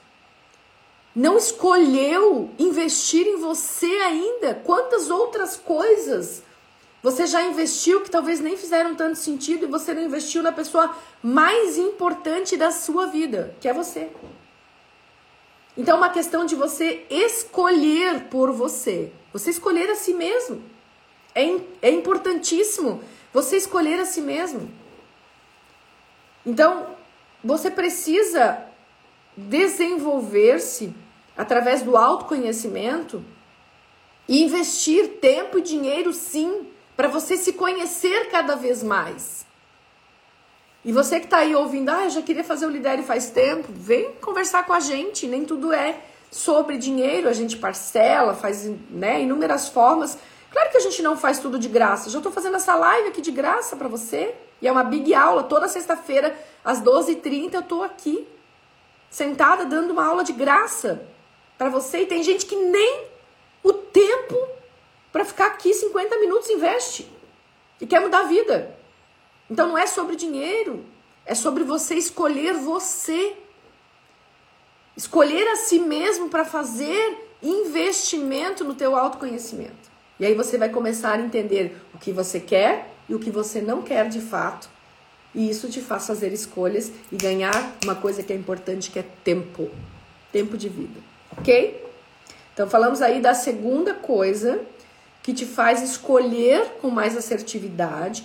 não 1.16 1.38
escolheu 1.38 2.50
investir 2.60 3.26
em 3.26 3.38
você 3.38 3.86
ainda? 3.86 4.54
Quantas 4.66 5.10
outras 5.10 5.56
coisas 5.56 6.44
você 7.02 7.26
já 7.26 7.42
investiu 7.44 8.02
que 8.02 8.12
talvez 8.12 8.42
nem 8.42 8.58
fizeram 8.58 8.96
tanto 8.96 9.18
sentido 9.18 9.64
e 9.64 9.70
você 9.70 9.94
não 9.94 10.02
investiu 10.02 10.44
na 10.44 10.52
pessoa 10.52 10.94
mais 11.24 11.78
importante 11.78 12.58
da 12.58 12.70
sua 12.72 13.06
vida, 13.06 13.56
que 13.62 13.70
é 13.70 13.74
você? 13.74 14.10
Então 15.78 15.96
é 15.96 15.98
uma 16.00 16.10
questão 16.10 16.44
de 16.44 16.56
você 16.56 17.06
escolher 17.10 18.26
por 18.26 18.52
você. 18.52 19.12
Você 19.34 19.50
escolher 19.50 19.90
a 19.90 19.96
si 19.96 20.14
mesmo. 20.14 20.64
É, 21.36 21.44
é 21.82 21.92
importantíssimo 21.92 23.02
você 23.34 23.58
escolher 23.58 24.00
a 24.00 24.06
si 24.06 24.22
mesmo. 24.22 24.72
Então, 26.46 26.96
você 27.44 27.70
precisa 27.70 28.64
desenvolver-se 29.36 30.94
através 31.38 31.84
do 31.84 31.96
autoconhecimento 31.96 33.24
e 34.28 34.44
investir 34.44 35.20
tempo 35.22 35.60
e 35.60 35.62
dinheiro, 35.62 36.12
sim, 36.12 36.68
para 36.96 37.08
você 37.08 37.38
se 37.38 37.54
conhecer 37.54 38.30
cada 38.30 38.56
vez 38.56 38.82
mais. 38.82 39.46
E 40.84 40.92
você 40.92 41.20
que 41.20 41.26
está 41.26 41.40
aí 41.40 41.54
ouvindo, 41.54 41.90
ah, 41.90 42.06
eu 42.06 42.10
já 42.10 42.22
queria 42.22 42.44
fazer 42.44 42.66
o 42.66 42.70
Lidere 42.70 43.04
faz 43.04 43.30
tempo, 43.30 43.68
vem 43.70 44.14
conversar 44.14 44.66
com 44.66 44.74
a 44.74 44.80
gente. 44.80 45.28
Nem 45.28 45.46
tudo 45.46 45.72
é 45.72 46.02
sobre 46.32 46.78
dinheiro, 46.78 47.30
a 47.30 47.34
gente 47.34 47.58
parcela, 47.58 48.34
faz 48.34 48.66
né, 48.90 49.22
inúmeras 49.22 49.70
formas. 49.70 50.18
Claro 50.52 50.72
que 50.72 50.78
a 50.78 50.82
gente 50.82 51.02
não 51.02 51.18
faz 51.18 51.40
tudo 51.40 51.60
de 51.60 51.68
graça. 51.68 52.10
Já 52.10 52.20
estou 52.20 52.32
fazendo 52.32 52.56
essa 52.56 52.76
live 52.76 53.10
aqui 53.10 53.22
de 53.22 53.32
graça 53.32 53.76
para 53.76 53.88
você. 53.88 54.36
E 54.62 54.68
é 54.68 54.72
uma 54.72 54.84
big 54.84 55.14
aula. 55.14 55.44
Toda 55.44 55.68
sexta-feira, 55.68 56.38
às 56.64 56.82
12h30, 56.82 57.54
eu 57.54 57.60
estou 57.62 57.84
aqui, 57.84 58.28
sentada, 59.10 59.66
dando 59.66 59.92
uma 59.92 60.06
aula 60.06 60.24
de 60.24 60.34
graça 60.34 61.06
para 61.58 61.70
você. 61.70 62.02
E 62.02 62.06
tem 62.06 62.24
gente 62.24 62.46
que 62.46 62.56
nem 62.56 63.06
o 63.64 63.74
tempo 63.74 64.36
para 65.12 65.26
ficar 65.26 65.48
aqui 65.48 65.74
50 65.74 66.18
minutos 66.20 66.50
investe. 66.50 67.12
E 67.80 67.86
quer 67.86 68.00
mudar 68.00 68.22
a 68.22 68.24
vida. 68.24 68.76
Então 69.50 69.68
não 69.68 69.78
é 69.78 69.88
sobre 69.88 70.16
dinheiro, 70.16 70.84
é 71.26 71.34
sobre 71.34 71.64
você 71.64 71.96
escolher 71.96 72.54
você. 72.54 73.36
Escolher 74.98 75.48
a 75.50 75.56
si 75.56 75.78
mesmo 75.78 76.28
para 76.28 76.44
fazer 76.44 77.30
investimento 77.42 78.64
no 78.64 78.74
teu 78.74 78.96
autoconhecimento. 78.96 79.88
E 80.20 80.26
aí 80.26 80.34
você 80.34 80.58
vai 80.58 80.70
começar 80.70 81.20
a 81.20 81.22
entender 81.22 81.80
o 81.94 82.00
que 82.00 82.12
você 82.12 82.40
quer 82.40 82.92
e 83.08 83.14
o 83.14 83.20
que 83.20 83.30
você 83.30 83.62
não 83.62 83.84
quer 83.84 84.10
de 84.10 84.20
fato. 84.20 84.68
E 85.36 85.48
isso 85.48 85.70
te 85.70 85.82
faz 85.82 86.08
fazer 86.08 86.34
escolhas 86.34 86.92
e 87.12 87.16
ganhar 87.16 87.78
uma 87.84 87.94
coisa 87.94 88.24
que 88.24 88.34
é 88.34 88.36
importante, 88.36 88.90
que 88.90 88.98
é 88.98 89.06
tempo. 89.24 89.70
Tempo 90.32 90.58
de 90.58 90.68
vida, 90.68 91.00
ok? 91.38 91.86
Então 92.54 92.68
falamos 92.68 93.02
aí 93.04 93.22
da 93.22 93.36
segunda 93.36 93.94
coisa 93.94 94.60
que 95.22 95.32
te 95.32 95.46
faz 95.46 95.84
escolher 95.84 96.80
com 96.82 96.90
mais 96.90 97.16
assertividade 97.16 98.24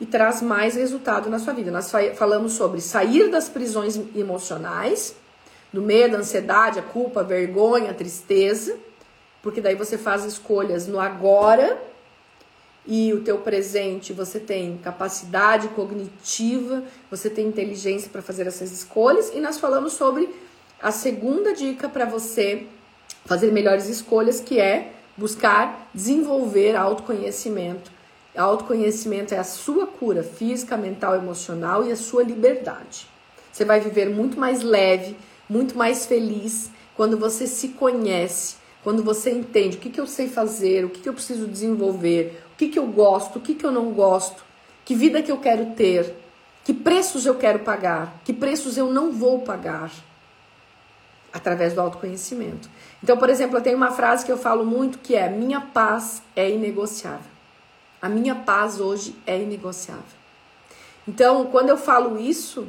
e 0.00 0.06
traz 0.06 0.40
mais 0.40 0.76
resultado 0.76 1.28
na 1.28 1.38
sua 1.38 1.52
vida. 1.52 1.70
Nós 1.70 1.92
falamos 2.16 2.54
sobre 2.54 2.80
sair 2.80 3.30
das 3.30 3.48
prisões 3.48 4.00
emocionais, 4.14 5.14
do 5.76 5.82
medo, 5.82 6.16
a 6.16 6.20
ansiedade, 6.20 6.78
a 6.78 6.82
culpa, 6.82 7.20
a 7.20 7.22
vergonha, 7.22 7.90
a 7.90 7.94
tristeza, 7.94 8.76
porque 9.42 9.60
daí 9.60 9.74
você 9.74 9.98
faz 9.98 10.24
escolhas 10.24 10.86
no 10.86 10.98
agora 10.98 11.78
e 12.86 13.12
o 13.12 13.20
teu 13.22 13.38
presente, 13.38 14.12
você 14.12 14.40
tem 14.40 14.78
capacidade 14.78 15.68
cognitiva, 15.68 16.82
você 17.10 17.28
tem 17.28 17.46
inteligência 17.46 18.08
para 18.10 18.22
fazer 18.22 18.46
essas 18.46 18.72
escolhas 18.72 19.30
e 19.34 19.40
nós 19.40 19.58
falamos 19.58 19.92
sobre 19.92 20.34
a 20.80 20.90
segunda 20.90 21.52
dica 21.52 21.90
para 21.90 22.06
você 22.06 22.66
fazer 23.26 23.52
melhores 23.52 23.88
escolhas, 23.88 24.40
que 24.40 24.58
é 24.58 24.92
buscar 25.16 25.90
desenvolver 25.92 26.74
autoconhecimento 26.74 27.96
Autoconhecimento 28.36 29.34
é 29.34 29.38
a 29.38 29.44
sua 29.44 29.86
cura 29.86 30.22
física, 30.22 30.76
mental, 30.76 31.14
emocional 31.14 31.86
e 31.86 31.90
a 31.90 31.96
sua 31.96 32.22
liberdade. 32.22 33.08
Você 33.50 33.64
vai 33.64 33.80
viver 33.80 34.10
muito 34.10 34.38
mais 34.38 34.62
leve, 34.62 35.16
muito 35.48 35.76
mais 35.76 36.06
feliz 36.06 36.70
quando 36.96 37.18
você 37.18 37.46
se 37.46 37.68
conhece, 37.68 38.56
quando 38.82 39.02
você 39.02 39.30
entende 39.30 39.76
o 39.76 39.80
que, 39.80 39.90
que 39.90 40.00
eu 40.00 40.06
sei 40.06 40.28
fazer, 40.28 40.84
o 40.84 40.88
que, 40.88 41.00
que 41.00 41.08
eu 41.08 41.14
preciso 41.14 41.46
desenvolver, 41.46 42.42
o 42.54 42.56
que, 42.56 42.68
que 42.68 42.78
eu 42.78 42.86
gosto, 42.86 43.36
o 43.38 43.40
que, 43.40 43.54
que 43.54 43.66
eu 43.66 43.72
não 43.72 43.92
gosto, 43.92 44.44
que 44.84 44.94
vida 44.94 45.22
que 45.22 45.30
eu 45.30 45.38
quero 45.38 45.66
ter, 45.74 46.14
que 46.64 46.72
preços 46.72 47.26
eu 47.26 47.34
quero 47.34 47.60
pagar, 47.60 48.20
que 48.24 48.32
preços 48.32 48.76
eu 48.76 48.92
não 48.92 49.12
vou 49.12 49.40
pagar. 49.40 49.90
Através 51.32 51.74
do 51.74 51.82
autoconhecimento. 51.82 52.68
Então, 53.02 53.18
por 53.18 53.28
exemplo, 53.28 53.58
eu 53.58 53.62
tenho 53.62 53.76
uma 53.76 53.90
frase 53.90 54.24
que 54.24 54.32
eu 54.32 54.38
falo 54.38 54.64
muito 54.64 54.98
que 54.98 55.14
é: 55.14 55.28
minha 55.28 55.60
paz 55.60 56.22
é 56.34 56.50
inegociável. 56.50 57.30
A 58.00 58.08
minha 58.08 58.34
paz 58.34 58.80
hoje 58.80 59.14
é 59.26 59.38
inegociável. 59.38 60.02
Então, 61.06 61.44
quando 61.46 61.68
eu 61.68 61.76
falo 61.76 62.18
isso, 62.18 62.66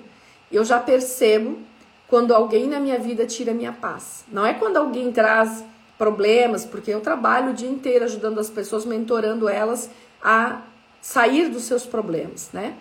eu 0.51 0.65
já 0.65 0.79
percebo 0.79 1.59
quando 2.07 2.33
alguém 2.33 2.67
na 2.67 2.79
minha 2.79 2.97
vida 2.97 3.25
tira 3.25 3.53
minha 3.53 3.73
paz. 3.73 4.23
Não 4.31 4.45
é 4.45 4.53
quando 4.53 4.77
alguém 4.77 5.11
traz 5.11 5.63
problemas, 5.97 6.63
porque 6.63 6.91
eu 6.91 7.01
trabalho 7.01 7.51
o 7.51 7.53
dia 7.53 7.69
inteiro 7.69 8.05
ajudando 8.05 8.39
as 8.39 8.49
pessoas, 8.49 8.85
mentorando 8.85 9.49
elas 9.49 9.89
a 10.21 10.61
sair 11.01 11.49
dos 11.49 11.63
seus 11.63 11.85
problemas, 11.85 12.49
né? 12.53 12.75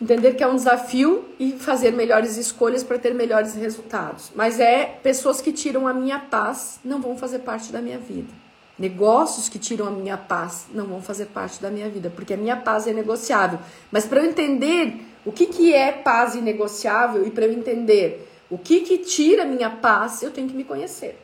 Entender 0.00 0.34
que 0.34 0.42
é 0.42 0.46
um 0.46 0.56
desafio 0.56 1.24
e 1.38 1.52
fazer 1.52 1.92
melhores 1.92 2.36
escolhas 2.36 2.82
para 2.82 2.98
ter 2.98 3.14
melhores 3.14 3.54
resultados. 3.54 4.32
Mas 4.34 4.58
é 4.58 4.84
pessoas 5.02 5.40
que 5.40 5.52
tiram 5.52 5.86
a 5.86 5.94
minha 5.94 6.18
paz 6.18 6.80
não 6.84 7.00
vão 7.00 7.16
fazer 7.16 7.40
parte 7.40 7.72
da 7.72 7.80
minha 7.80 7.98
vida. 7.98 8.32
Negócios 8.76 9.48
que 9.48 9.58
tiram 9.58 9.86
a 9.86 9.90
minha 9.90 10.16
paz 10.16 10.66
não 10.74 10.86
vão 10.86 11.00
fazer 11.00 11.26
parte 11.26 11.62
da 11.62 11.70
minha 11.70 11.88
vida, 11.88 12.10
porque 12.10 12.34
a 12.34 12.36
minha 12.36 12.56
paz 12.56 12.88
é 12.88 12.92
negociável. 12.92 13.60
Mas 13.90 14.04
para 14.04 14.20
eu 14.20 14.28
entender 14.28 15.00
o 15.24 15.32
que, 15.32 15.46
que 15.46 15.72
é 15.74 15.92
paz 15.92 16.34
inegociável 16.34 17.26
e 17.26 17.30
para 17.30 17.46
eu 17.46 17.52
entender 17.52 18.28
o 18.50 18.58
que, 18.58 18.80
que 18.80 18.98
tira 18.98 19.44
minha 19.44 19.70
paz, 19.70 20.22
eu 20.22 20.30
tenho 20.30 20.48
que 20.48 20.54
me 20.54 20.64
conhecer. 20.64 21.18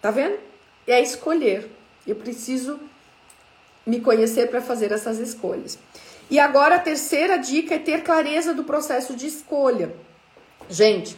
Tá 0.00 0.10
vendo? 0.10 0.38
É 0.86 1.00
escolher. 1.00 1.70
Eu 2.06 2.16
preciso 2.16 2.80
me 3.84 4.00
conhecer 4.00 4.48
para 4.48 4.60
fazer 4.60 4.90
essas 4.90 5.18
escolhas. 5.18 5.78
E 6.28 6.38
agora 6.38 6.76
a 6.76 6.80
terceira 6.80 7.36
dica 7.36 7.74
é 7.74 7.78
ter 7.78 8.02
clareza 8.02 8.52
do 8.52 8.64
processo 8.64 9.14
de 9.14 9.26
escolha. 9.26 9.94
Gente, 10.68 11.16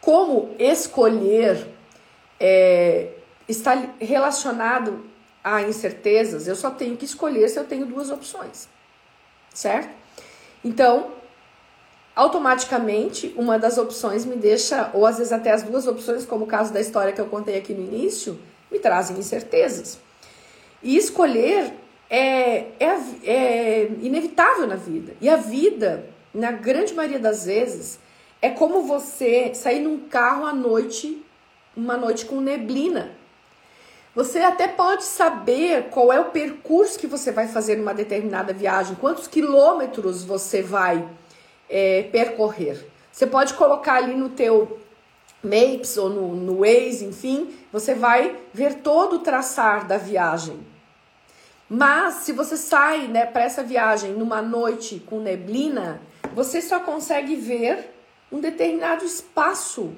como 0.00 0.54
escolher 0.58 1.68
é, 2.40 3.10
está 3.48 3.90
relacionado 4.00 5.04
a 5.44 5.62
incertezas, 5.62 6.48
eu 6.48 6.56
só 6.56 6.70
tenho 6.70 6.96
que 6.96 7.04
escolher 7.04 7.48
se 7.48 7.58
eu 7.58 7.64
tenho 7.64 7.86
duas 7.86 8.10
opções, 8.10 8.68
certo? 9.54 9.90
Então, 10.64 11.12
automaticamente, 12.14 13.34
uma 13.36 13.58
das 13.58 13.78
opções 13.78 14.24
me 14.24 14.36
deixa, 14.36 14.90
ou 14.92 15.06
às 15.06 15.18
vezes 15.18 15.32
até 15.32 15.50
as 15.50 15.62
duas 15.62 15.86
opções, 15.86 16.26
como 16.26 16.44
o 16.44 16.48
caso 16.48 16.72
da 16.72 16.80
história 16.80 17.12
que 17.12 17.20
eu 17.20 17.26
contei 17.26 17.56
aqui 17.56 17.72
no 17.72 17.82
início, 17.82 18.38
me 18.70 18.78
trazem 18.78 19.18
incertezas. 19.18 19.98
E 20.82 20.96
escolher 20.96 21.72
é, 22.10 22.66
é, 22.78 22.98
é 23.24 23.90
inevitável 24.00 24.66
na 24.66 24.76
vida. 24.76 25.14
E 25.20 25.28
a 25.28 25.36
vida, 25.36 26.06
na 26.34 26.50
grande 26.50 26.92
maioria 26.92 27.18
das 27.18 27.46
vezes, 27.46 27.98
é 28.40 28.50
como 28.50 28.82
você 28.82 29.54
sair 29.54 29.80
num 29.80 30.08
carro 30.08 30.44
à 30.44 30.52
noite 30.52 31.24
uma 31.76 31.96
noite 31.96 32.26
com 32.26 32.40
neblina. 32.40 33.12
Você 34.14 34.40
até 34.40 34.68
pode 34.68 35.04
saber 35.04 35.84
qual 35.84 36.12
é 36.12 36.20
o 36.20 36.26
percurso 36.26 36.98
que 36.98 37.06
você 37.06 37.32
vai 37.32 37.48
fazer 37.48 37.76
numa 37.76 37.94
determinada 37.94 38.52
viagem, 38.52 38.94
quantos 38.96 39.26
quilômetros 39.26 40.22
você 40.22 40.60
vai 40.60 41.08
é, 41.72 42.02
percorrer. 42.12 42.86
Você 43.10 43.26
pode 43.26 43.54
colocar 43.54 43.94
ali 43.94 44.14
no 44.14 44.28
teu 44.28 44.78
Maps 45.42 45.96
ou 45.96 46.10
no, 46.10 46.36
no 46.36 46.58
Waze, 46.58 47.06
enfim, 47.06 47.52
você 47.72 47.94
vai 47.94 48.36
ver 48.52 48.74
todo 48.76 49.16
o 49.16 49.18
traçar 49.20 49.86
da 49.86 49.96
viagem. 49.96 50.60
Mas 51.68 52.16
se 52.16 52.32
você 52.32 52.56
sai 52.56 53.08
né, 53.08 53.24
para 53.24 53.42
essa 53.42 53.62
viagem 53.62 54.12
numa 54.12 54.42
noite 54.42 55.00
com 55.00 55.18
neblina, 55.18 56.00
você 56.34 56.60
só 56.60 56.78
consegue 56.78 57.34
ver 57.34 57.90
um 58.30 58.38
determinado 58.38 59.04
espaço 59.04 59.92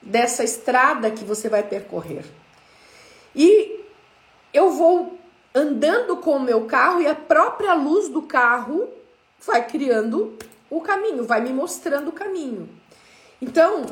dessa 0.00 0.44
estrada 0.44 1.10
que 1.10 1.24
você 1.24 1.48
vai 1.48 1.64
percorrer. 1.64 2.24
E 3.34 3.80
eu 4.54 4.70
vou 4.70 5.18
andando 5.52 6.16
com 6.18 6.36
o 6.36 6.40
meu 6.40 6.66
carro 6.66 7.00
e 7.00 7.06
a 7.08 7.14
própria 7.14 7.74
luz 7.74 8.08
do 8.08 8.22
carro 8.22 8.88
vai 9.44 9.66
criando 9.66 10.36
o 10.70 10.80
caminho, 10.80 11.24
vai 11.24 11.40
me 11.40 11.52
mostrando 11.52 12.08
o 12.08 12.12
caminho. 12.12 12.68
Então, 13.40 13.86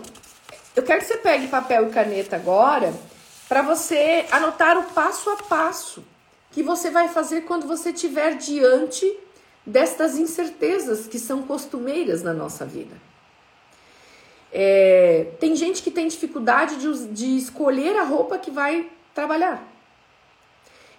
eu 0.74 0.82
quero 0.82 1.00
que 1.00 1.06
você 1.06 1.16
pegue 1.18 1.48
papel 1.48 1.88
e 1.88 1.92
caneta 1.92 2.36
agora 2.36 2.92
para 3.48 3.62
você 3.62 4.26
anotar 4.30 4.78
o 4.78 4.84
passo 4.84 5.30
a 5.30 5.36
passo 5.36 6.04
que 6.50 6.62
você 6.62 6.90
vai 6.90 7.08
fazer 7.08 7.42
quando 7.42 7.66
você 7.66 7.90
estiver 7.90 8.36
diante 8.36 9.18
destas 9.66 10.16
incertezas 10.16 11.06
que 11.06 11.18
são 11.18 11.42
costumeiras 11.42 12.22
na 12.22 12.32
nossa 12.32 12.64
vida. 12.64 12.94
É, 14.52 15.32
tem 15.40 15.56
gente 15.56 15.82
que 15.82 15.90
tem 15.90 16.06
dificuldade 16.06 16.76
de, 16.76 17.08
de 17.08 17.36
escolher 17.36 17.96
a 17.96 18.04
roupa 18.04 18.38
que 18.38 18.52
vai 18.52 18.88
trabalhar. 19.12 19.73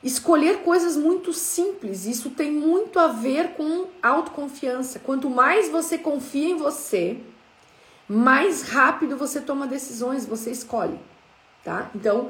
Escolher 0.06 0.58
coisas 0.58 0.96
muito 0.96 1.34
simples, 1.34 2.06
isso 2.06 2.30
tem 2.30 2.52
muito 2.52 3.00
a 3.00 3.08
ver 3.08 3.54
com 3.54 3.88
autoconfiança. 4.04 5.00
Quanto 5.00 5.32
mais 5.32 5.68
você 5.68 5.98
confia 5.98 6.50
em 6.50 6.58
você, 6.58 7.18
mais 8.08 8.62
rápido 8.62 9.18
você 9.18 9.42
toma 9.42 9.66
decisões, 9.66 10.24
você 10.24 10.52
escolhe, 10.52 11.00
tá? 11.64 11.90
Então, 11.96 12.30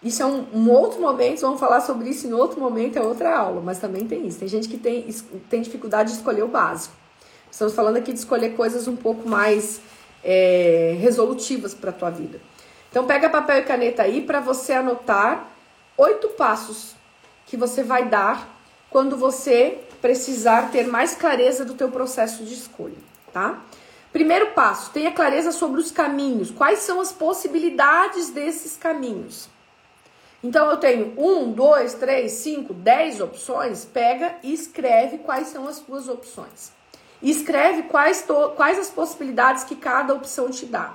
isso 0.00 0.22
é 0.22 0.26
um, 0.26 0.46
um, 0.54 0.70
outro 0.70 1.00
momento, 1.00 1.40
vamos 1.40 1.58
falar 1.58 1.80
sobre 1.80 2.08
isso 2.08 2.24
em 2.28 2.32
outro 2.32 2.60
momento, 2.60 2.96
é 2.96 3.02
outra 3.02 3.36
aula, 3.36 3.60
mas 3.60 3.80
também 3.80 4.06
tem 4.06 4.24
isso. 4.24 4.38
Tem 4.38 4.46
gente 4.46 4.68
que 4.68 4.78
tem, 4.78 5.12
tem 5.50 5.60
dificuldade 5.60 6.12
de 6.12 6.18
escolher 6.18 6.44
o 6.44 6.48
básico. 6.48 6.94
Estamos 7.50 7.74
falando 7.74 7.96
aqui 7.96 8.12
de 8.12 8.20
escolher 8.20 8.50
coisas 8.54 8.86
um 8.86 8.94
pouco 8.94 9.28
mais 9.28 9.80
é, 10.22 10.96
resolutivas 11.00 11.74
para 11.74 11.90
a 11.90 11.92
tua 11.92 12.10
vida. 12.10 12.40
Então 12.88 13.08
pega 13.08 13.28
papel 13.28 13.58
e 13.58 13.62
caneta 13.62 14.04
aí 14.04 14.20
para 14.20 14.38
você 14.38 14.74
anotar 14.74 15.50
oito 15.96 16.28
passos 16.28 16.96
que 17.48 17.56
você 17.56 17.82
vai 17.82 18.08
dar 18.08 18.48
quando 18.90 19.16
você 19.16 19.80
precisar 20.00 20.70
ter 20.70 20.86
mais 20.86 21.14
clareza 21.14 21.64
do 21.64 21.74
teu 21.74 21.90
processo 21.90 22.44
de 22.44 22.54
escolha, 22.54 22.96
tá? 23.32 23.60
Primeiro 24.12 24.52
passo, 24.52 24.90
tenha 24.90 25.12
clareza 25.12 25.50
sobre 25.50 25.80
os 25.80 25.90
caminhos. 25.90 26.50
Quais 26.50 26.80
são 26.80 27.00
as 27.00 27.12
possibilidades 27.12 28.30
desses 28.30 28.76
caminhos? 28.76 29.48
Então 30.42 30.70
eu 30.70 30.76
tenho 30.76 31.14
um, 31.18 31.50
dois, 31.52 31.94
três, 31.94 32.32
cinco, 32.32 32.72
dez 32.72 33.20
opções. 33.20 33.84
Pega 33.84 34.36
e 34.42 34.52
escreve 34.52 35.18
quais 35.18 35.48
são 35.48 35.66
as 35.66 35.76
suas 35.76 36.08
opções. 36.08 36.72
Escreve 37.20 37.82
quais, 37.84 38.24
quais 38.56 38.78
as 38.78 38.88
possibilidades 38.88 39.64
que 39.64 39.74
cada 39.74 40.14
opção 40.14 40.48
te 40.48 40.64
dá. 40.64 40.94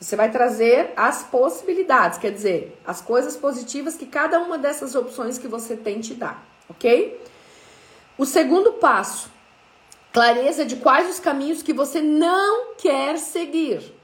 Você 0.00 0.16
vai 0.16 0.30
trazer 0.30 0.94
as 0.96 1.22
possibilidades, 1.22 2.18
quer 2.18 2.32
dizer, 2.32 2.80
as 2.86 3.02
coisas 3.02 3.36
positivas 3.36 3.96
que 3.96 4.06
cada 4.06 4.40
uma 4.40 4.56
dessas 4.56 4.94
opções 4.94 5.36
que 5.36 5.46
você 5.46 5.76
tem 5.76 6.00
te 6.00 6.14
dá, 6.14 6.38
ok? 6.70 7.22
O 8.16 8.24
segundo 8.24 8.72
passo, 8.72 9.30
clareza 10.10 10.64
de 10.64 10.76
quais 10.76 11.10
os 11.10 11.20
caminhos 11.20 11.62
que 11.62 11.74
você 11.74 12.00
não 12.00 12.74
quer 12.76 13.18
seguir. 13.18 13.94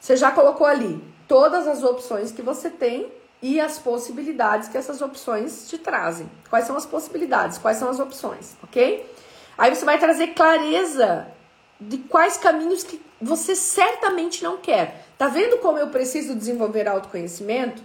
Você 0.00 0.16
já 0.16 0.30
colocou 0.30 0.66
ali 0.66 1.04
todas 1.26 1.68
as 1.68 1.82
opções 1.82 2.32
que 2.32 2.40
você 2.40 2.70
tem 2.70 3.12
e 3.42 3.60
as 3.60 3.78
possibilidades 3.78 4.68
que 4.68 4.78
essas 4.78 5.02
opções 5.02 5.68
te 5.68 5.76
trazem. 5.76 6.30
Quais 6.48 6.64
são 6.64 6.76
as 6.76 6.86
possibilidades? 6.86 7.58
Quais 7.58 7.76
são 7.76 7.90
as 7.90 8.00
opções, 8.00 8.56
ok? 8.62 9.04
Aí 9.58 9.74
você 9.74 9.84
vai 9.84 9.98
trazer 9.98 10.28
clareza 10.28 11.28
de 11.80 11.98
quais 11.98 12.36
caminhos 12.36 12.82
que 12.82 13.00
você 13.20 13.54
certamente 13.54 14.42
não 14.42 14.58
quer. 14.58 15.06
Tá 15.16 15.28
vendo 15.28 15.58
como 15.58 15.78
eu 15.78 15.88
preciso 15.88 16.34
desenvolver 16.34 16.88
autoconhecimento? 16.88 17.82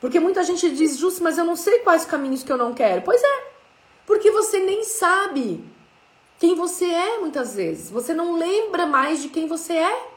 Porque 0.00 0.20
muita 0.20 0.42
gente 0.42 0.70
diz, 0.70 0.96
justo, 0.98 1.22
mas 1.22 1.38
eu 1.38 1.44
não 1.44 1.56
sei 1.56 1.78
quais 1.80 2.04
caminhos 2.04 2.42
que 2.42 2.52
eu 2.52 2.58
não 2.58 2.74
quero. 2.74 3.02
Pois 3.02 3.22
é, 3.22 3.44
porque 4.06 4.30
você 4.30 4.60
nem 4.60 4.84
sabe 4.84 5.64
quem 6.38 6.54
você 6.54 6.84
é 6.84 7.18
muitas 7.20 7.54
vezes. 7.54 7.90
Você 7.90 8.12
não 8.12 8.36
lembra 8.36 8.86
mais 8.86 9.22
de 9.22 9.28
quem 9.28 9.46
você 9.46 9.74
é. 9.74 10.08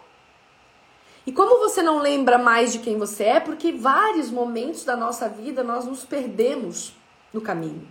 E 1.26 1.32
como 1.32 1.60
você 1.60 1.82
não 1.82 2.00
lembra 2.00 2.38
mais 2.38 2.72
de 2.72 2.80
quem 2.80 2.98
você 2.98 3.24
é, 3.26 3.40
porque 3.40 3.72
vários 3.72 4.30
momentos 4.30 4.86
da 4.86 4.96
nossa 4.96 5.28
vida 5.28 5.64
nós 5.64 5.86
nos 5.86 6.06
perdemos 6.06 6.94
no 7.34 7.42
caminho. 7.42 7.86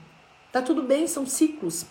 Tá 0.51 0.63
tudo 0.63 0.83
bem, 0.83 1.07
são 1.07 1.27
ciclos. 1.27 1.85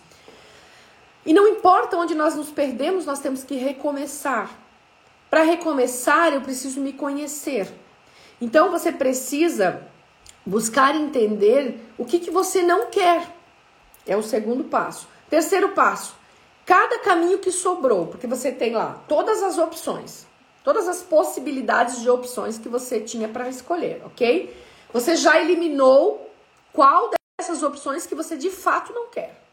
E 1.26 1.34
não 1.34 1.48
importa 1.48 1.96
onde 1.96 2.14
nós 2.14 2.36
nos 2.36 2.50
perdemos, 2.50 3.04
nós 3.04 3.18
temos 3.18 3.42
que 3.42 3.56
recomeçar. 3.56 4.48
Para 5.28 5.42
recomeçar, 5.42 6.32
eu 6.32 6.40
preciso 6.40 6.80
me 6.80 6.92
conhecer. 6.92 7.68
Então 8.40 8.70
você 8.70 8.92
precisa 8.92 9.82
buscar 10.46 10.94
entender 10.94 11.80
o 11.98 12.04
que, 12.04 12.20
que 12.20 12.30
você 12.30 12.62
não 12.62 12.86
quer. 12.86 13.28
É 14.06 14.16
o 14.16 14.22
segundo 14.22 14.62
passo. 14.64 15.08
Terceiro 15.28 15.70
passo: 15.70 16.14
cada 16.64 17.00
caminho 17.00 17.40
que 17.40 17.50
sobrou, 17.50 18.06
porque 18.06 18.28
você 18.28 18.52
tem 18.52 18.72
lá 18.72 19.02
todas 19.08 19.42
as 19.42 19.58
opções, 19.58 20.26
todas 20.62 20.86
as 20.86 21.02
possibilidades 21.02 22.00
de 22.00 22.08
opções 22.08 22.56
que 22.56 22.68
você 22.68 23.00
tinha 23.00 23.26
para 23.26 23.48
escolher, 23.48 24.00
ok? 24.04 24.56
Você 24.92 25.16
já 25.16 25.40
eliminou 25.40 26.30
qual 26.72 27.10
dessas 27.36 27.64
opções 27.64 28.06
que 28.06 28.14
você 28.14 28.36
de 28.36 28.50
fato 28.50 28.92
não 28.92 29.08
quer. 29.08 29.45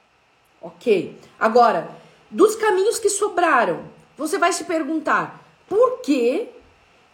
Ok. 0.63 1.19
Agora, 1.37 1.89
dos 2.31 2.55
caminhos 2.55 2.97
que 2.97 3.09
sobraram, 3.09 3.83
você 4.17 4.37
vai 4.37 4.53
se 4.53 4.63
perguntar 4.63 5.45
por 5.67 5.99
que 5.99 6.47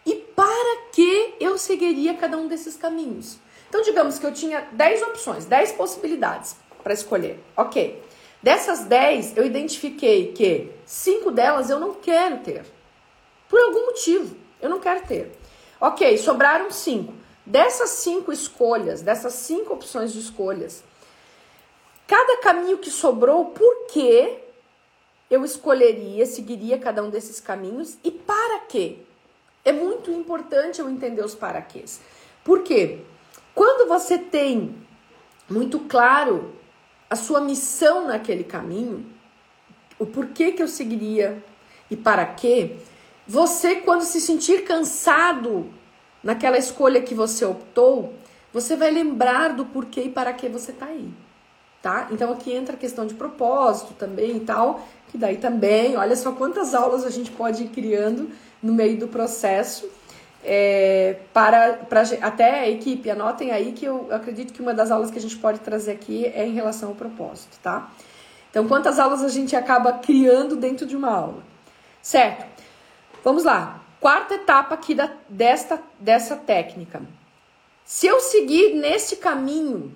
e 0.06 0.14
para 0.14 0.82
que 0.92 1.34
eu 1.40 1.58
seguiria 1.58 2.14
cada 2.14 2.38
um 2.38 2.46
desses 2.46 2.76
caminhos. 2.76 3.38
Então, 3.68 3.82
digamos 3.82 4.20
que 4.20 4.26
eu 4.26 4.32
tinha 4.32 4.68
10 4.72 5.02
opções, 5.02 5.44
10 5.46 5.72
possibilidades 5.72 6.56
para 6.82 6.94
escolher. 6.94 7.42
Ok. 7.56 8.00
Dessas 8.40 8.84
10, 8.84 9.36
eu 9.36 9.44
identifiquei 9.44 10.32
que 10.32 10.70
cinco 10.86 11.32
delas 11.32 11.70
eu 11.70 11.80
não 11.80 11.94
quero 11.94 12.38
ter. 12.38 12.64
Por 13.48 13.60
algum 13.60 13.86
motivo, 13.86 14.36
eu 14.62 14.70
não 14.70 14.78
quero 14.78 15.06
ter. 15.06 15.36
Ok, 15.80 16.16
sobraram 16.18 16.70
cinco. 16.70 17.12
Dessas 17.44 17.90
cinco 17.90 18.32
escolhas, 18.32 19.02
dessas 19.02 19.32
cinco 19.34 19.74
opções 19.74 20.12
de 20.12 20.20
escolhas, 20.20 20.84
cada 22.10 22.38
caminho 22.38 22.76
que 22.78 22.90
sobrou, 22.90 23.52
por 23.52 23.86
que 23.86 24.36
eu 25.30 25.44
escolheria, 25.44 26.26
seguiria 26.26 26.76
cada 26.76 27.04
um 27.04 27.08
desses 27.08 27.38
caminhos 27.38 27.96
e 28.02 28.10
para 28.10 28.58
quê? 28.68 28.98
É 29.64 29.70
muito 29.70 30.10
importante 30.10 30.80
eu 30.80 30.90
entender 30.90 31.24
os 31.24 31.36
paraquês. 31.36 32.00
Por 32.42 32.64
quê? 32.64 33.02
Quando 33.54 33.86
você 33.86 34.18
tem 34.18 34.74
muito 35.48 35.78
claro 35.78 36.52
a 37.08 37.14
sua 37.14 37.40
missão 37.40 38.08
naquele 38.08 38.42
caminho, 38.42 39.06
o 39.96 40.04
porquê 40.04 40.50
que 40.50 40.64
eu 40.64 40.66
seguiria 40.66 41.40
e 41.88 41.96
para 41.96 42.26
quê, 42.26 42.78
você, 43.24 43.76
quando 43.76 44.02
se 44.02 44.20
sentir 44.20 44.64
cansado 44.64 45.72
naquela 46.24 46.58
escolha 46.58 47.02
que 47.02 47.14
você 47.14 47.44
optou, 47.44 48.12
você 48.52 48.74
vai 48.74 48.90
lembrar 48.90 49.54
do 49.54 49.64
porquê 49.64 50.02
e 50.02 50.10
para 50.10 50.32
que 50.32 50.48
você 50.48 50.72
está 50.72 50.86
aí 50.86 51.08
tá? 51.82 52.08
Então 52.10 52.32
aqui 52.32 52.52
entra 52.52 52.74
a 52.74 52.78
questão 52.78 53.06
de 53.06 53.14
propósito 53.14 53.94
também 53.94 54.36
e 54.36 54.40
tal, 54.40 54.86
que 55.08 55.18
daí 55.18 55.36
também, 55.36 55.96
olha 55.96 56.14
só 56.16 56.32
quantas 56.32 56.74
aulas 56.74 57.04
a 57.04 57.10
gente 57.10 57.30
pode 57.30 57.64
ir 57.64 57.68
criando 57.68 58.30
no 58.62 58.72
meio 58.72 58.98
do 58.98 59.08
processo. 59.08 59.88
É, 60.42 61.16
para, 61.34 61.74
para 61.74 62.02
até 62.22 62.60
a 62.60 62.68
equipe, 62.70 63.10
anotem 63.10 63.50
aí 63.50 63.72
que 63.72 63.84
eu, 63.84 64.08
acredito 64.10 64.54
que 64.54 64.62
uma 64.62 64.72
das 64.72 64.90
aulas 64.90 65.10
que 65.10 65.18
a 65.18 65.20
gente 65.20 65.36
pode 65.36 65.60
trazer 65.60 65.92
aqui 65.92 66.24
é 66.26 66.46
em 66.46 66.54
relação 66.54 66.90
ao 66.90 66.94
propósito, 66.94 67.58
tá? 67.62 67.90
Então, 68.50 68.66
quantas 68.66 68.98
aulas 68.98 69.22
a 69.22 69.28
gente 69.28 69.54
acaba 69.54 69.92
criando 69.92 70.56
dentro 70.56 70.86
de 70.86 70.96
uma 70.96 71.10
aula? 71.10 71.42
Certo? 72.02 72.46
Vamos 73.22 73.44
lá. 73.44 73.80
Quarta 74.00 74.34
etapa 74.34 74.74
aqui 74.74 74.94
da, 74.94 75.10
desta, 75.28 75.80
dessa 75.98 76.34
técnica. 76.36 77.02
Se 77.84 78.06
eu 78.06 78.18
seguir 78.20 78.74
nesse 78.74 79.16
caminho 79.16 79.94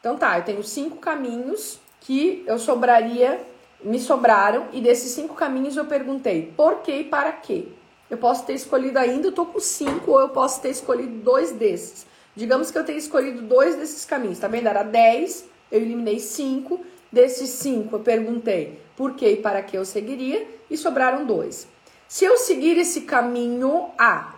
então 0.00 0.16
tá, 0.16 0.38
eu 0.38 0.44
tenho 0.44 0.62
cinco 0.62 0.96
caminhos 0.96 1.78
que 2.00 2.44
eu 2.46 2.58
sobraria, 2.58 3.40
me 3.82 3.98
sobraram, 3.98 4.66
e 4.72 4.80
desses 4.80 5.12
cinco 5.12 5.34
caminhos 5.34 5.76
eu 5.76 5.84
perguntei 5.84 6.52
por 6.56 6.76
que 6.82 6.92
e 6.92 7.04
para 7.04 7.32
quê. 7.32 7.68
Eu 8.08 8.16
posso 8.16 8.44
ter 8.46 8.54
escolhido 8.54 8.98
ainda, 8.98 9.28
eu 9.28 9.32
tô 9.32 9.44
com 9.44 9.60
cinco, 9.60 10.12
ou 10.12 10.20
eu 10.20 10.30
posso 10.30 10.60
ter 10.62 10.70
escolhido 10.70 11.12
dois 11.22 11.52
desses. 11.52 12.06
Digamos 12.34 12.70
que 12.70 12.78
eu 12.78 12.84
tenha 12.84 12.98
escolhido 12.98 13.42
dois 13.42 13.76
desses 13.76 14.04
caminhos, 14.04 14.38
tá 14.38 14.48
vendo? 14.48 14.68
Era 14.68 14.82
10, 14.82 15.44
eu 15.70 15.80
eliminei 15.80 16.18
cinco. 16.18 16.84
Desses 17.10 17.50
cinco, 17.50 17.96
eu 17.96 18.00
perguntei 18.00 18.80
por 18.96 19.14
que 19.14 19.28
e 19.28 19.36
para 19.36 19.62
que 19.62 19.76
eu 19.76 19.84
seguiria, 19.84 20.46
e 20.70 20.76
sobraram 20.76 21.24
dois. 21.24 21.66
Se 22.06 22.24
eu 22.24 22.36
seguir 22.36 22.78
esse 22.78 23.02
caminho 23.02 23.90
A, 23.98 24.34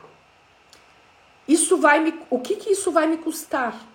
isso 1.46 1.78
vai 1.78 2.00
me. 2.00 2.14
O 2.30 2.38
que, 2.38 2.56
que 2.56 2.70
isso 2.70 2.90
vai 2.90 3.06
me 3.06 3.16
custar? 3.16 3.86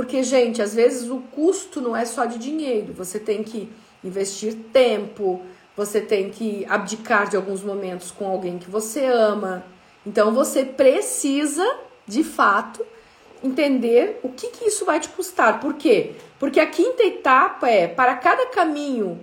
Porque, 0.00 0.22
gente, 0.22 0.62
às 0.62 0.74
vezes 0.74 1.10
o 1.10 1.18
custo 1.18 1.78
não 1.78 1.94
é 1.94 2.06
só 2.06 2.24
de 2.24 2.38
dinheiro. 2.38 2.94
Você 2.94 3.20
tem 3.20 3.42
que 3.42 3.70
investir 4.02 4.56
tempo, 4.72 5.42
você 5.76 6.00
tem 6.00 6.30
que 6.30 6.64
abdicar 6.70 7.28
de 7.28 7.36
alguns 7.36 7.62
momentos 7.62 8.10
com 8.10 8.26
alguém 8.26 8.58
que 8.58 8.70
você 8.70 9.04
ama. 9.04 9.62
Então 10.06 10.32
você 10.32 10.64
precisa, 10.64 11.80
de 12.06 12.24
fato, 12.24 12.82
entender 13.44 14.18
o 14.22 14.30
que, 14.30 14.46
que 14.46 14.68
isso 14.68 14.86
vai 14.86 14.98
te 15.00 15.10
custar. 15.10 15.60
Por 15.60 15.74
quê? 15.74 16.14
Porque 16.38 16.60
a 16.60 16.66
quinta 16.66 17.02
etapa 17.02 17.68
é 17.68 17.86
para 17.86 18.14
cada 18.14 18.46
caminho, 18.46 19.20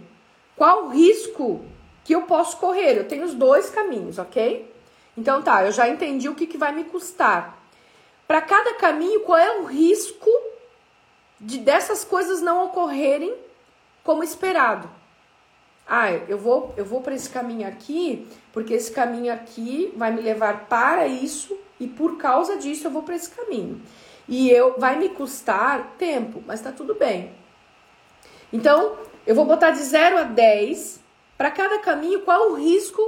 qual 0.56 0.86
o 0.86 0.90
risco 0.90 1.66
que 2.04 2.14
eu 2.14 2.22
posso 2.22 2.58
correr? 2.58 3.00
Eu 3.00 3.08
tenho 3.08 3.26
os 3.26 3.34
dois 3.34 3.72
caminhos, 3.72 4.20
ok? 4.20 4.72
Então 5.18 5.42
tá, 5.42 5.66
eu 5.66 5.72
já 5.72 5.90
entendi 5.90 6.30
o 6.30 6.36
que, 6.36 6.46
que 6.46 6.56
vai 6.56 6.72
me 6.72 6.84
custar. 6.84 7.58
Para 8.28 8.42
cada 8.42 8.76
caminho, 8.76 9.22
qual 9.22 9.40
é 9.40 9.60
o 9.60 9.64
risco 9.64 10.30
de 11.40 11.60
dessas 11.60 12.04
coisas 12.04 12.42
não 12.42 12.66
ocorrerem 12.66 13.36
como 14.04 14.24
esperado? 14.24 14.90
Ah, 15.88 16.12
eu 16.12 16.38
vou, 16.38 16.74
eu 16.76 16.84
vou 16.84 17.02
para 17.02 17.16
esse 17.16 17.30
caminho 17.30 17.68
aqui, 17.68 18.28
porque 18.52 18.74
esse 18.74 18.92
caminho 18.92 19.34
aqui 19.34 19.94
vai 19.96 20.12
me 20.12 20.22
levar 20.22 20.66
para 20.66 21.08
isso 21.08 21.58
e 21.80 21.88
por 21.88 22.18
causa 22.18 22.58
disso 22.58 22.88
eu 22.88 22.92
vou 22.92 23.04
para 23.04 23.16
esse 23.16 23.30
caminho. 23.30 23.82
E 24.28 24.50
eu 24.50 24.76
vai 24.78 24.98
me 25.00 25.08
custar 25.10 25.94
tempo, 25.98 26.44
mas 26.46 26.60
tá 26.60 26.72
tudo 26.74 26.94
bem. 26.94 27.32
Então, 28.52 28.98
eu 29.26 29.34
vou 29.34 29.46
botar 29.46 29.72
de 29.72 29.80
0 29.80 30.18
a 30.18 30.24
10 30.24 31.00
para 31.38 31.52
cada 31.52 31.80
caminho 31.80 32.22
qual 32.22 32.52
o 32.52 32.56
risco 32.56 33.02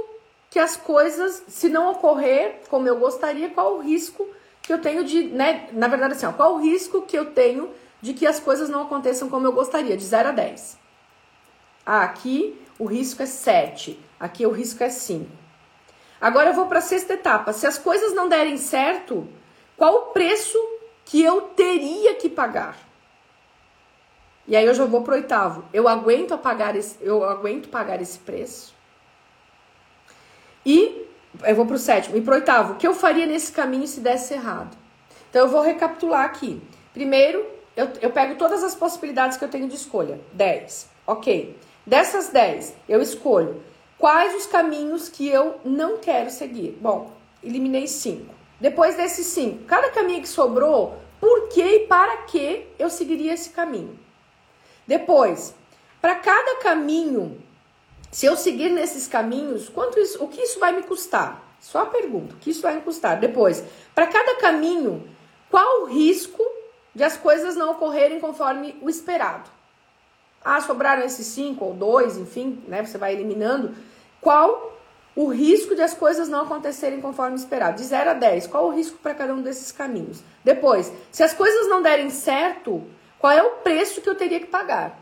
que 0.48 0.58
as 0.58 0.76
coisas, 0.76 1.44
se 1.48 1.68
não 1.68 1.92
ocorrer 1.92 2.60
como 2.68 2.88
eu 2.88 2.98
gostaria, 2.98 3.50
qual 3.50 3.76
o 3.76 3.80
risco 3.80 4.26
que 4.62 4.72
eu 4.72 4.80
tenho 4.80 5.04
de, 5.04 5.24
né, 5.24 5.68
na 5.72 5.86
verdade 5.88 6.14
assim, 6.14 6.26
ó, 6.26 6.32
qual 6.32 6.54
o 6.54 6.60
risco 6.60 7.02
que 7.02 7.16
eu 7.16 7.26
tenho 7.26 7.70
de 8.00 8.14
que 8.14 8.26
as 8.26 8.40
coisas 8.40 8.68
não 8.68 8.82
aconteçam 8.82 9.28
como 9.28 9.46
eu 9.46 9.52
gostaria, 9.52 9.96
de 9.96 10.04
0 10.04 10.30
a 10.30 10.32
10. 10.32 10.78
Ah, 11.84 12.02
aqui 12.02 12.60
o 12.78 12.86
risco 12.86 13.22
é 13.22 13.26
7, 13.26 13.98
aqui 14.18 14.46
o 14.46 14.50
risco 14.50 14.82
é 14.82 14.88
5. 14.88 15.30
Agora 16.20 16.50
eu 16.50 16.54
vou 16.54 16.66
para 16.66 16.78
a 16.78 16.82
sexta 16.82 17.14
etapa. 17.14 17.52
Se 17.52 17.66
as 17.66 17.78
coisas 17.78 18.14
não 18.14 18.28
derem 18.28 18.56
certo, 18.58 19.26
qual 19.76 19.94
o 19.94 20.02
preço 20.12 20.58
que 21.04 21.22
eu 21.22 21.42
teria 21.42 22.14
que 22.14 22.28
pagar? 22.28 22.76
E 24.46 24.54
aí 24.54 24.66
eu 24.66 24.74
já 24.74 24.84
vou 24.84 25.02
pro 25.02 25.14
oitavo. 25.14 25.64
Eu 25.72 25.88
aguento 25.88 26.36
pagar 26.36 26.76
esse, 26.76 26.96
eu 27.00 27.24
aguento 27.24 27.68
pagar 27.68 28.02
esse 28.02 28.18
preço? 28.18 28.74
E 30.66 31.06
eu 31.44 31.54
vou 31.54 31.64
pro 31.64 31.78
sétimo. 31.78 32.16
E 32.16 32.20
pro 32.20 32.34
oitavo, 32.34 32.74
o 32.74 32.76
que 32.76 32.86
eu 32.86 32.94
faria 32.94 33.26
nesse 33.26 33.52
caminho 33.52 33.86
se 33.86 34.00
desse 34.00 34.34
errado? 34.34 34.76
Então 35.30 35.42
eu 35.42 35.48
vou 35.48 35.62
recapitular 35.62 36.24
aqui. 36.24 36.60
Primeiro, 36.92 37.46
eu, 37.76 37.88
eu 38.00 38.10
pego 38.10 38.36
todas 38.36 38.62
as 38.62 38.74
possibilidades 38.74 39.36
que 39.36 39.44
eu 39.44 39.48
tenho 39.48 39.68
de 39.68 39.76
escolha. 39.76 40.20
10. 40.32 40.88
Ok. 41.06 41.56
Dessas 41.86 42.28
10, 42.28 42.74
eu 42.88 43.00
escolho 43.00 43.62
quais 43.98 44.34
os 44.34 44.46
caminhos 44.46 45.08
que 45.08 45.28
eu 45.28 45.60
não 45.64 45.98
quero 45.98 46.30
seguir. 46.30 46.78
Bom, 46.80 47.10
eliminei 47.42 47.86
5. 47.86 48.34
Depois 48.60 48.96
desses 48.96 49.26
5, 49.28 49.64
cada 49.64 49.90
caminho 49.90 50.20
que 50.20 50.28
sobrou, 50.28 50.96
por 51.18 51.48
que 51.48 51.62
e 51.62 51.86
para 51.86 52.18
que 52.18 52.66
eu 52.78 52.90
seguiria 52.90 53.32
esse 53.32 53.50
caminho? 53.50 53.98
Depois, 54.86 55.54
para 56.00 56.16
cada 56.16 56.56
caminho, 56.56 57.40
se 58.10 58.26
eu 58.26 58.36
seguir 58.36 58.70
nesses 58.70 59.06
caminhos, 59.06 59.68
quanto 59.68 59.98
isso, 59.98 60.22
o 60.22 60.28
que 60.28 60.42
isso 60.42 60.58
vai 60.58 60.72
me 60.72 60.82
custar? 60.82 61.56
Só 61.60 61.80
a 61.80 61.86
pergunta, 61.86 62.34
o 62.34 62.38
que 62.38 62.50
isso 62.50 62.62
vai 62.62 62.74
me 62.74 62.80
custar? 62.82 63.18
Depois, 63.20 63.62
para 63.94 64.06
cada 64.06 64.36
caminho, 64.36 65.08
qual 65.50 65.82
o 65.82 65.86
risco 65.86 66.42
de 67.00 67.04
as 67.04 67.16
coisas 67.16 67.56
não 67.56 67.70
ocorrerem 67.70 68.20
conforme 68.20 68.76
o 68.82 68.90
esperado? 68.90 69.48
Ah, 70.44 70.60
sobraram 70.60 71.02
esses 71.02 71.28
cinco 71.28 71.64
ou 71.64 71.72
dois, 71.72 72.18
enfim, 72.18 72.62
né? 72.68 72.84
Você 72.84 72.98
vai 72.98 73.14
eliminando. 73.14 73.74
Qual 74.20 74.78
o 75.16 75.28
risco 75.28 75.74
de 75.74 75.80
as 75.80 75.94
coisas 75.94 76.28
não 76.28 76.42
acontecerem 76.42 77.00
conforme 77.00 77.36
esperado? 77.36 77.78
De 77.78 77.84
0 77.84 78.10
a 78.10 78.12
10, 78.12 78.48
qual 78.48 78.66
o 78.66 78.70
risco 78.70 78.98
para 78.98 79.14
cada 79.14 79.32
um 79.32 79.40
desses 79.40 79.72
caminhos? 79.72 80.22
Depois, 80.44 80.92
se 81.10 81.22
as 81.22 81.32
coisas 81.32 81.70
não 81.70 81.80
derem 81.80 82.10
certo, 82.10 82.86
qual 83.18 83.32
é 83.32 83.42
o 83.42 83.52
preço 83.62 84.02
que 84.02 84.08
eu 84.10 84.14
teria 84.14 84.38
que 84.38 84.48
pagar? 84.48 85.00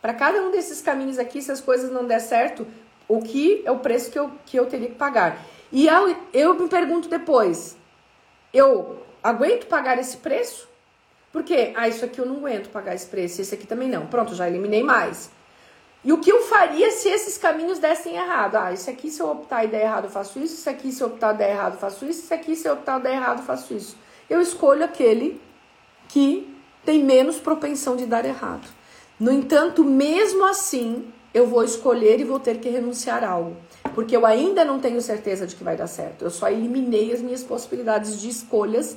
Para 0.00 0.14
cada 0.14 0.40
um 0.40 0.50
desses 0.50 0.80
caminhos 0.80 1.18
aqui, 1.18 1.42
se 1.42 1.52
as 1.52 1.60
coisas 1.60 1.90
não 1.90 2.06
der 2.06 2.20
certo, 2.20 2.66
o 3.06 3.20
que 3.20 3.62
é 3.66 3.70
o 3.70 3.80
preço 3.80 4.10
que 4.10 4.18
eu, 4.18 4.32
que 4.46 4.58
eu 4.58 4.64
teria 4.64 4.88
que 4.88 4.94
pagar? 4.94 5.44
E 5.70 5.86
eu, 5.86 6.16
eu 6.32 6.54
me 6.54 6.68
pergunto 6.68 7.06
depois, 7.06 7.76
eu 8.50 9.06
aguento 9.28 9.66
pagar 9.66 9.98
esse 9.98 10.16
preço? 10.18 10.68
Porque, 11.32 11.72
ah, 11.76 11.88
isso 11.88 12.04
aqui 12.04 12.18
eu 12.18 12.26
não 12.26 12.36
aguento 12.36 12.70
pagar 12.70 12.94
esse 12.94 13.06
preço, 13.06 13.40
esse 13.40 13.54
aqui 13.54 13.66
também 13.66 13.88
não. 13.88 14.06
Pronto, 14.06 14.34
já 14.34 14.48
eliminei 14.48 14.82
mais. 14.82 15.30
E 16.04 16.12
o 16.12 16.18
que 16.18 16.30
eu 16.30 16.42
faria 16.42 16.90
se 16.90 17.08
esses 17.08 17.36
caminhos 17.36 17.78
dessem 17.78 18.16
errado? 18.16 18.56
Ah, 18.56 18.72
isso 18.72 18.88
aqui 18.88 19.10
se 19.10 19.20
eu 19.20 19.30
optar 19.30 19.64
e 19.64 19.68
der 19.68 19.82
errado, 19.82 20.04
eu 20.04 20.10
faço 20.10 20.38
isso. 20.38 20.54
Isso 20.54 20.70
aqui 20.70 20.92
se 20.92 21.02
eu 21.02 21.08
optar 21.08 21.34
e 21.34 21.38
der 21.38 21.50
errado, 21.50 21.74
eu 21.74 21.78
faço 21.78 22.04
isso. 22.06 22.22
Isso 22.22 22.34
aqui 22.34 22.56
se 22.56 22.68
eu 22.68 22.74
optar 22.74 23.00
e 23.00 23.02
der 23.02 23.14
errado, 23.14 23.38
eu 23.38 23.44
faço 23.44 23.74
isso. 23.74 23.96
Eu 24.30 24.40
escolho 24.40 24.84
aquele 24.84 25.40
que 26.08 26.56
tem 26.84 27.04
menos 27.04 27.38
propensão 27.38 27.96
de 27.96 28.06
dar 28.06 28.24
errado. 28.24 28.66
No 29.18 29.32
entanto, 29.32 29.84
mesmo 29.84 30.44
assim, 30.46 31.12
eu 31.34 31.46
vou 31.46 31.64
escolher 31.64 32.20
e 32.20 32.24
vou 32.24 32.38
ter 32.38 32.58
que 32.58 32.68
renunciar 32.68 33.24
a 33.24 33.30
algo. 33.30 33.56
Porque 33.94 34.16
eu 34.16 34.24
ainda 34.24 34.64
não 34.64 34.78
tenho 34.78 35.00
certeza 35.00 35.46
de 35.46 35.56
que 35.56 35.64
vai 35.64 35.76
dar 35.76 35.88
certo. 35.88 36.22
Eu 36.22 36.30
só 36.30 36.48
eliminei 36.48 37.12
as 37.12 37.20
minhas 37.20 37.42
possibilidades 37.42 38.20
de 38.20 38.28
escolhas 38.28 38.96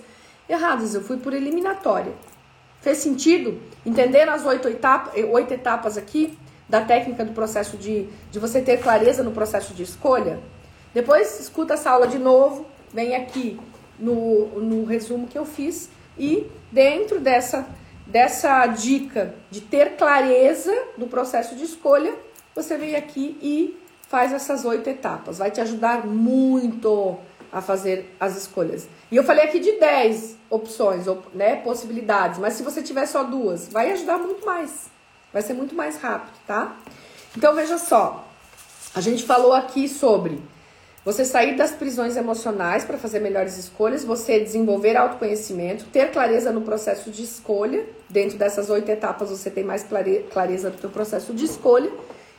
erradas. 0.51 0.93
Eu 0.93 1.01
fui 1.01 1.17
por 1.17 1.33
eliminatória. 1.33 2.13
Fez 2.81 2.97
sentido? 2.97 3.61
Entenderam 3.85 4.33
as 4.33 4.45
oito, 4.45 4.67
etapa, 4.67 5.11
oito 5.17 5.53
etapas 5.53 5.97
aqui 5.97 6.37
da 6.67 6.81
técnica 6.81 7.23
do 7.23 7.33
processo 7.33 7.77
de, 7.77 8.07
de 8.31 8.39
você 8.39 8.61
ter 8.61 8.81
clareza 8.81 9.23
no 9.23 9.31
processo 9.31 9.73
de 9.73 9.83
escolha? 9.83 10.39
Depois 10.93 11.39
escuta 11.39 11.75
essa 11.75 11.91
aula 11.91 12.07
de 12.07 12.17
novo, 12.17 12.65
vem 12.93 13.15
aqui 13.15 13.59
no, 13.99 14.59
no 14.59 14.83
resumo 14.83 15.27
que 15.27 15.37
eu 15.37 15.45
fiz 15.45 15.89
e 16.17 16.49
dentro 16.71 17.19
dessa, 17.19 17.67
dessa 18.05 18.65
dica 18.67 19.35
de 19.49 19.61
ter 19.61 19.95
clareza 19.95 20.73
do 20.97 21.07
processo 21.07 21.55
de 21.55 21.63
escolha, 21.63 22.13
você 22.53 22.77
vem 22.77 22.95
aqui 22.95 23.37
e 23.41 23.79
faz 24.09 24.33
essas 24.33 24.65
oito 24.65 24.89
etapas. 24.89 25.37
Vai 25.37 25.51
te 25.51 25.61
ajudar 25.61 26.05
muito 26.05 27.17
a 27.51 27.61
fazer 27.61 28.15
as 28.19 28.37
escolhas. 28.37 28.87
E 29.11 29.15
eu 29.15 29.23
falei 29.23 29.45
aqui 29.45 29.59
de 29.59 29.73
10 29.79 30.37
opções, 30.49 31.05
né, 31.33 31.57
possibilidades, 31.57 32.39
mas 32.39 32.53
se 32.53 32.63
você 32.63 32.81
tiver 32.81 33.05
só 33.05 33.23
duas, 33.23 33.67
vai 33.67 33.91
ajudar 33.91 34.17
muito 34.17 34.45
mais. 34.45 34.89
Vai 35.33 35.41
ser 35.41 35.53
muito 35.53 35.75
mais 35.75 35.97
rápido, 35.97 36.33
tá? 36.45 36.75
Então 37.35 37.53
veja 37.55 37.77
só. 37.77 38.27
A 38.93 38.99
gente 38.99 39.23
falou 39.23 39.53
aqui 39.53 39.87
sobre 39.87 40.41
você 41.03 41.25
sair 41.25 41.55
das 41.55 41.71
prisões 41.71 42.15
emocionais 42.15 42.85
para 42.85 42.97
fazer 42.97 43.19
melhores 43.19 43.57
escolhas, 43.57 44.03
você 44.03 44.39
desenvolver 44.39 44.95
autoconhecimento, 44.95 45.85
ter 45.85 46.11
clareza 46.11 46.51
no 46.51 46.61
processo 46.61 47.09
de 47.09 47.23
escolha. 47.23 47.85
Dentro 48.09 48.37
dessas 48.37 48.69
oito 48.69 48.89
etapas 48.89 49.29
você 49.29 49.49
tem 49.49 49.63
mais 49.63 49.85
clareza 50.31 50.69
do 50.69 50.79
seu 50.79 50.89
processo 50.89 51.33
de 51.33 51.45
escolha. 51.45 51.91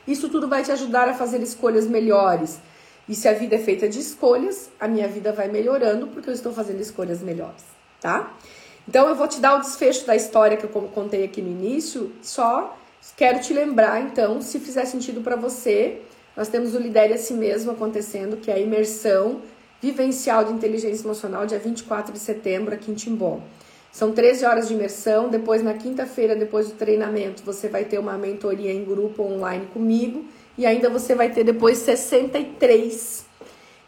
Isso 0.06 0.28
tudo 0.28 0.48
vai 0.48 0.62
te 0.62 0.70
ajudar 0.70 1.08
a 1.08 1.14
fazer 1.14 1.42
escolhas 1.42 1.86
melhores 1.86 2.60
e 3.08 3.14
se 3.14 3.28
a 3.28 3.32
vida 3.32 3.56
é 3.56 3.58
feita 3.58 3.88
de 3.88 3.98
escolhas, 3.98 4.70
a 4.78 4.86
minha 4.86 5.08
vida 5.08 5.32
vai 5.32 5.48
melhorando 5.48 6.06
porque 6.08 6.30
eu 6.30 6.34
estou 6.34 6.52
fazendo 6.52 6.80
escolhas 6.80 7.20
melhores, 7.20 7.62
tá? 8.00 8.34
Então 8.88 9.08
eu 9.08 9.14
vou 9.14 9.28
te 9.28 9.40
dar 9.40 9.56
o 9.56 9.60
desfecho 9.60 10.06
da 10.06 10.16
história 10.16 10.56
que 10.56 10.64
eu 10.64 10.68
contei 10.68 11.24
aqui 11.24 11.40
no 11.40 11.48
início, 11.48 12.12
só 12.22 12.76
quero 13.16 13.40
te 13.40 13.52
lembrar 13.52 14.00
então, 14.00 14.40
se 14.40 14.58
fizer 14.58 14.84
sentido 14.84 15.20
para 15.20 15.36
você, 15.36 16.00
nós 16.36 16.48
temos 16.48 16.74
o 16.74 16.78
Lidere 16.78 17.12
a 17.14 17.18
Si 17.18 17.34
Mesmo 17.34 17.72
acontecendo, 17.72 18.36
que 18.36 18.50
é 18.50 18.54
a 18.54 18.58
imersão 18.58 19.42
vivencial 19.80 20.44
de 20.44 20.52
inteligência 20.52 21.04
emocional, 21.04 21.44
dia 21.44 21.58
24 21.58 22.12
de 22.12 22.18
setembro, 22.18 22.74
aqui 22.74 22.90
em 22.90 22.94
Timbó. 22.94 23.40
São 23.90 24.12
13 24.12 24.46
horas 24.46 24.68
de 24.68 24.74
imersão, 24.74 25.28
depois 25.28 25.62
na 25.62 25.74
quinta-feira, 25.74 26.34
depois 26.34 26.68
do 26.68 26.76
treinamento, 26.76 27.42
você 27.42 27.68
vai 27.68 27.84
ter 27.84 27.98
uma 27.98 28.16
mentoria 28.16 28.72
em 28.72 28.84
grupo 28.84 29.22
online 29.22 29.66
comigo 29.66 30.24
e 30.56 30.66
ainda 30.66 30.88
você 30.90 31.14
vai 31.14 31.30
ter 31.30 31.44
depois 31.44 31.78
63 31.78 33.24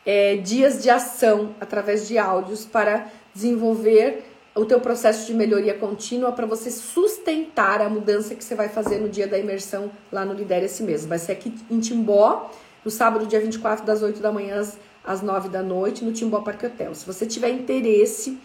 é, 0.07 0.37
dias 0.37 0.83
de 0.83 0.91
ação 0.91 1.55
através 1.61 2.07
de 2.07 2.19
áudios 2.19 2.65
para 2.65 3.09
desenvolver 3.35 4.25
o 4.55 4.65
teu 4.65 4.81
processo 4.81 5.27
de 5.27 5.35
melhoria 5.35 5.75
contínua 5.75 6.31
para 6.31 6.47
você 6.47 6.71
sustentar 6.71 7.81
a 7.81 7.89
mudança 7.89 8.35
que 8.35 8.45
você 8.45 8.55
vai 8.55 8.69
fazer 8.69 8.99
no 8.99 9.09
dia 9.09 9.27
da 9.27 9.37
imersão 9.39 9.91
lá 10.13 10.25
no 10.25 10.33
Lidere 10.33 10.67
a 10.67 10.69
Si 10.69 10.83
Mesmo. 10.83 11.09
Vai 11.09 11.19
ser 11.19 11.33
aqui 11.33 11.53
em 11.69 11.81
Timbó, 11.81 12.51
no 12.85 12.91
sábado, 12.91 13.27
dia 13.27 13.41
24, 13.41 13.85
das 13.85 14.03
8 14.03 14.21
da 14.21 14.31
manhã 14.31 14.61
às, 14.61 14.79
às 15.05 15.23
9 15.23 15.49
da 15.49 15.63
noite, 15.63 16.05
no 16.05 16.13
Timbó 16.13 16.41
Parque 16.41 16.67
Hotel. 16.67 16.95
Se 16.95 17.05
você 17.05 17.27
tiver 17.27 17.51
interesse 17.51 18.39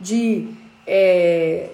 de 0.00 0.48
é, 0.84 1.70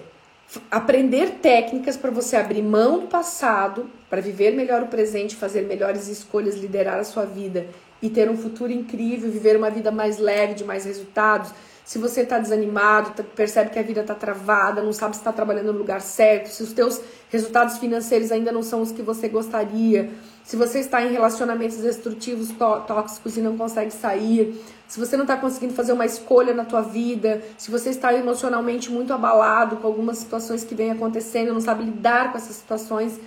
aprender 0.71 1.39
técnicas 1.41 1.95
para 1.95 2.09
você 2.09 2.35
abrir 2.35 2.61
mão 2.61 2.99
do 2.99 3.07
passado, 3.07 3.89
para 4.09 4.21
viver 4.21 4.51
melhor 4.55 4.83
o 4.83 4.87
presente, 4.87 5.35
fazer 5.35 5.61
melhores 5.61 6.07
escolhas, 6.07 6.55
liderar 6.55 6.99
a 6.99 7.03
sua 7.03 7.25
vida 7.25 7.67
e 8.01 8.09
ter 8.09 8.29
um 8.29 8.37
futuro 8.37 8.71
incrível, 8.71 9.29
viver 9.29 9.55
uma 9.57 9.69
vida 9.69 9.91
mais 9.91 10.17
leve, 10.17 10.55
de 10.55 10.63
mais 10.63 10.85
resultados. 10.85 11.51
Se 11.89 11.97
você 11.97 12.21
está 12.21 12.37
desanimado, 12.37 13.09
tá, 13.15 13.23
percebe 13.23 13.71
que 13.71 13.79
a 13.79 13.81
vida 13.81 14.01
está 14.01 14.13
travada, 14.13 14.79
não 14.79 14.93
sabe 14.93 15.15
se 15.15 15.21
está 15.21 15.33
trabalhando 15.33 15.73
no 15.73 15.79
lugar 15.79 16.01
certo, 16.01 16.49
se 16.49 16.61
os 16.61 16.71
teus 16.71 17.01
resultados 17.31 17.79
financeiros 17.79 18.31
ainda 18.31 18.51
não 18.51 18.61
são 18.61 18.83
os 18.83 18.91
que 18.91 19.01
você 19.01 19.27
gostaria, 19.27 20.11
se 20.43 20.55
você 20.55 20.81
está 20.81 21.03
em 21.03 21.11
relacionamentos 21.11 21.77
destrutivos, 21.77 22.49
tóxicos 22.85 23.37
e 23.37 23.41
não 23.41 23.57
consegue 23.57 23.89
sair, 23.89 24.63
se 24.87 24.99
você 24.99 25.17
não 25.17 25.23
está 25.23 25.35
conseguindo 25.35 25.73
fazer 25.73 25.91
uma 25.91 26.05
escolha 26.05 26.53
na 26.53 26.63
tua 26.63 26.81
vida, 26.81 27.41
se 27.57 27.71
você 27.71 27.89
está 27.89 28.13
emocionalmente 28.13 28.91
muito 28.91 29.11
abalado 29.11 29.77
com 29.77 29.87
algumas 29.87 30.19
situações 30.19 30.63
que 30.63 30.75
vêm 30.75 30.91
acontecendo, 30.91 31.55
não 31.55 31.61
sabe 31.61 31.85
lidar 31.85 32.31
com 32.31 32.37
essas 32.37 32.55
situações, 32.55 33.19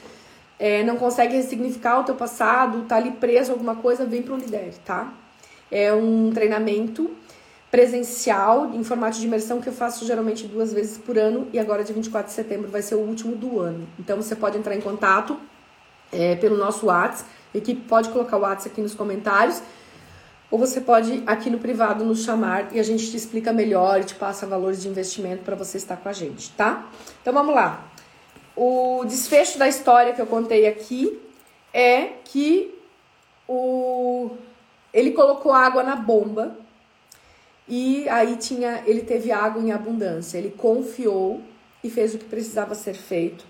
é, 0.56 0.84
não 0.84 0.94
consegue 0.94 1.34
ressignificar 1.34 1.98
o 1.98 2.04
teu 2.04 2.14
passado, 2.14 2.82
tá 2.82 2.94
ali 2.94 3.10
preso 3.10 3.50
a 3.50 3.54
alguma 3.56 3.74
coisa, 3.74 4.06
vem 4.06 4.22
pro 4.22 4.36
Lidere, 4.36 4.76
tá? 4.84 5.12
É 5.68 5.92
um 5.92 6.30
treinamento 6.32 7.10
presencial 7.72 8.70
em 8.74 8.84
formato 8.84 9.18
de 9.18 9.26
imersão 9.26 9.58
que 9.58 9.66
eu 9.66 9.72
faço 9.72 10.06
geralmente 10.06 10.46
duas 10.46 10.74
vezes 10.74 10.98
por 10.98 11.16
ano 11.16 11.48
e 11.54 11.58
agora 11.58 11.82
dia 11.82 11.94
24 11.94 12.28
de 12.28 12.34
setembro 12.34 12.70
vai 12.70 12.82
ser 12.82 12.96
o 12.96 12.98
último 12.98 13.34
do 13.34 13.60
ano. 13.60 13.88
Então 13.98 14.18
você 14.18 14.36
pode 14.36 14.58
entrar 14.58 14.76
em 14.76 14.80
contato 14.82 15.40
é, 16.12 16.36
pelo 16.36 16.58
nosso 16.58 16.84
WhatsApp, 16.84 17.30
a 17.54 17.56
equipe 17.56 17.80
pode 17.88 18.10
colocar 18.10 18.36
o 18.36 18.40
WhatsApp 18.40 18.72
aqui 18.72 18.82
nos 18.82 18.94
comentários 18.94 19.62
ou 20.50 20.58
você 20.58 20.82
pode 20.82 21.22
aqui 21.26 21.48
no 21.48 21.58
privado 21.58 22.04
nos 22.04 22.22
chamar 22.24 22.76
e 22.76 22.78
a 22.78 22.82
gente 22.82 23.10
te 23.10 23.16
explica 23.16 23.54
melhor 23.54 24.02
e 24.02 24.04
te 24.04 24.16
passa 24.16 24.46
valores 24.46 24.82
de 24.82 24.88
investimento 24.88 25.42
para 25.42 25.56
você 25.56 25.78
estar 25.78 25.96
com 25.96 26.10
a 26.10 26.12
gente, 26.12 26.50
tá? 26.50 26.86
Então 27.22 27.32
vamos 27.32 27.54
lá. 27.54 27.90
O 28.54 29.02
desfecho 29.06 29.58
da 29.58 29.66
história 29.66 30.12
que 30.12 30.20
eu 30.20 30.26
contei 30.26 30.66
aqui 30.66 31.18
é 31.72 32.10
que 32.22 32.78
o 33.48 34.30
ele 34.92 35.12
colocou 35.12 35.54
água 35.54 35.82
na 35.82 35.96
bomba 35.96 36.54
e 37.68 38.08
aí 38.08 38.36
tinha 38.36 38.82
ele 38.86 39.02
teve 39.02 39.30
água 39.30 39.62
em 39.62 39.72
abundância. 39.72 40.38
Ele 40.38 40.50
confiou 40.50 41.40
e 41.82 41.90
fez 41.90 42.14
o 42.14 42.18
que 42.18 42.24
precisava 42.24 42.74
ser 42.74 42.94
feito. 42.94 43.44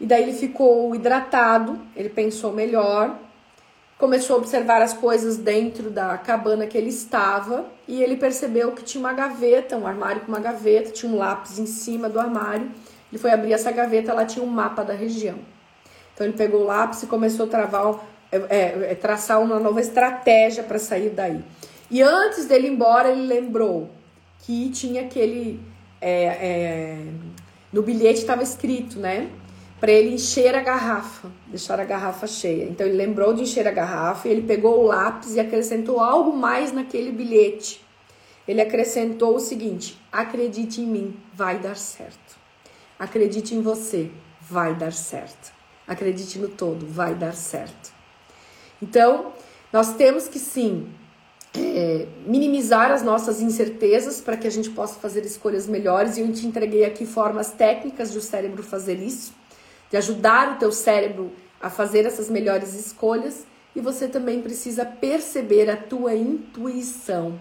E 0.00 0.06
daí 0.06 0.22
ele 0.22 0.32
ficou 0.32 0.94
hidratado, 0.94 1.80
ele 1.96 2.08
pensou 2.08 2.52
melhor, 2.52 3.18
começou 3.98 4.36
a 4.36 4.38
observar 4.38 4.80
as 4.80 4.92
coisas 4.92 5.36
dentro 5.36 5.90
da 5.90 6.16
cabana 6.18 6.66
que 6.66 6.78
ele 6.78 6.90
estava 6.90 7.66
e 7.86 8.00
ele 8.02 8.16
percebeu 8.16 8.72
que 8.72 8.84
tinha 8.84 9.00
uma 9.00 9.12
gaveta, 9.12 9.76
um 9.76 9.86
armário 9.86 10.20
com 10.22 10.28
uma 10.28 10.40
gaveta, 10.40 10.90
tinha 10.90 11.10
um 11.10 11.16
lápis 11.16 11.58
em 11.58 11.66
cima 11.66 12.08
do 12.08 12.20
armário 12.20 12.70
ele 13.10 13.20
foi 13.20 13.30
abrir 13.30 13.52
essa 13.52 13.72
gaveta, 13.72 14.10
ela 14.10 14.24
tinha 14.24 14.44
um 14.44 14.48
mapa 14.48 14.82
da 14.84 14.92
região. 14.92 15.38
Então 16.14 16.26
ele 16.26 16.36
pegou 16.36 16.60
o 16.60 16.64
lápis 16.64 17.02
e 17.02 17.06
começou 17.06 17.46
a 17.46 17.48
travar, 17.48 18.00
é, 18.30 18.36
é, 18.36 18.92
é 18.92 18.94
traçar 18.94 19.40
uma 19.40 19.58
nova 19.58 19.80
estratégia 19.80 20.62
para 20.62 20.78
sair 20.78 21.10
daí. 21.10 21.42
E 21.90 22.02
antes 22.02 22.46
dele 22.46 22.68
ir 22.68 22.72
embora, 22.72 23.10
ele 23.10 23.22
lembrou 23.22 23.90
que 24.40 24.68
tinha 24.70 25.02
aquele. 25.02 25.60
É, 26.00 26.24
é 26.24 27.06
no 27.72 27.82
bilhete 27.82 28.20
estava 28.20 28.42
escrito, 28.42 28.98
né? 28.98 29.30
Para 29.78 29.92
ele 29.92 30.14
encher 30.14 30.54
a 30.54 30.62
garrafa, 30.62 31.30
deixar 31.46 31.78
a 31.78 31.84
garrafa 31.84 32.26
cheia. 32.26 32.64
Então 32.64 32.86
ele 32.86 32.96
lembrou 32.96 33.32
de 33.32 33.42
encher 33.42 33.66
a 33.68 33.70
garrafa 33.70 34.26
e 34.26 34.30
ele 34.30 34.42
pegou 34.42 34.80
o 34.80 34.86
lápis 34.86 35.34
e 35.34 35.40
acrescentou 35.40 36.00
algo 36.00 36.36
mais 36.36 36.72
naquele 36.72 37.12
bilhete. 37.12 37.84
Ele 38.46 38.60
acrescentou 38.60 39.36
o 39.36 39.40
seguinte: 39.40 40.00
acredite 40.10 40.80
em 40.80 40.86
mim, 40.86 41.16
vai 41.34 41.58
dar 41.58 41.76
certo. 41.76 42.38
Acredite 42.98 43.54
em 43.54 43.60
você, 43.60 44.10
vai 44.40 44.74
dar 44.74 44.92
certo. 44.92 45.52
Acredite 45.86 46.38
no 46.38 46.48
todo, 46.48 46.86
vai 46.86 47.14
dar 47.14 47.34
certo. 47.34 47.92
Então, 48.82 49.32
nós 49.72 49.94
temos 49.94 50.26
que 50.26 50.38
sim 50.38 50.88
é, 51.60 52.06
minimizar 52.26 52.90
as 52.90 53.02
nossas 53.02 53.40
incertezas 53.40 54.20
para 54.20 54.36
que 54.36 54.46
a 54.46 54.50
gente 54.50 54.70
possa 54.70 54.98
fazer 54.98 55.24
escolhas 55.24 55.66
melhores. 55.66 56.16
E 56.16 56.20
eu 56.20 56.32
te 56.32 56.46
entreguei 56.46 56.84
aqui 56.84 57.04
formas 57.04 57.50
técnicas 57.50 58.12
de 58.12 58.18
o 58.18 58.22
cérebro 58.22 58.62
fazer 58.62 58.94
isso, 58.94 59.32
de 59.90 59.96
ajudar 59.96 60.54
o 60.54 60.58
teu 60.58 60.72
cérebro 60.72 61.32
a 61.60 61.68
fazer 61.68 62.06
essas 62.06 62.30
melhores 62.30 62.74
escolhas. 62.74 63.46
E 63.74 63.80
você 63.80 64.08
também 64.08 64.40
precisa 64.40 64.84
perceber 64.84 65.70
a 65.70 65.76
tua 65.76 66.14
intuição. 66.14 67.38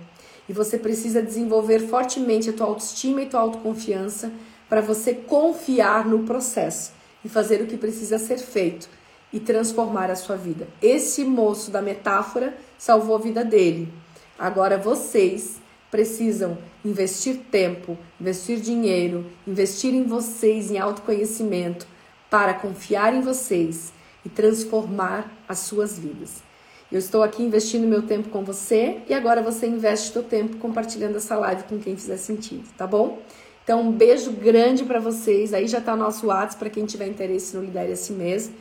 E 0.47 0.53
você 0.53 0.77
precisa 0.77 1.21
desenvolver 1.21 1.79
fortemente 1.79 2.49
a 2.49 2.53
tua 2.53 2.67
autoestima 2.67 3.21
e 3.21 3.25
tua 3.25 3.41
autoconfiança 3.41 4.31
para 4.69 4.81
você 4.81 5.13
confiar 5.13 6.05
no 6.05 6.19
processo 6.19 6.91
e 7.23 7.29
fazer 7.29 7.61
o 7.61 7.67
que 7.67 7.77
precisa 7.77 8.17
ser 8.17 8.37
feito 8.37 8.89
e 9.31 9.39
transformar 9.39 10.09
a 10.09 10.15
sua 10.15 10.35
vida. 10.35 10.67
Esse 10.81 11.23
moço 11.23 11.71
da 11.71 11.81
metáfora 11.81 12.55
salvou 12.77 13.15
a 13.15 13.19
vida 13.19 13.43
dele. 13.43 13.91
Agora 14.37 14.77
vocês 14.77 15.59
precisam 15.89 16.57
investir 16.83 17.37
tempo, 17.49 17.97
investir 18.19 18.59
dinheiro, 18.59 19.25
investir 19.47 19.93
em 19.93 20.03
vocês, 20.03 20.69
em 20.69 20.77
autoconhecimento, 20.77 21.87
para 22.29 22.53
confiar 22.53 23.13
em 23.13 23.21
vocês 23.21 23.93
e 24.25 24.29
transformar 24.29 25.31
as 25.47 25.59
suas 25.59 25.97
vidas. 25.97 26.43
Eu 26.91 26.99
estou 26.99 27.23
aqui 27.23 27.43
investindo 27.43 27.87
meu 27.87 28.03
tempo 28.03 28.29
com 28.29 28.43
você 28.43 28.99
e 29.09 29.13
agora 29.13 29.41
você 29.41 29.67
investe 29.67 30.13
seu 30.13 30.23
tempo 30.23 30.57
compartilhando 30.57 31.17
essa 31.17 31.35
live 31.35 31.63
com 31.63 31.79
quem 31.79 31.95
fizer 31.97 32.17
sentido, 32.17 32.63
tá 32.77 32.87
bom? 32.87 33.19
Então, 33.63 33.81
um 33.81 33.91
beijo 33.91 34.31
grande 34.31 34.85
para 34.85 34.97
vocês. 34.97 35.53
Aí 35.53 35.67
já 35.67 35.81
tá 35.81 35.93
nosso 35.93 36.27
WhatsApp 36.27 36.55
para 36.57 36.69
quem 36.69 36.85
tiver 36.85 37.07
interesse 37.07 37.57
no 37.57 37.63
Lidere 37.63 37.91
Assim 37.91 38.13
Mesmo. 38.13 38.55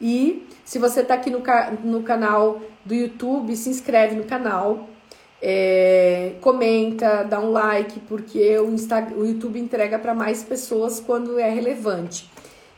E 0.00 0.46
se 0.64 0.78
você 0.78 1.02
tá 1.02 1.14
aqui 1.14 1.28
no, 1.28 1.42
no 1.82 2.02
canal 2.04 2.60
do 2.84 2.94
YouTube, 2.94 3.56
se 3.56 3.68
inscreve 3.68 4.14
no 4.14 4.22
canal, 4.22 4.88
é, 5.46 6.36
comenta, 6.40 7.22
dá 7.22 7.38
um 7.38 7.50
like, 7.52 8.00
porque 8.00 8.58
o, 8.58 8.70
Insta, 8.70 9.06
o 9.14 9.26
YouTube 9.26 9.60
entrega 9.60 9.98
para 9.98 10.14
mais 10.14 10.42
pessoas 10.42 11.00
quando 11.00 11.38
é 11.38 11.50
relevante. 11.50 12.30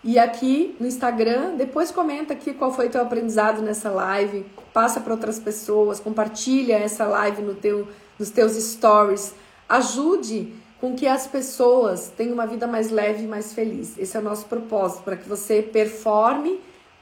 E 0.02 0.18
aqui 0.18 0.74
no 0.80 0.86
Instagram, 0.86 1.54
depois 1.54 1.92
comenta 1.92 2.32
aqui 2.32 2.52
qual 2.52 2.72
foi 2.72 2.88
teu 2.88 3.00
aprendizado 3.00 3.62
nessa 3.62 3.88
live, 3.90 4.44
passa 4.74 5.00
para 5.00 5.12
outras 5.12 5.38
pessoas, 5.38 6.00
compartilha 6.00 6.74
essa 6.74 7.06
live 7.06 7.40
no 7.40 7.54
teu, 7.54 7.86
nos 8.18 8.30
teus 8.30 8.54
stories, 8.54 9.32
ajude 9.68 10.52
com 10.80 10.96
que 10.96 11.06
as 11.06 11.24
pessoas 11.28 12.12
tenham 12.16 12.34
uma 12.34 12.48
vida 12.48 12.66
mais 12.66 12.90
leve 12.90 13.22
e 13.22 13.28
mais 13.28 13.52
feliz. 13.52 13.96
Esse 13.96 14.16
é 14.16 14.20
o 14.20 14.24
nosso 14.24 14.46
propósito, 14.46 15.04
para 15.04 15.16
que 15.16 15.28
você 15.28 15.62
performe 15.62 16.58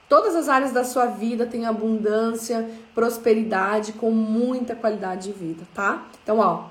todas 0.08 0.34
as 0.34 0.48
áreas 0.48 0.72
da 0.72 0.84
sua 0.84 1.06
vida, 1.06 1.46
tenha 1.46 1.68
abundância, 1.68 2.68
prosperidade, 2.94 3.92
com 3.92 4.10
muita 4.10 4.74
qualidade 4.74 5.32
de 5.32 5.38
vida, 5.38 5.64
tá? 5.74 6.06
Então, 6.22 6.38
ó, 6.38 6.66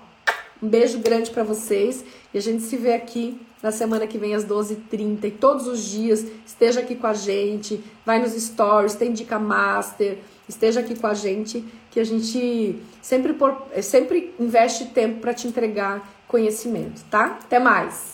um 0.61 0.67
beijo 0.67 0.99
grande 0.99 1.29
para 1.29 1.43
vocês 1.43 2.05
e 2.34 2.38
a 2.38 2.41
gente 2.41 2.63
se 2.63 2.77
vê 2.77 2.93
aqui 2.93 3.39
na 3.61 3.71
semana 3.71 4.05
que 4.05 4.17
vem 4.17 4.36
às 4.36 4.45
12h30 4.45 5.25
e 5.25 5.31
todos 5.31 5.67
os 5.67 5.84
dias. 5.84 6.25
Esteja 6.45 6.81
aqui 6.81 6.95
com 6.95 7.07
a 7.07 7.13
gente, 7.13 7.84
vai 8.05 8.19
nos 8.19 8.31
stories, 8.34 8.95
tem 8.95 9.11
dica 9.11 9.39
master, 9.39 10.19
esteja 10.47 10.81
aqui 10.81 10.95
com 10.95 11.07
a 11.07 11.13
gente, 11.13 11.63
que 11.91 11.99
a 11.99 12.03
gente 12.03 12.81
sempre, 13.01 13.34
por, 13.34 13.61
sempre 13.81 14.34
investe 14.39 14.86
tempo 14.86 15.19
para 15.19 15.34
te 15.34 15.47
entregar 15.47 16.09
conhecimento, 16.27 17.03
tá? 17.09 17.39
Até 17.43 17.59
mais! 17.59 18.12